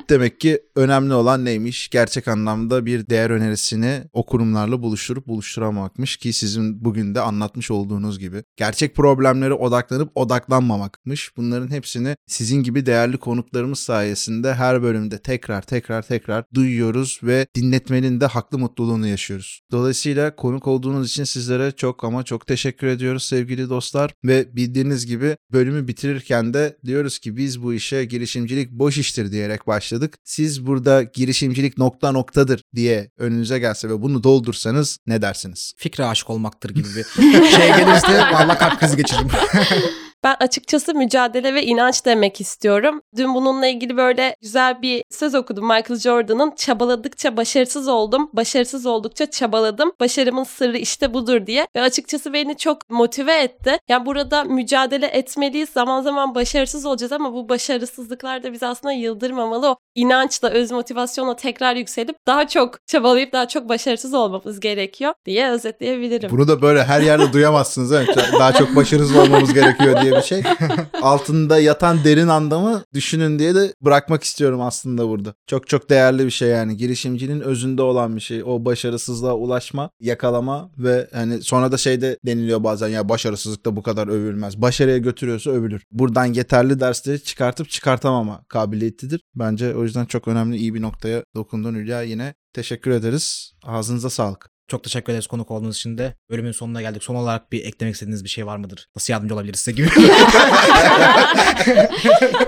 Demek 0.10 0.40
ki 0.40 0.62
önemli 0.76 1.14
olan 1.14 1.46
neymiş? 1.46 1.90
Gerçek 1.90 2.28
anlamda 2.28 2.86
bir 2.86 3.10
değer 3.10 3.30
önerisini 3.30 4.04
o 4.14 4.26
kurumlarla 4.26 4.82
buluşturup 4.82 5.28
buluşturamamakmış 5.56 6.18
ki 6.18 6.34
sizin 6.34 6.86
bugün 6.86 7.16
de 7.16 7.22
anlatmış 7.22 7.72
olduğunuz 7.72 8.20
gibi. 8.20 8.44
Gerçek 8.58 8.96
problemlere 8.96 9.54
odaklanıp 9.54 10.12
odaklanmamakmış. 10.16 11.38
Bunların 11.38 11.72
hepsini 11.72 12.16
sizin 12.28 12.64
gibi 12.64 12.86
değerli 12.86 13.18
konuklarımız 13.18 13.80
sayesinde 13.80 14.54
her 14.54 14.84
bölümde 14.84 15.18
tekrar 15.18 15.62
tekrar 15.62 16.02
tekrar 16.02 16.46
duyuyoruz 16.54 17.20
ve 17.24 17.48
dinletmenin 17.56 18.22
de 18.22 18.26
haklı 18.26 18.58
mutluluğunu 18.58 19.08
yaşıyoruz. 19.08 19.62
Dolayısıyla 19.72 20.36
konuk 20.36 20.68
olduğunuz 20.68 21.10
için 21.10 21.24
sizlere 21.24 21.72
çok 21.72 22.04
ama 22.04 22.24
çok 22.24 22.48
teşekkür 22.48 22.88
ediyoruz 22.88 23.24
sevgili 23.24 23.70
dostlar 23.70 24.14
ve 24.26 24.56
bildiğiniz 24.56 25.06
gibi 25.06 25.38
bölümü 25.52 25.88
bitirirken 25.88 26.54
de 26.54 26.78
diyoruz 26.86 27.20
ki 27.20 27.38
biz 27.38 27.64
bu 27.64 27.74
işe 27.74 28.06
girişimcilik 28.06 28.72
boş 28.72 28.98
iştir 28.98 29.32
diyerek 29.32 29.68
başladık. 29.68 30.18
Siz 30.24 30.68
burada 30.68 31.04
girişimcilik 31.04 31.78
nokta 31.78 32.12
noktadır 32.12 32.62
diye 32.76 33.10
önünüze 33.18 33.60
gelse 33.60 33.90
ve 33.90 34.02
bunu 34.02 34.24
doldursanız 34.24 34.98
ne 35.08 35.22
dersiniz? 35.22 35.45
Fikre 35.78 36.06
aşık 36.06 36.30
olmaktır 36.30 36.70
gibi 36.70 36.88
bir 36.96 37.50
şey 37.50 37.68
gelirse 37.68 38.22
valla 38.34 38.58
kalp 38.58 38.80
krizi 38.80 38.98
geçiririm. 38.98 39.30
Ben 40.24 40.36
açıkçası 40.40 40.94
mücadele 40.96 41.54
ve 41.54 41.64
inanç 41.64 42.06
demek 42.06 42.42
istiyorum. 42.42 43.02
Dün 43.16 43.36
bununla 43.36 43.68
ilgili 43.68 43.98
böyle 43.98 44.36
güzel 44.42 44.82
bir 44.82 45.04
söz 45.12 45.36
okudum 45.36 45.64
Michael 45.68 46.00
Jordan'ın. 46.00 46.54
Çabaladıkça 46.56 47.38
başarısız 47.38 47.88
oldum, 47.88 48.30
başarısız 48.34 48.86
oldukça 48.86 49.30
çabaladım. 49.30 49.92
Başarımın 50.00 50.44
sırrı 50.44 50.78
işte 50.78 51.14
budur 51.14 51.46
diye. 51.48 51.68
Ve 51.76 51.82
açıkçası 51.82 52.34
beni 52.34 52.58
çok 52.58 52.90
motive 52.90 53.34
etti. 53.34 53.78
Yani 53.88 54.06
burada 54.06 54.44
mücadele 54.44 55.06
etmeliyiz. 55.06 55.70
Zaman 55.70 56.02
zaman 56.02 56.36
başarısız 56.36 56.86
olacağız 56.86 57.12
ama 57.12 57.34
bu 57.34 57.50
başarısızlıklar 57.50 58.44
da 58.44 58.54
bizi 58.54 58.66
aslında 58.66 58.94
yıldırmamalı. 58.94 59.70
O 59.70 59.76
inançla, 59.96 60.50
öz 60.50 60.72
motivasyonla 60.72 61.36
tekrar 61.36 61.76
yükselip 61.76 62.16
daha 62.28 62.48
çok 62.48 62.88
çabalayıp 62.88 63.34
daha 63.34 63.48
çok 63.48 63.70
başarısız 63.70 64.14
olmamız 64.14 64.60
gerekiyor 64.60 65.14
diye 65.26 65.50
özetleyebilirim. 65.50 66.30
Bunu 66.30 66.48
da 66.48 66.62
böyle 66.62 66.84
her 66.84 67.02
yerde 67.02 67.34
duyamazsınız. 67.34 67.92
Daha 68.40 68.54
çok 68.54 68.76
başarısız 68.76 69.16
olmamız 69.16 69.54
gerekiyor 69.54 70.02
diye 70.02 70.15
bir 70.16 70.22
şey. 70.22 70.44
Altında 71.02 71.60
yatan 71.60 72.04
derin 72.04 72.28
anlamı 72.28 72.84
düşünün 72.94 73.40
diye 73.40 73.56
de 73.56 73.74
bırakmak 73.82 74.24
istiyorum 74.24 74.62
aslında 74.62 75.10
burada. 75.10 75.34
Çok 75.48 75.68
çok 75.68 75.90
değerli 75.90 76.26
bir 76.26 76.32
şey 76.32 76.50
yani. 76.50 76.78
Girişimcinin 76.78 77.42
özünde 77.42 77.82
olan 77.82 78.16
bir 78.16 78.22
şey. 78.22 78.44
O 78.44 78.66
başarısızlığa 78.66 79.34
ulaşma, 79.36 79.90
yakalama 80.00 80.72
ve 80.78 81.10
hani 81.14 81.42
sonra 81.42 81.72
da 81.72 81.78
şeyde 81.78 82.18
deniliyor 82.26 82.64
bazen 82.64 82.88
ya 82.88 83.10
başarısızlık 83.10 83.66
da 83.66 83.76
bu 83.76 83.84
kadar 83.84 84.08
övülmez. 84.08 84.62
Başarıya 84.62 84.98
götürüyorsa 84.98 85.52
övülür. 85.52 85.84
Buradan 85.92 86.26
yeterli 86.26 86.80
dersleri 86.80 87.24
çıkartıp 87.24 87.70
çıkartamama 87.70 88.44
kabiliyetidir. 88.50 89.22
Bence 89.36 89.76
o 89.76 89.84
yüzden 89.84 90.06
çok 90.06 90.28
önemli 90.28 90.58
iyi 90.58 90.74
bir 90.74 90.82
noktaya 90.82 91.24
dokundun 91.36 91.76
Hülya 91.76 92.02
yine. 92.02 92.34
Teşekkür 92.54 92.92
ederiz. 92.92 93.52
Ağzınıza 93.64 94.10
sağlık. 94.10 94.55
Çok 94.68 94.84
teşekkür 94.84 95.14
ederiz 95.14 95.28
konuk 95.28 95.52
olduğunuz 95.52 95.76
için 95.76 95.98
de. 95.98 96.14
Bölümün 96.30 96.52
sonuna 96.52 96.82
geldik. 96.82 97.04
Son 97.04 97.16
olarak 97.16 97.52
bir 97.52 97.66
eklemek 97.66 97.94
istediğiniz 97.94 98.24
bir 98.24 98.30
şey 98.30 98.46
var 98.46 98.58
mıdır? 98.58 98.88
Nasıl 98.96 99.14
yardımcı 99.14 99.34
olabiliriz 99.34 99.60
size 99.60 99.72
gibi? 99.72 99.88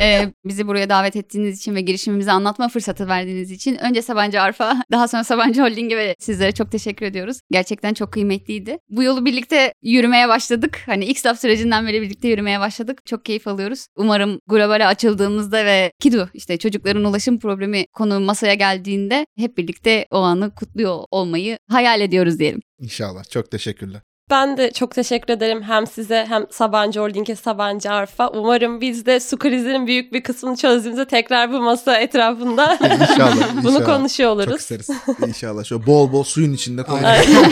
Ee, 0.01 0.33
bizi 0.45 0.67
buraya 0.67 0.89
davet 0.89 1.15
ettiğiniz 1.15 1.57
için 1.57 1.75
ve 1.75 1.81
girişimimizi 1.81 2.31
anlatma 2.31 2.69
fırsatı 2.69 3.07
verdiğiniz 3.07 3.51
için 3.51 3.75
önce 3.75 4.01
Sabancı 4.01 4.41
Arf'a, 4.41 4.83
daha 4.91 5.07
sonra 5.07 5.23
Sabancı 5.23 5.61
Holding'e 5.61 5.97
ve 5.97 6.15
sizlere 6.19 6.51
çok 6.51 6.71
teşekkür 6.71 7.05
ediyoruz. 7.05 7.37
Gerçekten 7.51 7.93
çok 7.93 8.11
kıymetliydi. 8.11 8.77
Bu 8.89 9.03
yolu 9.03 9.25
birlikte 9.25 9.73
yürümeye 9.83 10.27
başladık. 10.29 10.79
Hani 10.85 11.05
ilk 11.05 11.19
stop 11.19 11.37
sürecinden 11.37 11.87
beri 11.87 12.01
birlikte 12.01 12.27
yürümeye 12.27 12.59
başladık. 12.59 13.01
Çok 13.05 13.25
keyif 13.25 13.47
alıyoruz. 13.47 13.87
Umarım 13.95 14.39
globale 14.47 14.87
açıldığımızda 14.87 15.65
ve 15.65 15.91
KIDU 15.99 16.29
işte 16.33 16.57
çocukların 16.57 17.03
ulaşım 17.03 17.39
problemi 17.39 17.85
konu 17.93 18.19
masaya 18.19 18.53
geldiğinde 18.53 19.25
hep 19.37 19.57
birlikte 19.57 20.05
o 20.11 20.17
anı 20.17 20.55
kutluyor 20.55 20.99
olmayı 21.11 21.57
hayal 21.69 22.01
ediyoruz 22.07 22.39
diyelim. 22.39 22.61
İnşallah. 22.79 23.23
Çok 23.29 23.51
teşekkürler. 23.51 24.01
Ben 24.29 24.57
de 24.57 24.71
çok 24.71 24.91
teşekkür 24.95 25.33
ederim 25.33 25.61
hem 25.63 25.87
size 25.87 26.25
hem 26.29 26.45
Sabancı 26.51 26.99
Holding'e 26.99 27.35
Sabancı 27.35 27.91
Arf'a. 27.91 28.29
Umarım 28.29 28.81
biz 28.81 29.05
de 29.05 29.19
su 29.19 29.37
krizinin 29.37 29.87
büyük 29.87 30.13
bir 30.13 30.23
kısmını 30.23 30.55
çözdüğümüzde 30.55 31.05
tekrar 31.05 31.51
bu 31.53 31.61
masa 31.61 31.97
etrafında 31.97 32.73
İnşallah. 33.01 33.35
bunu 33.63 33.71
inşallah. 33.71 33.85
konuşuyor 33.97 34.29
Çok 34.29 34.37
oluruz. 34.47 34.61
isteriz. 34.61 34.89
İnşallah. 35.27 35.63
Şöyle 35.63 35.85
bol 35.85 36.11
bol 36.11 36.23
suyun 36.23 36.53
içinde 36.53 36.83
konuşalım. 36.83 37.51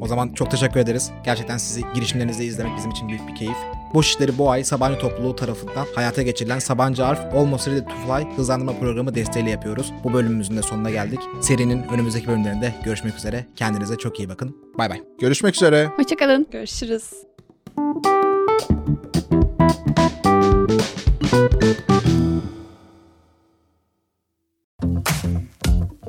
O 0.00 0.06
zaman 0.06 0.32
çok 0.34 0.50
teşekkür 0.50 0.80
ederiz. 0.80 1.10
Gerçekten 1.24 1.56
sizi 1.56 1.82
girişimlerinizde 1.94 2.44
izlemek 2.44 2.76
bizim 2.76 2.90
için 2.90 3.08
büyük 3.08 3.28
bir 3.28 3.34
keyif. 3.34 3.56
Boş 3.94 4.08
işleri 4.10 4.38
bu 4.38 4.50
ay 4.50 4.64
Sabancı 4.64 4.98
topluluğu 4.98 5.36
tarafından 5.36 5.86
hayata 5.94 6.22
geçirilen 6.22 6.58
Sabancı 6.58 7.06
Arf 7.06 7.34
Almost 7.34 7.68
Ready 7.68 7.80
to 7.80 7.90
Fly 8.06 8.36
hızlandırma 8.36 8.72
programı 8.80 9.14
desteğiyle 9.14 9.50
yapıyoruz. 9.50 9.92
Bu 10.04 10.12
bölümümüzün 10.12 10.56
de 10.56 10.62
sonuna 10.62 10.90
geldik. 10.90 11.20
Serinin 11.40 11.82
önümüzdeki 11.82 12.28
bölümlerinde 12.28 12.74
görüşmek 12.84 13.16
üzere. 13.16 13.46
Kendinize 13.56 13.96
çok 13.96 14.18
iyi 14.18 14.28
bakın. 14.28 14.56
Bay 14.78 14.90
bay. 14.90 15.02
Görüşmek 15.20 15.54
üzere. 15.54 15.86
Hoşçakalın. 15.96 16.46
Görüşürüz. 16.50 17.10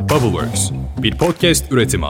Bubbleworks 0.09 0.71
bir 0.97 1.17
podcast 1.17 1.71
üretimi. 1.71 2.05